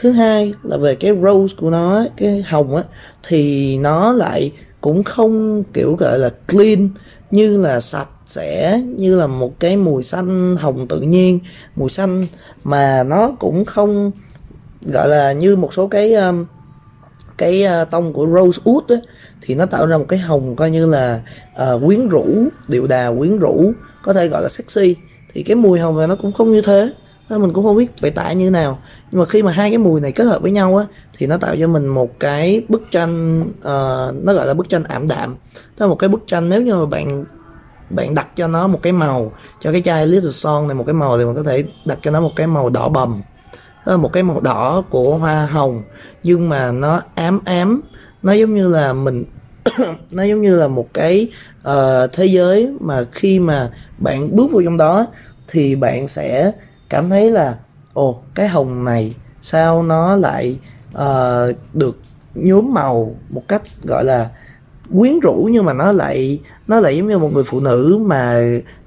Thứ 0.00 0.10
hai 0.10 0.54
là 0.62 0.76
về 0.76 0.94
cái 0.94 1.12
rose 1.22 1.54
của 1.58 1.70
nó 1.70 2.04
cái 2.16 2.44
hồng 2.48 2.76
á 2.76 2.82
thì 3.28 3.78
nó 3.78 4.12
lại 4.12 4.52
cũng 4.82 5.04
không 5.04 5.64
kiểu 5.72 5.96
gọi 5.96 6.18
là 6.18 6.30
clean 6.48 6.88
như 7.30 7.56
là 7.56 7.80
sạch 7.80 8.08
sẽ 8.26 8.82
như 8.96 9.16
là 9.16 9.26
một 9.26 9.60
cái 9.60 9.76
mùi 9.76 10.02
xanh 10.02 10.56
hồng 10.56 10.88
tự 10.88 11.00
nhiên 11.00 11.38
mùi 11.76 11.90
xanh 11.90 12.26
mà 12.64 13.02
nó 13.02 13.32
cũng 13.38 13.64
không 13.64 14.10
gọi 14.82 15.08
là 15.08 15.32
như 15.32 15.56
một 15.56 15.74
số 15.74 15.88
cái 15.88 16.14
um, 16.14 16.44
cái 17.38 17.64
uh, 17.82 17.90
tông 17.90 18.12
của 18.12 18.26
rosewood 18.26 18.80
ấy, 18.88 19.00
thì 19.40 19.54
nó 19.54 19.66
tạo 19.66 19.86
ra 19.86 19.98
một 19.98 20.04
cái 20.08 20.18
hồng 20.18 20.56
coi 20.56 20.70
như 20.70 20.86
là 20.86 21.22
uh, 21.74 21.82
quyến 21.84 22.08
rũ 22.08 22.26
điệu 22.68 22.86
đà 22.86 23.12
quyến 23.18 23.38
rũ 23.38 23.72
có 24.02 24.12
thể 24.12 24.28
gọi 24.28 24.42
là 24.42 24.48
sexy. 24.48 24.96
Thì 25.34 25.42
cái 25.42 25.54
mùi 25.54 25.80
hồng 25.80 25.98
này 25.98 26.06
nó 26.06 26.16
cũng 26.16 26.32
không 26.32 26.52
như 26.52 26.62
thế. 26.62 26.90
Nên 27.32 27.42
mình 27.42 27.52
cũng 27.52 27.64
không 27.64 27.76
biết 27.76 27.96
phải 28.00 28.10
tả 28.10 28.32
như 28.32 28.46
thế 28.46 28.50
nào. 28.50 28.78
Nhưng 29.10 29.20
mà 29.20 29.26
khi 29.26 29.42
mà 29.42 29.52
hai 29.52 29.70
cái 29.70 29.78
mùi 29.78 30.00
này 30.00 30.12
kết 30.12 30.24
hợp 30.24 30.42
với 30.42 30.50
nhau 30.50 30.76
á 30.76 30.86
thì 31.18 31.26
nó 31.26 31.36
tạo 31.36 31.56
cho 31.60 31.66
mình 31.66 31.86
một 31.86 32.20
cái 32.20 32.62
bức 32.68 32.82
tranh 32.90 33.40
uh, 33.40 34.24
nó 34.24 34.34
gọi 34.34 34.46
là 34.46 34.54
bức 34.54 34.68
tranh 34.68 34.84
ảm 34.84 35.08
đạm. 35.08 35.36
Đó 35.78 35.86
là 35.86 35.86
một 35.86 35.94
cái 35.94 36.08
bức 36.08 36.26
tranh 36.26 36.48
nếu 36.48 36.62
như 36.62 36.74
mà 36.74 36.86
bạn 36.86 37.24
bạn 37.90 38.14
đặt 38.14 38.28
cho 38.36 38.46
nó 38.46 38.66
một 38.66 38.78
cái 38.82 38.92
màu 38.92 39.32
cho 39.60 39.72
cái 39.72 39.82
chai 39.82 40.06
Little 40.06 40.30
Son 40.30 40.68
này 40.68 40.74
một 40.74 40.84
cái 40.86 40.94
màu 40.94 41.18
thì 41.18 41.24
mình 41.24 41.34
có 41.36 41.42
thể 41.42 41.64
đặt 41.84 41.98
cho 42.02 42.10
nó 42.10 42.20
một 42.20 42.32
cái 42.36 42.46
màu 42.46 42.68
đỏ 42.68 42.88
bầm. 42.88 43.22
Đó 43.86 43.92
là 43.92 43.96
một 43.96 44.12
cái 44.12 44.22
màu 44.22 44.40
đỏ 44.40 44.82
của 44.90 45.16
hoa 45.16 45.46
hồng 45.46 45.82
nhưng 46.22 46.48
mà 46.48 46.72
nó 46.72 47.02
ám 47.14 47.40
ám 47.44 47.82
nó 48.22 48.32
giống 48.32 48.54
như 48.54 48.68
là 48.68 48.92
mình 48.92 49.24
nó 50.10 50.22
giống 50.22 50.42
như 50.42 50.56
là 50.56 50.68
một 50.68 50.88
cái 50.94 51.28
uh, 51.68 52.12
thế 52.12 52.26
giới 52.26 52.72
mà 52.80 53.04
khi 53.12 53.38
mà 53.38 53.70
bạn 53.98 54.36
bước 54.36 54.52
vào 54.52 54.62
trong 54.64 54.76
đó 54.76 55.06
thì 55.48 55.74
bạn 55.74 56.08
sẽ 56.08 56.52
cảm 56.92 57.10
thấy 57.10 57.30
là 57.30 57.56
ồ 57.92 58.22
cái 58.34 58.48
hồng 58.48 58.84
này 58.84 59.14
sao 59.42 59.82
nó 59.82 60.16
lại 60.16 60.58
uh, 60.94 61.56
được 61.74 61.98
nhuốm 62.34 62.74
màu 62.74 63.14
một 63.28 63.42
cách 63.48 63.62
gọi 63.84 64.04
là 64.04 64.30
quyến 64.98 65.20
rũ 65.20 65.48
nhưng 65.52 65.64
mà 65.64 65.72
nó 65.72 65.92
lại 65.92 66.40
nó 66.68 66.80
lại 66.80 66.96
giống 66.96 67.08
như 67.08 67.18
một 67.18 67.30
người 67.32 67.44
phụ 67.46 67.60
nữ 67.60 67.98
mà 68.02 68.40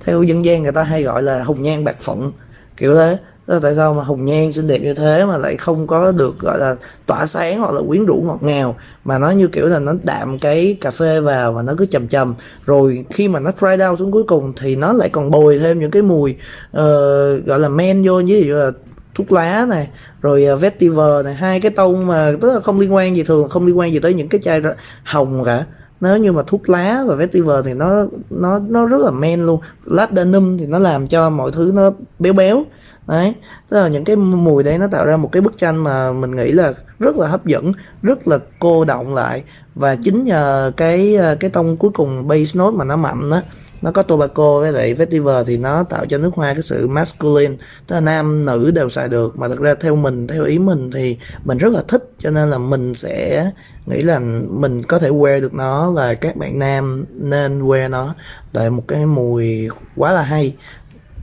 theo 0.06 0.24
dân 0.24 0.46
gian 0.46 0.64
người 0.64 0.72
ta 0.72 0.84
hay 0.84 1.04
gọi 1.04 1.24
là 1.24 1.44
hồng 1.44 1.62
nhan 1.62 1.84
bạc 1.84 1.96
phận 2.00 2.32
kiểu 2.78 2.96
thế. 2.96 3.18
Đó 3.48 3.54
là 3.54 3.60
tại 3.64 3.76
sao 3.76 3.94
mà 3.94 4.04
hồng 4.04 4.26
nhan 4.26 4.54
xinh 4.54 4.68
đẹp 4.68 4.80
như 4.80 4.94
thế 4.94 5.26
mà 5.26 5.38
lại 5.38 5.58
không 5.58 5.88
có 5.88 6.12
được 6.12 6.40
gọi 6.40 6.60
là 6.60 6.76
tỏa 7.06 7.26
sáng 7.26 7.60
hoặc 7.60 7.72
là 7.72 7.82
quyến 7.88 8.06
rũ 8.06 8.24
ngọt 8.26 8.40
ngào. 8.42 8.76
Mà 9.04 9.18
nó 9.18 9.30
như 9.30 9.48
kiểu 9.48 9.68
là 9.68 9.80
nó 9.80 9.94
đạm 10.04 10.40
cái 10.40 10.78
cà 10.82 10.92
phê 10.92 11.22
vào 11.22 11.54
và 11.54 11.62
nó 11.62 11.74
cứ 11.78 11.86
chầm 11.86 12.08
chầm. 12.08 12.34
Rồi 12.66 13.06
khi 13.10 13.28
mà 13.28 13.40
nó 13.40 13.52
dry 13.58 13.68
down 13.68 13.96
xuống 13.96 14.12
cuối 14.12 14.24
cùng 14.28 14.54
thì 14.58 14.76
nó 14.76 14.94
lại 14.94 15.10
còn 15.10 15.32
bồi 15.32 15.60
thêm 15.60 15.80
những 15.80 15.92
cái 15.92 16.02
mùi 16.02 16.36
uh, 16.78 17.46
gọi 17.46 17.60
là 17.60 17.70
men 17.70 18.04
vô 18.08 18.22
với 18.28 18.44
là 18.44 18.72
thuốc 19.16 19.32
lá 19.32 19.66
này 19.70 19.88
rồi 20.22 20.48
uh, 20.54 20.62
vetiver 20.62 21.26
này. 21.26 21.34
Hai 21.34 21.60
cái 21.60 21.72
tông 21.72 22.08
mà 22.08 22.32
tức 22.42 22.54
là 22.54 22.60
không 22.60 22.80
liên 22.80 22.94
quan 22.94 23.16
gì 23.16 23.24
thường 23.24 23.50
không 23.50 23.66
liên 23.66 23.78
quan 23.78 23.94
gì 23.94 24.00
tới 24.00 24.14
những 24.14 24.28
cái 24.28 24.42
chai 24.42 24.62
hồng 25.04 25.44
cả. 25.44 25.66
Nếu 26.02 26.18
như 26.18 26.32
mà 26.32 26.44
thuốc 26.48 26.70
lá 26.70 27.04
và 27.08 27.16
vetiver 27.16 27.66
thì 27.66 27.74
nó 27.74 28.06
nó 28.30 28.60
nó 28.60 28.86
rất 28.86 29.02
là 29.02 29.12
men 29.12 29.42
luôn. 29.42 29.60
Labdanum 29.86 30.58
thì 30.58 30.66
nó 30.66 30.80
làm 30.80 31.08
cho 31.08 31.30
mọi 31.30 31.52
thứ 31.52 31.72
nó 31.74 31.92
béo 32.20 32.34
béo 32.34 32.64
đấy. 33.08 33.34
Tức 33.70 33.78
là 33.78 33.88
những 33.88 34.04
cái 34.04 34.16
mùi 34.16 34.64
đấy 34.64 34.78
nó 34.78 34.88
tạo 34.88 35.06
ra 35.06 35.18
một 35.18 35.30
cái 35.32 35.42
bức 35.42 35.58
tranh 35.58 35.84
mà 35.84 36.12
mình 36.12 36.36
nghĩ 36.36 36.52
là 36.52 36.74
rất 37.00 37.16
là 37.18 37.28
hấp 37.28 37.46
dẫn, 37.46 37.72
rất 38.02 38.28
là 38.28 38.40
cô 38.60 38.86
động 38.86 39.14
lại. 39.14 39.44
Và 39.76 39.96
chính 39.96 40.24
nhờ 40.24 40.72
cái 40.78 41.16
ờ, 41.16 41.38
cái 41.40 41.50
tông 41.50 41.78
cuối 41.78 41.92
cùng 41.94 42.28
base 42.28 42.60
note 42.60 42.78
mà 42.78 42.86
nó 42.86 42.96
mặn 42.96 43.30
đó 43.30 43.42
nó 43.82 43.92
có 43.92 44.04
tobacco 44.04 44.60
với 44.60 44.72
lại 44.72 44.94
vetiver 44.94 45.48
thì 45.48 45.58
nó 45.58 45.84
tạo 45.84 46.06
cho 46.06 46.18
nước 46.18 46.32
hoa 46.34 46.54
cái 46.54 46.64
sự 46.64 46.88
masculine. 46.88 47.56
Tức 47.88 47.96
là 47.96 48.00
nam, 48.00 48.46
nữ 48.46 48.72
đều 48.72 48.90
xài 48.90 49.08
được. 49.08 49.40
Mà 49.40 49.48
thực 49.48 49.60
ra 49.60 49.76
theo 49.76 49.96
mình, 49.96 50.28
theo 50.28 50.44
ý 50.44 50.60
mình 50.60 50.92
thì 50.92 51.18
mình 51.44 51.58
rất 51.58 51.74
là 51.74 51.84
thích. 51.88 52.12
Cho 52.20 52.30
nên 52.30 52.50
là 52.50 52.58
mình 52.58 52.96
sẽ 52.96 53.46
nghĩ 53.86 54.02
là 54.02 54.20
mình 54.50 54.84
có 54.84 55.00
thể 55.00 55.10
wear 55.10 55.42
được 55.42 55.54
nó 55.54 55.92
và 55.92 56.14
các 56.14 56.36
bạn 56.36 56.60
nam 56.60 57.06
nên 57.14 57.64
wear 57.64 57.90
nó. 57.90 58.16
Tại 58.54 58.70
một 58.70 58.84
cái 58.88 59.06
mùi 59.06 59.70
quá 59.96 60.12
là 60.12 60.22
hay. 60.22 60.56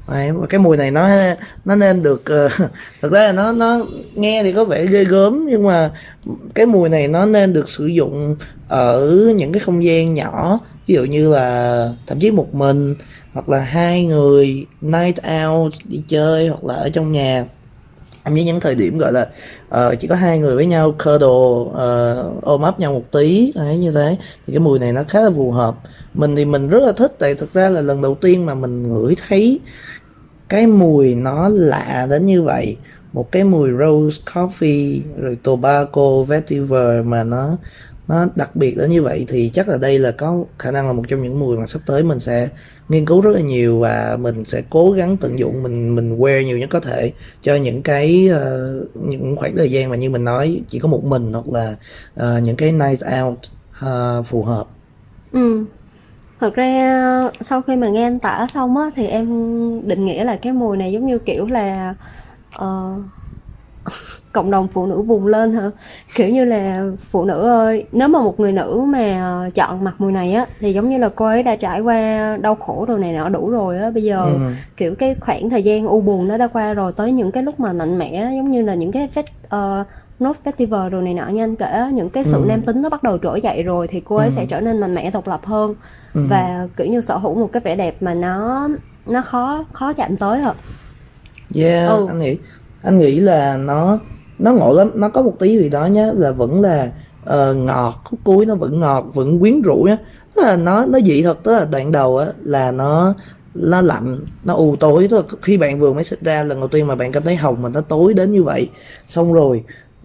Đấy, 0.09 0.33
và 0.33 0.47
cái 0.47 0.61
mùi 0.61 0.77
này 0.77 0.91
nó 0.91 1.09
nó 1.65 1.75
nên 1.77 2.03
được 2.03 2.25
ờ, 2.25 2.45
uh, 2.65 2.71
thực 3.03 3.13
ra 3.13 3.23
là 3.23 3.33
nó 3.33 3.53
nó 3.53 3.81
nghe 4.15 4.43
thì 4.43 4.53
có 4.53 4.65
vẻ 4.65 4.87
ghê 4.87 5.05
gớm 5.05 5.47
nhưng 5.47 5.67
mà 5.67 5.91
cái 6.55 6.67
mùi 6.67 6.89
này 6.89 7.09
nó 7.09 7.27
nên 7.27 7.53
được 7.53 7.69
sử 7.69 7.87
dụng 7.87 8.37
ở 8.69 9.11
những 9.37 9.53
cái 9.53 9.61
không 9.61 9.85
gian 9.85 10.15
nhỏ. 10.15 10.59
Ví 10.87 10.95
dụ 10.95 11.05
như 11.05 11.33
là 11.33 11.89
thậm 12.07 12.21
chí 12.21 12.31
một 12.31 12.55
mình 12.55 12.95
hoặc 13.33 13.49
là 13.49 13.59
hai 13.59 14.05
người 14.05 14.67
night 14.81 15.17
out 15.47 15.73
đi 15.85 16.03
chơi 16.09 16.49
hoặc 16.49 16.65
là 16.65 16.75
ở 16.75 16.89
trong 16.89 17.13
nhà. 17.13 17.45
Em 18.25 18.35
với 18.35 18.45
những 18.45 18.61
thời 18.61 18.75
điểm 18.75 18.99
gọi 18.99 19.13
là 19.13 19.29
uh, 19.75 20.01
chỉ 20.01 20.09
có 20.09 20.15
hai 20.15 20.39
người 20.39 20.57
với 20.57 20.67
nhau 20.67 20.93
cuddle 20.93 21.27
uh, 21.29 22.43
ôm 22.43 22.63
ấp 22.63 22.81
nhau 22.81 22.93
một 22.93 23.05
tí 23.13 23.53
đấy 23.55 23.77
như 23.77 23.93
thế. 23.93 24.17
Thì 24.47 24.53
cái 24.53 24.61
mùi 24.61 24.79
này 24.79 24.93
nó 24.93 25.03
khá 25.09 25.21
là 25.21 25.31
phù 25.37 25.51
hợp 25.51 25.75
mình 26.15 26.37
thì 26.37 26.45
mình 26.45 26.69
rất 26.69 26.83
là 26.83 26.93
thích 26.93 27.13
tại 27.19 27.35
thực 27.35 27.53
ra 27.53 27.69
là 27.69 27.81
lần 27.81 28.03
đầu 28.03 28.15
tiên 28.15 28.47
mà 28.47 28.55
mình 28.55 28.83
ngửi 28.83 29.17
thấy 29.29 29.61
cái 30.49 30.67
mùi 30.67 31.15
nó 31.15 31.49
lạ 31.49 32.07
đến 32.11 32.27
như 32.27 32.43
vậy 32.43 32.77
một 33.13 33.33
cái 33.33 33.45
mùi 33.45 33.71
rose 33.71 34.23
coffee 34.33 35.01
rồi 35.21 35.39
tobacco 35.43 36.23
vetiver 36.23 37.05
mà 37.05 37.25
nó 37.25 37.57
nó 38.09 38.27
đặc 38.35 38.57
biệt 38.57 38.77
đến 38.77 38.91
như 38.91 39.03
vậy 39.03 39.25
thì 39.29 39.51
chắc 39.53 39.69
là 39.69 39.77
đây 39.77 39.99
là 39.99 40.11
có 40.11 40.45
khả 40.59 40.71
năng 40.71 40.87
là 40.87 40.93
một 40.93 41.03
trong 41.09 41.23
những 41.23 41.39
mùi 41.39 41.57
mà 41.57 41.67
sắp 41.67 41.83
tới 41.87 42.03
mình 42.03 42.21
sẽ 42.21 42.49
nghiên 42.89 43.07
cứu 43.07 43.21
rất 43.21 43.31
là 43.35 43.41
nhiều 43.41 43.79
và 43.79 44.17
mình 44.21 44.45
sẽ 44.45 44.63
cố 44.71 44.93
gắng 44.93 45.17
tận 45.17 45.39
dụng 45.39 45.63
mình 45.63 45.95
mình 45.95 46.19
wear 46.19 46.43
nhiều 46.43 46.59
nhất 46.59 46.71
có 46.71 46.81
thể 46.81 47.13
cho 47.43 47.55
những 47.55 47.83
cái 47.83 48.29
uh, 48.33 48.97
những 48.97 49.37
khoảng 49.37 49.57
thời 49.57 49.71
gian 49.71 49.91
mà 49.91 49.97
như 49.97 50.11
mình 50.11 50.25
nói 50.25 50.63
chỉ 50.69 50.79
có 50.79 50.89
một 50.89 51.05
mình 51.05 51.33
hoặc 51.33 51.49
là 51.49 51.77
uh, 52.15 52.43
những 52.43 52.57
cái 52.57 52.73
night 52.73 53.01
out 53.23 53.39
uh, 53.87 54.27
phù 54.27 54.43
hợp 54.43 54.67
Ừ. 55.33 55.65
Thật 56.43 56.55
ra 56.55 57.31
sau 57.41 57.63
khi 57.63 57.77
mà 57.77 57.89
nghe 57.89 58.03
anh 58.03 58.19
tả 58.19 58.47
xong 58.55 58.77
á 58.77 58.91
thì 58.97 59.07
em 59.07 59.27
định 59.89 60.05
nghĩa 60.05 60.25
là 60.25 60.37
cái 60.37 60.53
mùi 60.53 60.77
này 60.77 60.93
giống 60.93 61.07
như 61.07 61.19
kiểu 61.19 61.47
là 61.47 61.95
ờ, 62.57 62.95
cộng 64.33 64.51
đồng 64.51 64.69
phụ 64.69 64.87
nữ 64.87 65.03
vùng 65.03 65.27
lên 65.27 65.55
hả? 65.55 65.71
Kiểu 66.15 66.29
như 66.29 66.45
là 66.45 66.85
phụ 67.11 67.25
nữ 67.25 67.49
ơi, 67.49 67.87
nếu 67.93 68.09
mà 68.09 68.23
một 68.23 68.41
người 68.41 68.53
nữ 68.53 68.81
mà 68.87 69.49
chọn 69.55 69.85
mặc 69.85 69.95
mùi 69.99 70.13
này 70.13 70.33
á 70.35 70.47
thì 70.61 70.73
giống 70.73 70.91
như 70.91 70.99
là 70.99 71.09
cô 71.17 71.25
ấy 71.27 71.43
đã 71.43 71.57
trải 71.57 71.81
qua 71.81 72.37
đau 72.37 72.55
khổ 72.55 72.87
đồ 72.89 72.97
này 72.99 73.13
nọ 73.13 73.29
đủ 73.29 73.51
rồi 73.51 73.79
á, 73.79 73.91
bây 73.91 74.03
giờ 74.03 74.23
Ừ. 74.25 74.39
kiểu 74.77 74.95
cái 74.95 75.15
khoảng 75.21 75.51
thời 75.51 75.63
gian 75.63 75.87
u 75.87 76.01
buồn 76.01 76.29
nó 76.29 76.39
đã 76.39 76.47
qua 76.49 76.75
rồi 76.75 76.93
tới 76.97 77.13
những 77.13 77.33
cái 77.33 77.43
lúc 77.43 77.61
mà 77.61 77.73
mạnh 77.73 77.99
mẽ 77.99 78.31
giống 78.37 78.51
như 78.51 78.63
là 78.63 78.75
những 78.75 78.93
cái 78.93 79.09
fest, 79.15 79.81
uh, 79.83 79.87
nốt 80.23 80.37
festival 80.45 80.91
đồ 80.91 81.01
này 81.01 81.15
nọ 81.15 81.29
như 81.29 81.43
anh 81.43 81.57
kể 81.57 81.85
những 81.95 82.11
cái 82.11 82.25
sự 82.25 82.33
Ừ. 82.43 82.45
nam 82.47 82.63
tính 82.63 82.83
nó 82.83 82.89
bắt 82.89 83.03
đầu 83.03 83.19
trỗi 83.19 83.41
dậy 83.41 83.63
rồi 83.63 83.89
thì 83.89 84.01
cô 84.05 84.17
ấy 84.17 84.29
Ừ. 84.29 84.33
sẽ 84.37 84.47
trở 84.47 84.61
nên 84.61 84.81
mạnh 84.81 84.95
mẽ 84.95 85.11
độc 85.11 85.29
lập 85.29 85.41
hơn 85.45 85.75
Ừ. 86.15 86.21
và 86.31 86.69
kiểu 86.77 86.87
như 86.87 87.01
sở 87.01 87.17
hữu 87.17 87.35
một 87.35 87.49
cái 87.53 87.63
vẻ 87.65 87.77
đẹp 87.77 87.97
mà 88.01 88.15
nó 88.15 88.69
nó 89.07 89.23
khó 89.23 89.65
khó 89.73 89.93
chạm 89.93 90.17
tới 90.17 90.41
hả 90.41 90.55
Yeah, 91.55 91.89
Ừ. 91.89 92.07
anh 92.09 92.19
nghĩ 92.19 92.37
anh 92.83 92.99
nghĩ 92.99 93.21
là 93.21 93.57
nó 93.57 93.99
nó 94.39 94.53
ngộ 94.53 94.73
lắm, 94.73 94.91
nó 94.95 95.09
có 95.09 95.23
một 95.23 95.35
tí 95.39 95.59
gì 95.59 95.69
đó 95.69 95.87
nhá 95.87 96.07
là 96.15 96.31
vẫn 96.31 96.61
là 96.61 96.91
ờ, 97.25 97.55
ngọt, 97.55 98.01
khúc 98.05 98.21
cuối 98.25 98.47
nó 98.47 98.55
vẫn 98.55 98.81
ngọt, 98.81 99.05
vẫn 99.15 99.41
quyến 99.41 99.63
rũ. 99.63 99.89
Tức 100.35 100.43
là 100.45 100.57
nó 100.57 100.87
nó 100.87 101.01
dị 101.01 101.23
thật 101.23 101.39
tức 101.43 101.53
là 101.53 101.65
đoạn 101.65 101.93
đầu 101.93 102.19
á 102.19 102.27
là 102.43 102.71
nó 102.73 103.15
nó 103.55 103.81
lạnh, 103.81 104.19
nó 104.45 104.55
u 104.55 104.77
tối 104.77 105.09
tức 105.11 105.17
là 105.17 105.23
khi 105.43 105.57
bạn 105.57 105.79
vừa 105.81 105.93
mới 105.93 106.05
xịt 106.05 106.21
ra 106.21 106.43
lần 106.43 106.61
đầu 106.61 106.69
tiên 106.69 106.87
mà 106.87 106.95
bạn 106.95 107.13
cảm 107.13 107.23
thấy 107.25 107.37
hồng 107.37 107.63
mà 107.63 107.69
nó 107.69 107.81
tối 107.81 108.15
đến 108.15 108.31
như 108.31 108.43
vậy. 108.45 108.71
Xong 109.09 109.33
rồi 109.33 109.65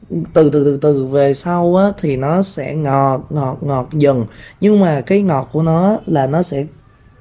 từ 0.10 0.50
từ 0.50 0.50
từ 0.50 0.78
từ 0.82 1.06
về 1.06 1.34
sau 1.34 1.76
á 1.76 1.92
thì 2.02 2.18
nó 2.18 2.42
sẽ 2.42 2.76
ngọt 2.76 3.26
ngọt 3.30 3.58
ngọt 3.62 3.90
dần. 3.94 4.26
Nhưng 4.62 4.80
mà 4.80 5.02
cái 5.02 5.22
ngọt 5.22 5.50
của 5.52 5.62
nó 5.64 5.98
là 6.06 6.28
nó 6.28 6.44
sẽ 6.44 6.66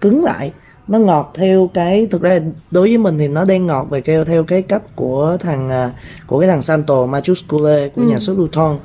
cứng 0.01 0.25
lại. 0.25 0.53
Nó 0.89 0.99
ngọt 0.99 1.33
theo 1.35 1.71
cái 1.75 2.07
thực 2.11 2.23
ra 2.23 2.41
đối 2.71 2.89
với 2.89 2.99
mình 2.99 3.19
thì 3.19 3.29
nó 3.29 3.45
đang 3.45 3.67
ngọt 3.67 3.87
về 3.91 4.01
theo 4.01 4.25
theo 4.25 4.45
cái 4.45 4.63
cách 4.63 4.83
của 4.97 5.37
thằng 5.41 5.71
à, 5.71 5.91
của 6.27 6.41
cái 6.41 6.49
thằng 6.49 6.63
Santo 6.63 7.07
Majuscule 7.07 7.89
của 7.89 8.03
nhà 8.03 8.19
xuất 8.19 8.39
Luton 8.39 8.79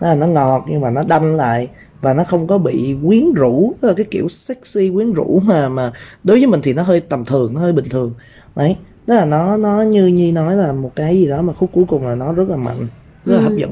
là 0.00 0.14
nó 0.14 0.26
ngọt 0.26 0.64
nhưng 0.68 0.80
mà 0.80 0.90
nó 0.90 1.02
đanh 1.08 1.36
lại 1.36 1.68
và 2.00 2.14
nó 2.14 2.24
không 2.24 2.46
có 2.46 2.58
bị 2.58 2.96
quyến 3.06 3.32
rũ 3.34 3.74
là 3.80 3.92
cái 3.96 4.06
kiểu 4.10 4.28
sexy 4.28 4.90
quyến 4.94 5.12
rũ 5.12 5.40
mà 5.44 5.68
mà 5.68 5.92
đối 6.24 6.38
với 6.38 6.46
mình 6.46 6.60
thì 6.62 6.72
nó 6.72 6.82
hơi 6.82 7.00
tầm 7.00 7.24
thường 7.24 7.54
nó 7.54 7.60
hơi 7.60 7.72
bình 7.72 7.88
thường. 7.88 8.14
Đấy 8.56 8.76
đó 9.06 9.14
là 9.14 9.24
nó 9.24 9.56
nó 9.56 9.82
như 9.82 10.06
Nhi 10.06 10.32
nói 10.32 10.56
là 10.56 10.72
một 10.72 10.90
cái 10.96 11.16
gì 11.16 11.26
đó 11.26 11.42
mà 11.42 11.52
khúc 11.52 11.70
cuối 11.72 11.84
cùng 11.88 12.06
là 12.06 12.14
nó 12.14 12.32
rất 12.32 12.48
là 12.48 12.56
mạnh 12.56 12.86
rất 13.26 13.36
là 13.36 13.42
hấp 13.42 13.52
dẫn. 13.56 13.70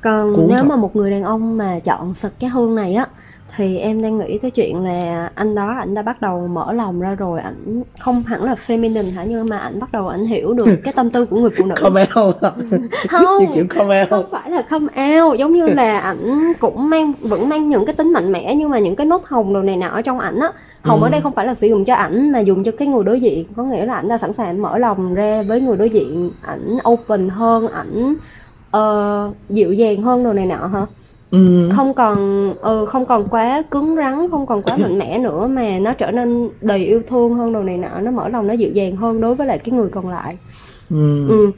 Còn 0.00 0.36
Cuốn 0.36 0.46
nếu 0.48 0.58
thật. 0.58 0.66
mà 0.68 0.76
một 0.76 0.96
người 0.96 1.10
đàn 1.10 1.22
ông 1.22 1.56
mà 1.56 1.78
chọn 1.78 2.14
xịt 2.14 2.32
cái 2.40 2.50
hương 2.50 2.74
này 2.74 2.94
á 2.94 3.06
thì 3.56 3.78
em 3.78 4.02
đang 4.02 4.18
nghĩ 4.18 4.38
tới 4.38 4.50
chuyện 4.50 4.84
là 4.84 5.30
anh 5.34 5.54
đó 5.54 5.74
ảnh 5.78 5.94
đã 5.94 6.02
bắt 6.02 6.20
đầu 6.20 6.46
mở 6.46 6.72
lòng 6.72 7.00
ra 7.00 7.14
rồi 7.14 7.40
ảnh 7.40 7.82
không 8.00 8.22
hẳn 8.22 8.44
là 8.44 8.54
feminine 8.66 9.14
hả 9.14 9.24
nhưng 9.24 9.46
mà 9.48 9.58
ảnh 9.58 9.80
bắt 9.80 9.92
đầu 9.92 10.08
ảnh 10.08 10.24
hiểu 10.24 10.54
được 10.54 10.68
cái 10.84 10.92
tâm 10.92 11.10
tư 11.10 11.26
của 11.26 11.36
người 11.36 11.50
phụ 11.56 11.64
nữ. 11.64 11.74
Come 11.80 12.06
out 12.20 12.36
Không. 13.08 13.46
kiểu 13.54 13.66
come 13.68 14.00
out 14.00 14.10
không 14.10 14.24
phải 14.30 14.50
là 14.50 14.62
come 14.62 15.18
out 15.20 15.38
giống 15.38 15.52
như 15.52 15.66
là 15.66 15.98
ảnh 15.98 16.52
cũng 16.60 16.90
mang 16.90 17.12
vẫn 17.20 17.48
mang 17.48 17.68
những 17.68 17.86
cái 17.86 17.94
tính 17.94 18.12
mạnh 18.12 18.32
mẽ 18.32 18.54
nhưng 18.54 18.70
mà 18.70 18.78
những 18.78 18.96
cái 18.96 19.06
nốt 19.06 19.24
hồng 19.24 19.54
đồ 19.54 19.62
này 19.62 19.76
nọ 19.76 19.88
ở 19.88 20.02
trong 20.02 20.20
ảnh 20.20 20.38
á. 20.40 20.48
Hồng 20.82 21.02
ở 21.02 21.10
đây 21.10 21.20
không 21.20 21.34
phải 21.34 21.46
là 21.46 21.54
sử 21.54 21.66
dụng 21.66 21.84
cho 21.84 21.94
ảnh 21.94 22.32
mà 22.32 22.38
dùng 22.38 22.64
cho 22.64 22.72
cái 22.78 22.88
người 22.88 23.04
đối 23.04 23.20
diện. 23.20 23.46
Có 23.56 23.62
nghĩa 23.62 23.84
là 23.84 23.94
ảnh 23.94 24.08
đã 24.08 24.18
sẵn 24.18 24.32
sàng 24.32 24.62
mở 24.62 24.78
lòng 24.78 25.14
ra 25.14 25.42
với 25.42 25.60
người 25.60 25.76
đối 25.76 25.90
diện 25.90 26.30
ảnh 26.42 26.78
open 26.88 27.28
hơn 27.28 27.68
ảnh 27.68 28.14
ờ, 28.70 29.30
dịu 29.50 29.72
dàng 29.72 30.02
hơn 30.02 30.24
đồ 30.24 30.32
này 30.32 30.46
nọ 30.46 30.66
hả 30.66 30.86
ừ. 31.30 31.68
không 31.72 31.94
còn 31.94 32.18
ừ, 32.60 32.86
không 32.86 33.06
còn 33.06 33.28
quá 33.28 33.62
cứng 33.70 33.96
rắn 33.96 34.30
không 34.30 34.46
còn 34.46 34.62
quá 34.62 34.76
mạnh 34.76 34.98
mẽ 34.98 35.18
nữa 35.18 35.46
mà 35.46 35.78
nó 35.78 35.92
trở 35.92 36.10
nên 36.10 36.48
đầy 36.60 36.78
yêu 36.86 37.02
thương 37.08 37.34
hơn 37.34 37.52
đồ 37.52 37.62
này 37.62 37.76
nọ 37.78 38.00
nó 38.00 38.10
mở 38.10 38.28
lòng 38.28 38.46
nó 38.46 38.54
dịu 38.54 38.70
dàng 38.72 38.96
hơn 38.96 39.20
đối 39.20 39.34
với 39.34 39.46
lại 39.46 39.58
cái 39.58 39.72
người 39.72 39.88
còn 39.88 40.08
lại 40.08 40.36
Ừ. 40.90 41.28
ừ. 41.28 41.50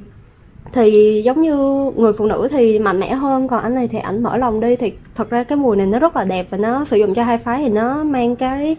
thì 0.72 1.22
giống 1.24 1.42
như 1.42 1.56
người 1.96 2.12
phụ 2.12 2.26
nữ 2.26 2.48
thì 2.50 2.78
mạnh 2.78 3.00
mẽ 3.00 3.14
hơn 3.14 3.48
còn 3.48 3.62
anh 3.62 3.74
này 3.74 3.88
thì 3.88 3.98
ảnh 3.98 4.22
mở 4.22 4.36
lòng 4.36 4.60
đi 4.60 4.76
thì 4.76 4.92
thật 5.14 5.30
ra 5.30 5.44
cái 5.44 5.58
mùi 5.58 5.76
này 5.76 5.86
nó 5.86 5.98
rất 5.98 6.16
là 6.16 6.24
đẹp 6.24 6.46
và 6.50 6.58
nó 6.58 6.84
sử 6.84 6.96
dụng 6.96 7.14
cho 7.14 7.22
hai 7.24 7.38
phái 7.38 7.62
thì 7.62 7.68
nó 7.68 8.04
mang 8.04 8.36
cái 8.36 8.76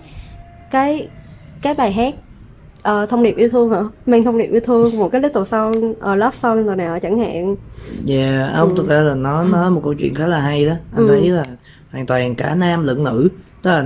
cái 0.71 1.07
cái 1.61 1.73
bài 1.73 1.91
hát 1.91 2.15
ờ, 2.82 3.05
thông 3.05 3.23
điệp 3.23 3.36
yêu 3.38 3.49
thương 3.49 3.69
hả 3.69 3.84
mang 4.05 4.23
thông 4.23 4.38
điệp 4.38 4.47
yêu 4.51 4.61
thương 4.65 4.97
một 4.97 5.09
cái 5.11 5.21
little 5.21 5.43
song 5.45 5.71
uh, 5.91 5.95
love 6.17 6.38
song 6.38 6.65
rồi 6.65 6.75
nè 6.75 6.89
chẳng 7.01 7.19
hạn 7.19 7.55
Yeah, 8.07 8.53
ông 8.55 8.75
thực 8.75 8.88
ra 8.88 9.01
là 9.01 9.15
nó 9.15 9.43
nó 9.43 9.69
một 9.69 9.82
câu 9.84 9.93
chuyện 9.93 10.15
khá 10.15 10.27
là 10.27 10.39
hay 10.39 10.65
đó. 10.65 10.73
Anh 10.95 11.07
Ừ. 11.07 11.07
thấy 11.07 11.29
là 11.29 11.43
hoàn 11.91 12.05
toàn 12.05 12.36
cả 12.36 12.55
nam 12.55 12.84
lẫn 12.84 13.03
nữ. 13.03 13.29
Tức 13.61 13.69
là 13.71 13.84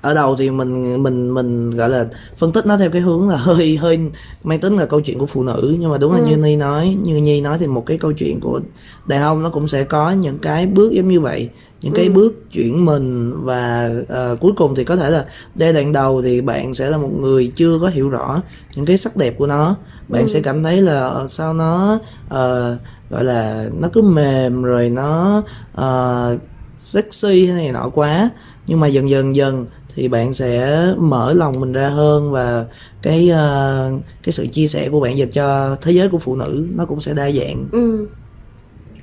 ở 0.00 0.14
đầu 0.14 0.36
thì 0.36 0.50
mình 0.50 1.02
mình 1.02 1.34
mình 1.34 1.70
gọi 1.70 1.88
là 1.88 2.06
phân 2.36 2.52
tích 2.52 2.66
nó 2.66 2.76
theo 2.76 2.90
cái 2.90 3.00
hướng 3.00 3.28
là 3.28 3.36
hơi 3.36 3.76
hơi 3.76 3.98
mang 4.44 4.60
tính 4.60 4.76
là 4.76 4.86
câu 4.86 5.00
chuyện 5.00 5.18
của 5.18 5.26
phụ 5.26 5.42
nữ 5.42 5.76
nhưng 5.80 5.90
mà 5.90 5.98
đúng 5.98 6.12
là 6.12 6.18
Ừ. 6.18 6.24
như 6.24 6.36
Nhi 6.36 6.56
nói 6.56 6.96
như 7.02 7.16
Nhi 7.16 7.40
nói 7.40 7.58
thì 7.58 7.66
một 7.66 7.86
cái 7.86 7.98
câu 7.98 8.12
chuyện 8.12 8.40
của 8.40 8.60
đàn 9.06 9.22
ông 9.22 9.42
nó 9.42 9.50
cũng 9.50 9.68
sẽ 9.68 9.84
có 9.84 10.10
những 10.10 10.38
cái 10.38 10.66
bước 10.66 10.92
giống 10.92 11.08
như 11.08 11.20
vậy 11.20 11.48
những 11.82 11.92
cái 11.94 12.06
Ừ. 12.06 12.12
bước 12.12 12.32
chuyển 12.52 12.84
mình 12.84 13.32
và 13.44 13.90
ờ, 14.08 14.36
cuối 14.40 14.52
cùng 14.56 14.74
thì 14.74 14.84
có 14.84 14.96
thể 14.96 15.10
là 15.10 15.24
giai 15.56 15.72
đoạn 15.72 15.92
đầu 15.92 16.22
thì 16.22 16.40
bạn 16.40 16.74
sẽ 16.74 16.90
là 16.90 16.96
một 16.98 17.10
người 17.20 17.52
chưa 17.56 17.78
có 17.80 17.88
hiểu 17.88 18.08
rõ 18.08 18.42
những 18.76 18.86
cái 18.86 18.98
sắc 18.98 19.16
đẹp 19.16 19.34
của 19.38 19.46
nó 19.46 19.76
bạn 20.08 20.22
Ừ. 20.22 20.28
sẽ 20.28 20.40
cảm 20.40 20.62
thấy 20.62 20.82
là 20.82 21.00
ờ, 21.06 21.26
sao 21.28 21.54
nó 21.54 21.98
ờ, 22.28 22.76
gọi 23.10 23.24
là 23.24 23.68
nó 23.80 23.88
cứ 23.92 24.02
mềm 24.02 24.62
rồi 24.62 24.90
nó 24.90 25.42
ờ, 25.74 26.38
sexy 26.78 27.46
hay 27.46 27.56
này 27.56 27.72
nọ 27.72 27.88
quá 27.88 28.30
nhưng 28.66 28.80
mà 28.80 28.86
dần 28.86 29.10
dần 29.10 29.36
dần 29.36 29.66
thì 29.94 30.08
bạn 30.08 30.34
sẽ 30.34 30.80
mở 30.98 31.32
lòng 31.32 31.60
mình 31.60 31.72
ra 31.72 31.88
hơn 31.88 32.30
và 32.32 32.64
cái 33.02 33.28
ờ, 33.30 33.92
cái 34.22 34.32
sự 34.32 34.46
chia 34.46 34.66
sẻ 34.68 34.88
của 34.88 35.00
bạn 35.00 35.18
dành 35.18 35.30
cho 35.30 35.76
thế 35.82 35.92
giới 35.92 36.08
của 36.08 36.18
phụ 36.18 36.36
nữ 36.36 36.66
nó 36.74 36.84
cũng 36.86 37.00
sẽ 37.00 37.14
đa 37.14 37.30
dạng 37.30 37.68
Ừ. 37.72 38.06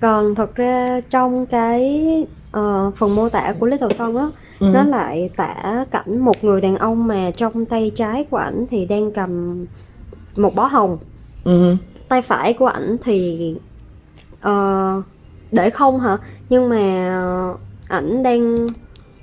Còn 0.01 0.35
thật 0.35 0.55
ra 0.55 1.01
trong 1.09 1.45
cái 1.45 2.01
ờ, 2.51 2.91
phần 2.95 3.15
mô 3.15 3.29
tả 3.29 3.53
của 3.59 3.65
Little 3.65 3.89
Song 3.97 4.17
á, 4.17 4.27
Ừ. 4.59 4.67
nó 4.73 4.83
lại 4.83 5.29
tả 5.35 5.85
cảnh 5.91 6.17
một 6.19 6.43
người 6.43 6.61
đàn 6.61 6.75
ông 6.75 7.07
mà 7.07 7.31
trong 7.37 7.65
tay 7.65 7.91
trái 7.95 8.25
của 8.29 8.37
ảnh 8.37 8.65
thì 8.71 8.85
đang 8.85 9.11
cầm 9.11 9.65
một 10.35 10.55
bó 10.55 10.65
hồng, 10.65 10.97
ừ 11.43 11.75
tay 12.09 12.21
phải 12.21 12.53
của 12.53 12.65
ảnh 12.67 12.97
thì 13.03 13.55
ờ, 14.41 15.01
để 15.51 15.69
không 15.69 15.99
hả? 15.99 16.17
Nhưng 16.49 16.69
mà 16.69 17.13
ảnh 17.87 18.23
đang 18.23 18.67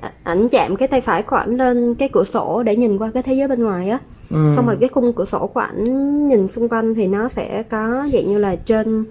à, 0.00 0.12
ảnh 0.24 0.48
chạm 0.48 0.76
cái 0.76 0.88
tay 0.88 1.00
phải 1.00 1.22
của 1.22 1.36
ảnh 1.36 1.56
lên 1.56 1.94
cái 1.94 2.08
cửa 2.12 2.24
sổ 2.24 2.62
để 2.62 2.76
nhìn 2.76 2.98
qua 2.98 3.10
cái 3.14 3.22
thế 3.22 3.34
giới 3.34 3.48
bên 3.48 3.64
ngoài 3.64 3.88
á. 3.88 3.98
ừ 4.30 4.52
xong 4.56 4.66
rồi 4.66 4.76
cái 4.80 4.88
khung 4.88 5.12
cửa 5.12 5.24
sổ 5.24 5.46
của 5.46 5.60
ảnh 5.60 6.28
nhìn 6.28 6.48
xung 6.48 6.68
quanh 6.68 6.94
thì 6.94 7.06
nó 7.06 7.28
sẽ 7.28 7.62
có 7.62 8.06
dạng 8.12 8.26
như 8.26 8.38
là 8.38 8.56
trên 8.56 9.04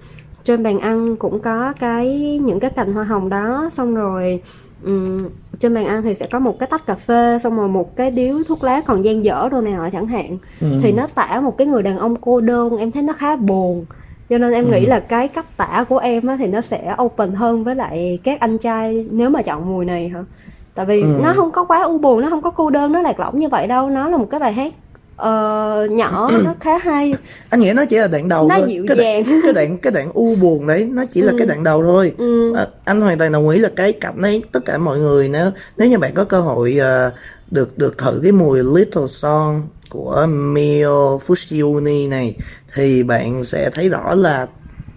trên 0.45 0.63
bàn 0.63 0.79
ăn 0.79 1.15
cũng 1.15 1.39
có 1.39 1.73
cái 1.79 2.39
những 2.43 2.59
cái 2.59 2.69
cành 2.69 2.93
hoa 2.93 3.03
hồng 3.03 3.29
đó 3.29 3.69
xong 3.71 3.95
rồi 3.95 4.41
ừm, 4.83 5.17
trên 5.59 5.73
bàn 5.73 5.85
ăn 5.85 6.01
thì 6.03 6.15
sẽ 6.15 6.27
có 6.31 6.39
một 6.39 6.59
cái 6.59 6.67
tách 6.71 6.85
cà 6.85 6.95
phê 6.95 7.37
xong 7.43 7.57
rồi 7.57 7.67
một 7.67 7.95
cái 7.95 8.11
điếu 8.11 8.35
thuốc 8.47 8.63
lá 8.63 8.81
còn 8.85 9.01
dang 9.05 9.23
dở 9.25 9.49
đồ 9.51 9.61
này 9.61 9.73
nọ 9.73 9.89
chẳng 9.91 10.07
hạn 10.07 10.25
ừ. 10.61 10.67
thì 10.81 10.91
nó 10.91 11.07
tả 11.15 11.41
một 11.43 11.57
cái 11.57 11.67
người 11.67 11.83
đàn 11.83 11.97
ông 11.97 12.15
cô 12.21 12.41
đơn 12.41 12.77
em 12.77 12.91
thấy 12.91 13.03
nó 13.03 13.13
khá 13.13 13.35
buồn 13.35 13.85
cho 14.29 14.37
nên 14.37 14.53
em 14.53 14.71
nghĩ 14.71 14.85
là 14.85 14.99
cái 14.99 15.27
cách 15.27 15.57
tả 15.57 15.85
của 15.89 15.97
em 15.97 16.27
á 16.27 16.35
thì 16.39 16.47
nó 16.47 16.61
sẽ 16.61 16.95
open 17.01 17.31
hơn 17.31 17.63
với 17.63 17.75
lại 17.75 18.19
các 18.23 18.39
anh 18.39 18.57
trai 18.57 19.05
nếu 19.11 19.29
mà 19.29 19.41
chọn 19.41 19.69
mùi 19.73 19.85
này 19.85 20.09
hả 20.09 20.23
tại 20.75 20.85
vì 20.85 21.01
Ừ. 21.01 21.19
nó 21.23 21.33
không 21.35 21.51
có 21.51 21.63
quá 21.63 21.81
u 21.83 21.97
buồn 21.97 22.21
nó 22.21 22.29
không 22.29 22.41
có 22.41 22.51
cô 22.51 22.69
đơn 22.69 22.91
nó 22.91 23.01
lạc 23.01 23.19
lõng 23.19 23.39
như 23.39 23.49
vậy 23.49 23.67
đâu 23.67 23.89
nó 23.89 24.07
là 24.09 24.17
một 24.17 24.27
cái 24.29 24.39
bài 24.39 24.53
hát 24.53 24.73
ờ, 25.15 25.87
nhỏ 25.91 26.29
nó 26.43 26.53
khá 26.59 26.77
hay. 26.77 27.13
Anh 27.49 27.59
nghĩ 27.59 27.73
nó 27.73 27.85
chỉ 27.85 27.97
là 27.97 28.07
đoạn 28.07 28.29
đầu 28.29 28.47
Nó 28.49 28.55
thôi. 28.57 28.67
dịu 28.67 28.85
cái 28.87 28.97
đoạn, 28.97 29.23
dàng. 29.25 29.39
cái 29.43 29.53
đoạn 29.53 29.77
cái 29.77 29.91
đoạn 29.91 30.09
u 30.13 30.35
buồn 30.35 30.67
đấy 30.67 30.87
nó 30.91 31.05
chỉ 31.11 31.21
là 31.21 31.31
Ừ. 31.31 31.35
cái 31.37 31.47
đoạn 31.47 31.63
đầu 31.63 31.83
thôi. 31.83 32.13
Ừ, 32.17 32.53
Ờ, 32.55 32.67
anh 32.85 33.01
hoàn 33.01 33.17
toàn 33.17 33.31
đồng 33.31 33.49
ý 33.49 33.59
là 33.59 33.69
cái 33.75 33.93
cảnh 33.93 34.21
đấy 34.21 34.43
tất 34.51 34.59
cả 34.65 34.77
mọi 34.77 34.99
người 34.99 35.29
nếu 35.29 35.51
nếu 35.77 35.89
như 35.89 35.97
bạn 35.97 36.13
có 36.13 36.23
cơ 36.23 36.39
hội 36.41 36.77
ờ, 36.79 37.11
được 37.51 37.77
được 37.77 37.97
thử 37.97 38.19
cái 38.23 38.31
mùi 38.31 38.59
Little 38.63 39.07
Song 39.07 39.67
của 39.89 40.25
Mio 40.29 41.17
Fusiuni 41.17 42.09
này 42.09 42.35
thì 42.75 43.03
bạn 43.03 43.43
sẽ 43.43 43.69
thấy 43.69 43.89
rõ 43.89 44.13
là 44.15 44.47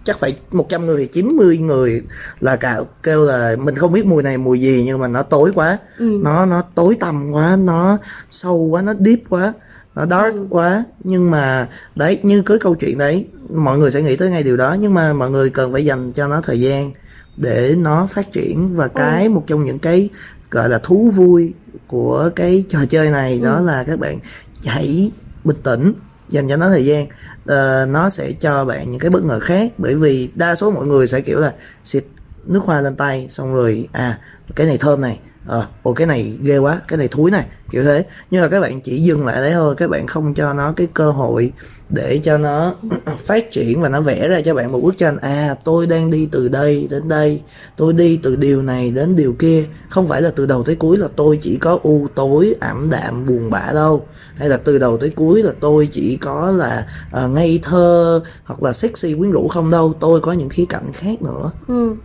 chắc 0.03 0.19
phải 0.19 0.35
100 0.51 0.85
người 0.85 0.97
thì 0.97 1.05
90 1.07 1.57
người 1.57 2.01
là 2.39 2.55
cả 2.55 2.79
kêu 3.03 3.25
là 3.25 3.55
mình 3.59 3.75
không 3.75 3.93
biết 3.93 4.05
mùi 4.05 4.23
này 4.23 4.37
mùi 4.37 4.59
gì 4.61 4.83
nhưng 4.85 4.99
mà 4.99 5.07
nó 5.07 5.23
tối 5.23 5.51
quá. 5.55 5.77
Ừ, 5.97 6.19
nó 6.23 6.45
nó 6.45 6.61
tối 6.75 6.97
tăm 6.99 7.31
quá 7.31 7.57
nó 7.59 7.97
sâu 8.31 8.55
quá 8.55 8.81
nó 8.81 8.93
deep 9.05 9.19
quá 9.29 9.53
nó 9.97 10.05
dark 10.05 10.35
Ừ. 10.35 10.45
quá. 10.49 10.83
Nhưng 11.03 11.31
mà 11.31 11.67
đấy 11.95 12.19
như 12.23 12.41
cái 12.41 12.57
câu 12.61 12.75
chuyện 12.75 12.97
đấy 12.97 13.25
mọi 13.53 13.77
người 13.77 13.91
sẽ 13.91 14.01
nghĩ 14.01 14.15
tới 14.15 14.29
ngay 14.29 14.43
điều 14.43 14.57
đó. 14.57 14.75
Nhưng 14.79 14.93
mà 14.93 15.13
mọi 15.13 15.29
người 15.29 15.49
cần 15.49 15.71
phải 15.73 15.85
dành 15.85 16.11
cho 16.13 16.27
nó 16.27 16.41
thời 16.41 16.59
gian 16.59 16.91
để 17.37 17.75
nó 17.77 18.07
phát 18.11 18.31
triển. 18.31 18.75
Và 18.75 18.87
cái 18.87 19.29
một 19.29 19.43
trong 19.47 19.65
những 19.65 19.79
cái 19.79 20.09
gọi 20.51 20.69
là 20.69 20.77
thú 20.83 21.09
vui 21.15 21.53
của 21.87 22.29
cái 22.35 22.63
trò 22.69 22.79
chơi 22.89 23.09
này 23.09 23.39
đó 23.39 23.59
là 23.59 23.83
các 23.83 23.99
bạn 23.99 24.19
hãy 24.65 25.11
bình 25.43 25.57
tĩnh 25.63 25.93
dành 26.29 26.47
cho 26.47 26.57
nó 26.57 26.69
thời 26.69 26.85
gian. 26.85 27.07
Ờ, 27.45 27.85
nó 27.89 28.09
sẽ 28.09 28.31
cho 28.31 28.65
bạn 28.65 28.91
những 28.91 28.99
cái 28.99 29.09
bất 29.09 29.23
ngờ 29.23 29.39
khác. 29.39 29.71
Bởi 29.77 29.95
vì 29.95 30.29
đa 30.35 30.55
số 30.55 30.71
mọi 30.71 30.87
người 30.87 31.07
sẽ 31.07 31.21
kiểu 31.21 31.39
là 31.39 31.53
xịt 31.83 32.05
nước 32.45 32.63
hoa 32.63 32.81
lên 32.81 32.95
tay 32.95 33.27
xong 33.29 33.53
rồi 33.53 33.87
à 33.91 34.19
cái 34.55 34.67
này 34.67 34.77
thơm 34.77 35.01
này 35.01 35.19
ờ 35.47 35.67
ồ 35.83 35.93
cái 35.93 36.07
này 36.07 36.37
ghê 36.41 36.57
quá 36.57 36.81
cái 36.87 36.97
này 36.97 37.07
thúi 37.07 37.31
này 37.31 37.45
kiểu 37.69 37.83
thế. 37.83 38.05
Nhưng 38.31 38.41
mà 38.41 38.47
các 38.47 38.59
bạn 38.59 38.81
chỉ 38.81 39.01
dừng 39.01 39.25
lại 39.25 39.35
đấy 39.35 39.51
thôi 39.53 39.75
các 39.77 39.89
bạn 39.89 40.07
không 40.07 40.33
cho 40.33 40.53
nó 40.53 40.71
cái 40.71 40.87
cơ 40.93 41.11
hội 41.11 41.51
để 41.89 42.19
cho 42.23 42.37
nó 42.37 42.73
phát 43.25 43.51
triển 43.51 43.81
và 43.81 43.89
nó 43.89 44.01
vẽ 44.01 44.27
ra 44.27 44.41
cho 44.41 44.53
bạn 44.53 44.71
một 44.71 44.79
bức 44.81 44.97
tranh. 44.97 45.17
À 45.17 45.55
tôi 45.63 45.87
đang 45.87 46.11
đi 46.11 46.27
từ 46.31 46.47
đây 46.47 46.87
đến 46.89 47.07
đây 47.07 47.41
tôi 47.77 47.93
đi 47.93 48.19
từ 48.23 48.35
điều 48.35 48.61
này 48.61 48.91
đến 48.91 49.15
điều 49.15 49.33
kia. 49.39 49.63
Không 49.89 50.07
phải 50.07 50.21
là 50.21 50.31
từ 50.35 50.45
đầu 50.45 50.63
tới 50.63 50.75
cuối 50.75 50.97
là 50.97 51.07
tôi 51.15 51.39
chỉ 51.41 51.57
có 51.57 51.79
u 51.83 52.07
tối 52.15 52.55
ảm 52.59 52.89
đạm 52.89 53.25
buồn 53.25 53.49
bã 53.49 53.71
đâu. 53.73 54.05
Hay 54.35 54.49
là 54.49 54.57
từ 54.57 54.77
đầu 54.77 54.97
tới 54.97 55.09
cuối 55.09 55.43
là 55.43 55.51
tôi 55.59 55.87
chỉ 55.91 56.17
có 56.17 56.51
là 56.51 56.87
uh, 57.25 57.31
ngây 57.31 57.59
thơ 57.63 58.21
hoặc 58.43 58.63
là 58.63 58.73
sexy 58.73 59.13
quyến 59.13 59.31
rũ 59.31 59.47
không 59.47 59.71
đâu. 59.71 59.93
Tôi 59.99 60.21
có 60.21 60.33
những 60.33 60.49
khía 60.49 60.65
cạnh 60.69 60.91
khác 60.93 61.21
nữa. 61.21 61.51
Ừ 61.67 61.95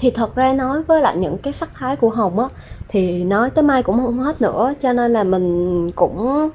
thì 0.00 0.10
thật 0.10 0.34
ra 0.34 0.52
nói 0.52 0.82
với 0.82 1.00
lại 1.00 1.16
những 1.16 1.38
cái 1.38 1.52
sắc 1.52 1.70
thái 1.74 1.96
của 1.96 2.10
hồng 2.10 2.38
á 2.38 2.46
thì 2.88 3.24
nói 3.24 3.50
tới 3.50 3.62
mai 3.62 3.82
cũng 3.82 3.96
không 3.96 4.18
hết 4.18 4.42
nữa 4.42 4.74
cho 4.82 4.92
nên 4.92 5.12
là 5.12 5.24
mình 5.24 5.90
cũng 5.90 6.50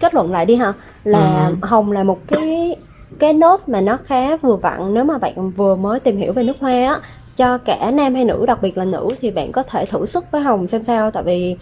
kết 0.00 0.14
luận 0.14 0.30
lại 0.30 0.46
đi 0.46 0.56
ha. 0.56 0.72
Là 1.04 1.52
hồng 1.62 1.92
là 1.92 2.04
một 2.04 2.18
cái 2.26 2.76
cái 3.18 3.32
nốt 3.32 3.68
mà 3.68 3.80
nó 3.80 3.96
khá 4.04 4.36
vừa 4.36 4.56
vặn 4.56 4.94
nếu 4.94 5.04
mà 5.04 5.18
bạn 5.18 5.50
vừa 5.50 5.76
mới 5.76 6.00
tìm 6.00 6.16
hiểu 6.16 6.32
về 6.32 6.42
nước 6.42 6.56
hoa 6.60 6.72
á 6.72 7.00
cho 7.36 7.58
cả 7.58 7.90
nam 7.90 8.14
hay 8.14 8.24
nữ 8.24 8.46
đặc 8.46 8.62
biệt 8.62 8.78
là 8.78 8.84
nữ 8.84 9.08
thì 9.20 9.30
bạn 9.30 9.52
có 9.52 9.62
thể 9.62 9.86
thử 9.86 10.06
sức 10.06 10.24
với 10.30 10.40
hồng 10.40 10.66
xem 10.66 10.84
sao. 10.84 11.10
Tại 11.10 11.22
vì 11.22 11.56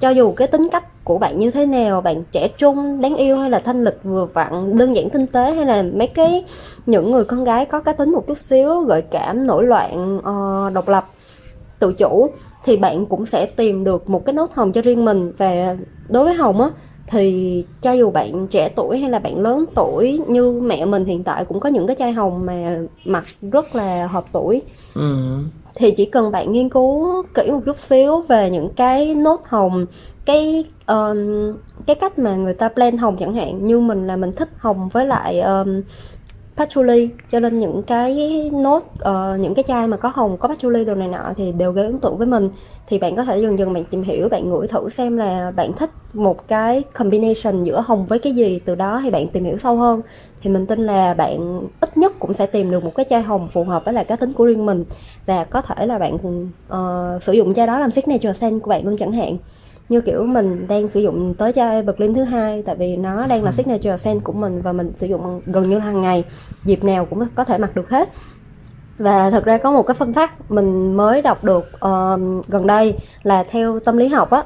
cho 0.00 0.10
dù 0.10 0.32
cái 0.32 0.48
tính 0.48 0.68
cách 0.72 1.04
của 1.04 1.18
bạn 1.18 1.38
như 1.38 1.50
thế 1.50 1.66
nào 1.66 2.00
bạn 2.00 2.22
trẻ 2.32 2.48
trung 2.48 3.00
đáng 3.00 3.16
yêu 3.16 3.38
hay 3.38 3.50
là 3.50 3.58
thanh 3.58 3.84
lịch 3.84 3.98
vừa 4.04 4.24
vặn 4.24 4.78
đơn 4.78 4.96
giản 4.96 5.10
tinh 5.10 5.26
tế 5.26 5.54
hay 5.54 5.64
là 5.64 5.84
mấy 5.94 6.06
cái 6.06 6.44
những 6.86 7.10
người 7.10 7.24
con 7.24 7.44
gái 7.44 7.66
có 7.66 7.80
cá 7.80 7.92
tính 7.92 8.12
một 8.12 8.24
chút 8.26 8.38
xíu 8.38 8.80
gợi 8.80 9.02
cảm 9.02 9.46
nổi 9.46 9.64
loạn 9.64 10.16
uh, 10.18 10.72
độc 10.72 10.88
lập 10.88 11.04
tự 11.78 11.92
chủ 11.92 12.30
thì 12.64 12.76
bạn 12.76 13.06
cũng 13.06 13.26
sẽ 13.26 13.46
tìm 13.46 13.84
được 13.84 14.10
một 14.10 14.24
cái 14.24 14.32
nốt 14.32 14.54
hồng 14.54 14.72
cho 14.72 14.82
riêng 14.82 15.04
mình 15.04 15.32
và 15.38 15.76
đối 16.08 16.24
với 16.24 16.34
hồng 16.34 16.60
á 16.60 16.70
thì 17.06 17.64
cho 17.82 17.92
dù 17.92 18.10
bạn 18.10 18.46
trẻ 18.46 18.68
tuổi 18.76 18.98
hay 18.98 19.10
là 19.10 19.18
bạn 19.18 19.38
lớn 19.38 19.64
tuổi 19.74 20.20
như 20.28 20.52
mẹ 20.52 20.84
mình 20.84 21.04
hiện 21.04 21.24
tại 21.24 21.44
cũng 21.44 21.60
có 21.60 21.68
những 21.68 21.86
cái 21.86 21.96
chai 21.96 22.12
hồng 22.12 22.46
mà 22.46 22.78
mặc 23.04 23.24
rất 23.52 23.74
là 23.74 24.06
hợp 24.06 24.24
tuổi 24.32 24.62
ừ 24.94 25.38
thì 25.76 25.90
chỉ 25.90 26.04
cần 26.04 26.30
bạn 26.30 26.52
nghiên 26.52 26.68
cứu 26.68 27.22
kỹ 27.34 27.50
một 27.50 27.60
chút 27.66 27.78
xíu 27.78 28.20
về 28.20 28.50
những 28.50 28.68
cái 28.76 29.14
nốt 29.14 29.40
hồng 29.44 29.86
cái 30.24 30.64
um, 30.86 31.16
cái 31.86 31.96
cách 31.96 32.18
mà 32.18 32.36
người 32.36 32.54
ta 32.54 32.68
blend 32.68 33.00
hồng 33.00 33.16
chẳng 33.20 33.34
hạn. 33.34 33.66
Như 33.66 33.80
mình 33.80 34.06
là 34.06 34.16
mình 34.16 34.32
thích 34.32 34.48
hồng 34.58 34.88
với 34.88 35.06
lại 35.06 35.40
um, 35.40 35.82
patchouli. 36.56 37.08
Cho 37.30 37.40
nên 37.40 37.60
những 37.60 37.82
cái 37.82 38.50
nốt 38.52 38.78
uh, 38.78 39.40
những 39.40 39.54
cái 39.54 39.64
chai 39.68 39.86
mà 39.86 39.96
có 39.96 40.12
hồng 40.14 40.36
có 40.36 40.48
patchouli 40.48 40.84
đồ 40.84 40.94
này 40.94 41.08
nọ 41.08 41.32
thì 41.36 41.52
đều 41.52 41.72
gây 41.72 41.86
ấn 41.86 41.98
tượng 41.98 42.18
với 42.18 42.26
mình. 42.26 42.50
Thì 42.88 42.98
bạn 42.98 43.16
có 43.16 43.24
thể 43.24 43.38
dần 43.38 43.58
dần 43.58 43.72
bạn 43.72 43.84
tìm 43.84 44.02
hiểu 44.02 44.28
bạn 44.28 44.50
ngửi 44.50 44.66
thử 44.66 44.88
xem 44.88 45.16
là 45.16 45.50
bạn 45.56 45.72
thích 45.72 45.90
một 46.12 46.48
cái 46.48 46.82
combination 46.82 47.64
giữa 47.64 47.84
hồng 47.86 48.06
với 48.06 48.18
cái 48.18 48.32
gì. 48.32 48.60
Từ 48.64 48.74
đó 48.74 49.00
thì 49.04 49.10
bạn 49.10 49.28
tìm 49.28 49.44
hiểu 49.44 49.56
sâu 49.58 49.76
hơn. 49.76 50.00
Thì 50.42 50.50
mình 50.50 50.66
tin 50.66 50.86
là 50.86 51.14
bạn 51.14 51.62
ít 51.80 51.96
nhất 51.96 52.12
cũng 52.18 52.34
sẽ 52.34 52.46
tìm 52.46 52.70
được 52.70 52.84
một 52.84 52.92
cái 52.94 53.06
chai 53.10 53.22
hồng 53.22 53.48
phù 53.52 53.64
hợp 53.64 53.84
với 53.84 53.94
lại 53.94 54.04
cá 54.04 54.16
tính 54.16 54.32
của 54.32 54.44
riêng 54.44 54.66
mình. 54.66 54.84
Và 55.26 55.44
có 55.44 55.60
thể 55.60 55.86
là 55.86 55.98
bạn 55.98 56.14
uh, 56.14 57.22
sử 57.22 57.32
dụng 57.32 57.54
chai 57.54 57.66
đó 57.66 57.78
làm 57.78 57.90
signature 57.90 58.32
scent 58.32 58.62
của 58.62 58.70
bạn 58.70 58.84
luôn 58.84 58.96
chẳng 58.96 59.12
hạn 59.12 59.36
như 59.88 60.00
kiểu 60.00 60.26
mình 60.26 60.66
đang 60.68 60.88
sử 60.88 61.00
dụng 61.00 61.34
tới 61.34 61.52
chai 61.52 61.82
Berlin 61.82 62.14
thứ 62.14 62.24
hai 62.24 62.62
tại 62.62 62.76
vì 62.76 62.96
nó 62.96 63.26
đang 63.26 63.44
là 63.44 63.52
signature 63.52 63.96
scent 63.96 64.24
của 64.24 64.32
mình 64.32 64.62
và 64.62 64.72
mình 64.72 64.92
sử 64.96 65.06
dụng 65.06 65.40
gần 65.46 65.68
như 65.68 65.78
hàng 65.78 66.02
ngày 66.02 66.24
dịp 66.64 66.84
nào 66.84 67.04
cũng 67.04 67.26
có 67.34 67.44
thể 67.44 67.58
mặc 67.58 67.74
được 67.74 67.90
hết. 67.90 68.08
Và 68.98 69.30
thật 69.30 69.44
ra 69.44 69.58
có 69.58 69.72
một 69.72 69.82
cái 69.82 69.94
phân 69.94 70.12
phát 70.12 70.50
mình 70.50 70.96
mới 70.96 71.22
đọc 71.22 71.44
được 71.44 71.64
ờ, 71.80 72.18
gần 72.48 72.66
đây 72.66 72.94
là 73.22 73.44
theo 73.50 73.80
tâm 73.80 73.96
lý 73.96 74.08
học 74.08 74.30
á 74.30 74.42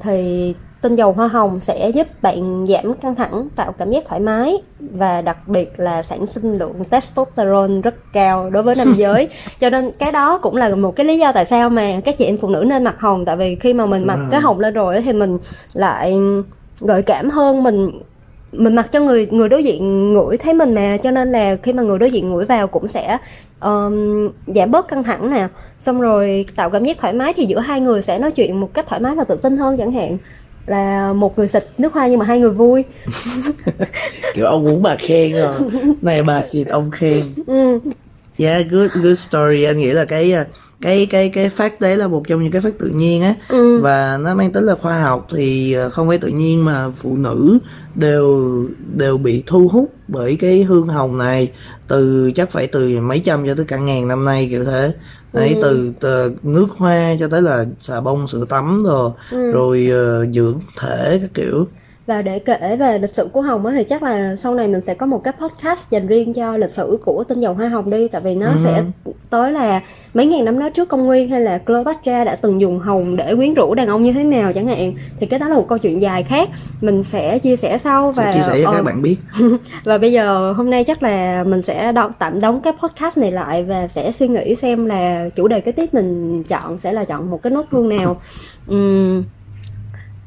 thì 0.00 0.54
tinh 0.80 0.96
dầu 0.96 1.12
hoa 1.12 1.28
hồng 1.28 1.60
sẽ 1.60 1.90
giúp 1.90 2.06
bạn 2.22 2.66
giảm 2.68 2.94
căng 2.94 3.14
thẳng 3.14 3.48
tạo 3.56 3.72
cảm 3.72 3.90
giác 3.90 4.04
thoải 4.08 4.20
mái 4.20 4.56
và 4.80 5.22
đặc 5.22 5.48
biệt 5.48 5.72
là 5.76 6.02
sản 6.02 6.26
sinh 6.34 6.58
lượng 6.58 6.84
testosterone 6.90 7.80
rất 7.82 7.94
cao 8.12 8.50
đối 8.50 8.62
với 8.62 8.74
nam 8.74 8.94
giới. 8.96 9.28
Cho 9.60 9.70
nên 9.70 9.90
cái 9.98 10.12
đó 10.12 10.38
cũng 10.38 10.56
là 10.56 10.74
một 10.74 10.96
cái 10.96 11.06
lý 11.06 11.18
do 11.18 11.32
tại 11.32 11.44
sao 11.44 11.70
mà 11.70 12.00
các 12.04 12.18
chị 12.18 12.24
em 12.24 12.38
phụ 12.38 12.48
nữ 12.48 12.64
nên 12.66 12.84
mặc 12.84 13.00
hồng. 13.00 13.24
Tại 13.24 13.36
vì 13.36 13.54
khi 13.54 13.72
mà 13.72 13.86
mình 13.86 14.06
mặc 14.06 14.18
cái 14.30 14.40
hồng 14.40 14.60
lên 14.60 14.74
rồi 14.74 15.00
thì 15.00 15.12
mình 15.12 15.38
lại 15.72 16.16
gợi 16.80 17.02
cảm 17.02 17.30
hơn. 17.30 17.62
Mình 17.62 17.90
mình 18.52 18.74
mặc 18.74 18.92
cho 18.92 19.00
người 19.00 19.28
người 19.30 19.48
đối 19.48 19.64
diện 19.64 20.12
ngửi 20.12 20.36
thấy 20.36 20.54
mình 20.54 20.74
mà. 20.74 20.96
Cho 21.02 21.10
nên 21.10 21.32
là 21.32 21.56
khi 21.56 21.72
mà 21.72 21.82
người 21.82 21.98
đối 21.98 22.10
diện 22.10 22.30
ngửi 22.30 22.44
vào 22.44 22.66
cũng 22.66 22.88
sẽ 22.88 23.18
um, 23.60 24.28
giảm 24.46 24.70
bớt 24.70 24.88
căng 24.88 25.04
thẳng 25.04 25.30
nè. 25.30 25.48
Xong 25.80 26.00
rồi 26.00 26.44
tạo 26.56 26.70
cảm 26.70 26.84
giác 26.84 26.98
thoải 26.98 27.12
mái 27.12 27.32
thì 27.32 27.44
giữa 27.44 27.58
hai 27.58 27.80
người 27.80 28.02
sẽ 28.02 28.18
nói 28.18 28.32
chuyện 28.32 28.60
một 28.60 28.74
cách 28.74 28.86
thoải 28.88 29.00
mái 29.00 29.14
và 29.14 29.24
tự 29.24 29.36
tin 29.36 29.56
hơn 29.56 29.76
chẳng 29.76 29.92
hạn 29.92 30.18
là 30.70 31.12
một 31.12 31.38
người 31.38 31.48
xịt 31.48 31.64
nước 31.78 31.92
hoa 31.92 32.06
nhưng 32.06 32.18
mà 32.18 32.24
hai 32.24 32.40
người 32.40 32.50
vui. 32.50 32.84
Kiểu 34.34 34.46
ông 34.46 34.64
muốn 34.64 34.82
bà 34.82 34.96
khen 34.96 35.32
rồi 35.32 35.54
này 36.02 36.22
bà 36.22 36.42
xịt 36.42 36.66
ông 36.66 36.90
khen 36.90 37.22
ừ. 37.46 37.78
yeah 38.38 38.66
good 38.70 38.90
good 39.02 39.18
story. 39.18 39.62
Anh 39.62 39.78
nghĩ 39.78 39.90
là 39.90 40.04
cái 40.04 40.34
cái 40.80 41.06
cái 41.06 41.28
cái 41.28 41.48
phát 41.48 41.80
đấy 41.80 41.96
là 41.96 42.08
một 42.08 42.22
trong 42.28 42.42
những 42.42 42.52
cái 42.52 42.60
phát 42.60 42.78
tự 42.78 42.88
nhiên 42.88 43.22
á. 43.22 43.34
Ừ. 43.48 43.78
và 43.78 44.18
nó 44.20 44.34
mang 44.34 44.52
tính 44.52 44.64
là 44.64 44.74
khoa 44.74 45.00
học 45.00 45.26
thì 45.30 45.76
uh, 45.86 45.92
không 45.92 46.08
phải 46.08 46.18
tự 46.18 46.28
nhiên 46.28 46.64
mà 46.64 46.90
phụ 46.96 47.16
nữ 47.16 47.58
đều 47.94 48.64
đều 48.96 49.18
bị 49.18 49.42
thu 49.46 49.68
hút 49.68 49.92
bởi 50.08 50.36
cái 50.40 50.62
hương 50.62 50.88
hồng 50.88 51.18
này. 51.18 51.52
Từ 51.88 52.32
chắc 52.34 52.50
phải 52.50 52.66
từ 52.66 53.00
mấy 53.00 53.18
trăm 53.18 53.46
cho 53.46 53.54
tới 53.54 53.64
cả 53.64 53.76
ngàn 53.76 54.08
năm 54.08 54.24
nay 54.24 54.46
kiểu 54.50 54.64
thế 54.64 54.92
đấy 55.32 55.54
Ừ. 55.54 55.60
từ, 55.62 55.92
từ 56.00 56.32
nước 56.42 56.66
hoa 56.76 57.14
cho 57.20 57.28
tới 57.28 57.42
là 57.42 57.64
xà 57.80 58.00
bông 58.00 58.26
sữa 58.26 58.44
tắm 58.48 58.78
rồi 58.84 59.10
Ừ. 59.30 59.52
rồi 59.52 59.88
uh, 60.24 60.34
dưỡng 60.34 60.60
thể 60.80 61.18
các 61.22 61.30
kiểu 61.34 61.66
Và 62.06 62.22
để 62.22 62.38
kể 62.38 62.76
về 62.80 62.98
lịch 62.98 63.14
sử 63.14 63.28
của 63.32 63.40
Hồng 63.40 63.66
á 63.66 63.72
thì 63.76 63.84
chắc 63.84 64.02
là 64.02 64.36
sau 64.36 64.54
này 64.54 64.68
mình 64.68 64.80
sẽ 64.80 64.94
có 64.94 65.06
một 65.06 65.24
cái 65.24 65.34
podcast 65.40 65.90
dành 65.90 66.06
riêng 66.06 66.32
cho 66.32 66.56
lịch 66.56 66.70
sử 66.70 66.98
của 67.04 67.24
tinh 67.24 67.40
dầu 67.40 67.54
hoa 67.54 67.68
hồng 67.68 67.90
đi 67.90 68.08
tại 68.08 68.20
vì 68.20 68.34
nó 68.34 68.46
Ừ. 68.46 68.56
sẽ 68.64 68.82
tới 69.30 69.52
là 69.52 69.80
mấy 70.14 70.26
ngàn 70.26 70.44
năm 70.44 70.58
đó 70.58 70.68
trước 70.70 70.88
công 70.88 71.06
nguyên 71.06 71.28
hay 71.28 71.40
là 71.40 71.58
Cleopatra 71.58 72.24
đã 72.24 72.36
từng 72.36 72.60
dùng 72.60 72.78
hồng 72.78 73.16
để 73.16 73.34
quyến 73.36 73.54
rũ 73.54 73.74
đàn 73.74 73.88
ông 73.88 74.02
như 74.02 74.12
thế 74.12 74.24
nào 74.24 74.52
chẳng 74.52 74.66
hạn 74.66 74.92
thì 75.20 75.26
cái 75.26 75.38
đó 75.38 75.48
là 75.48 75.54
một 75.56 75.66
câu 75.68 75.78
chuyện 75.78 76.00
dài 76.00 76.22
khác 76.22 76.48
mình 76.80 77.04
sẽ 77.04 77.38
chia 77.38 77.56
sẻ 77.56 77.78
sau 77.84 78.12
và 78.12 78.24
sẽ 78.24 78.32
chia 78.38 78.46
sẻ 78.52 78.60
cho 78.64 78.70
ờ, 78.70 78.76
các 78.76 78.82
bạn 78.82 79.02
biết 79.02 79.16
và 79.84 79.98
bây 79.98 80.12
giờ 80.12 80.52
hôm 80.52 80.70
nay 80.70 80.84
chắc 80.84 81.02
là 81.02 81.44
mình 81.46 81.62
sẽ 81.62 81.92
đo, 81.92 82.10
tạm 82.18 82.40
đóng 82.40 82.60
cái 82.60 82.72
podcast 82.82 83.18
này 83.18 83.32
lại 83.32 83.64
và 83.64 83.88
sẽ 83.88 84.12
suy 84.18 84.28
nghĩ 84.28 84.54
xem 84.62 84.86
là 84.86 85.28
chủ 85.36 85.48
đề 85.48 85.60
kế 85.60 85.72
tiếp 85.72 85.94
mình 85.94 86.42
chọn 86.44 86.78
sẽ 86.82 86.92
là 86.92 87.04
chọn 87.04 87.30
một 87.30 87.42
cái 87.42 87.50
nốt 87.50 87.64
hương 87.70 87.88
nào. 87.88 88.16
Ừm, 88.66 89.24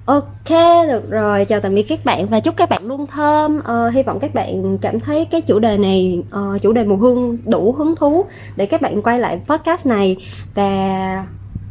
Ok, 0.06 0.50
được 0.88 1.10
rồi. 1.10 1.46
Chào 1.46 1.60
tạm 1.60 1.76
biệt 1.76 1.84
các 1.84 2.06
bạn 2.06 2.28
và 2.28 2.40
chúc 2.40 2.58
các 2.58 2.70
bạn 2.70 2.88
luôn 2.88 3.08
thơm. 3.08 3.60
Ờ, 3.64 3.90
hy 3.90 4.04
vọng 4.04 4.20
các 4.20 4.34
bạn 4.34 4.78
cảm 4.82 5.00
thấy 5.00 5.28
cái 5.32 5.42
chủ 5.42 5.60
đề 5.60 5.78
này, 5.78 6.24
uh, 6.56 6.62
chủ 6.62 6.74
đề 6.74 6.84
mùi 6.84 6.98
hương 6.98 7.38
đủ 7.46 7.72
hứng 7.72 7.96
thú 7.96 8.26
để 8.56 8.66
các 8.66 8.82
bạn 8.82 9.02
quay 9.02 9.20
lại 9.20 9.40
podcast 9.48 9.86
này 9.86 10.18
và 10.56 11.26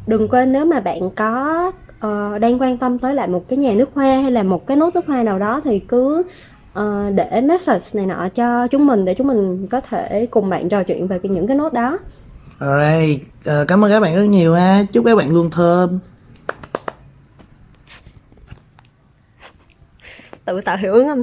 đừng 0.07 0.28
quên 0.28 0.53
nếu 0.53 0.64
mà 0.64 0.80
bạn 0.80 1.11
có 1.11 1.72
uh, 2.07 2.41
đang 2.41 2.61
quan 2.61 2.78
tâm 2.78 2.99
tới 2.99 3.14
lại 3.14 3.28
một 3.28 3.49
cái 3.49 3.57
nhà 3.57 3.72
nước 3.72 3.91
hoa 3.95 4.20
hay 4.22 4.30
là 4.30 4.43
một 4.43 4.66
cái 4.66 4.76
nốt 4.76 4.95
nước 4.95 5.07
hoa 5.07 5.22
nào 5.22 5.39
đó 5.39 5.61
thì 5.64 5.78
cứ 5.78 6.22
uh, 6.78 6.85
để 7.14 7.41
message 7.41 7.87
này 7.93 8.07
nọ 8.07 8.28
cho 8.35 8.66
chúng 8.66 8.87
mình 8.87 9.05
để 9.05 9.14
chúng 9.14 9.26
mình 9.26 9.66
có 9.70 9.80
thể 9.80 10.26
cùng 10.30 10.51
bạn 10.51 10.68
trò 10.68 10.83
chuyện 10.83 11.07
về 11.07 11.20
những 11.22 11.47
cái 11.47 11.57
nốt 11.57 11.72
đó. 11.72 11.99
Alright, 12.59 13.22
uh, 13.49 13.68
cảm 13.68 13.85
ơn 13.85 13.91
các 13.91 14.01
bạn 14.01 14.16
rất 14.16 14.24
nhiều 14.24 14.55
ha. 14.55 14.85
Chúc 14.93 15.05
các 15.05 15.16
bạn 15.16 15.30
luôn 15.30 15.51
thơm. 15.51 15.99
Tự 20.45 20.61
tạo 20.61 20.76
hiệu 20.76 20.93
ứng 20.93 21.09
âm 21.09 21.09
thanh. 21.09 21.20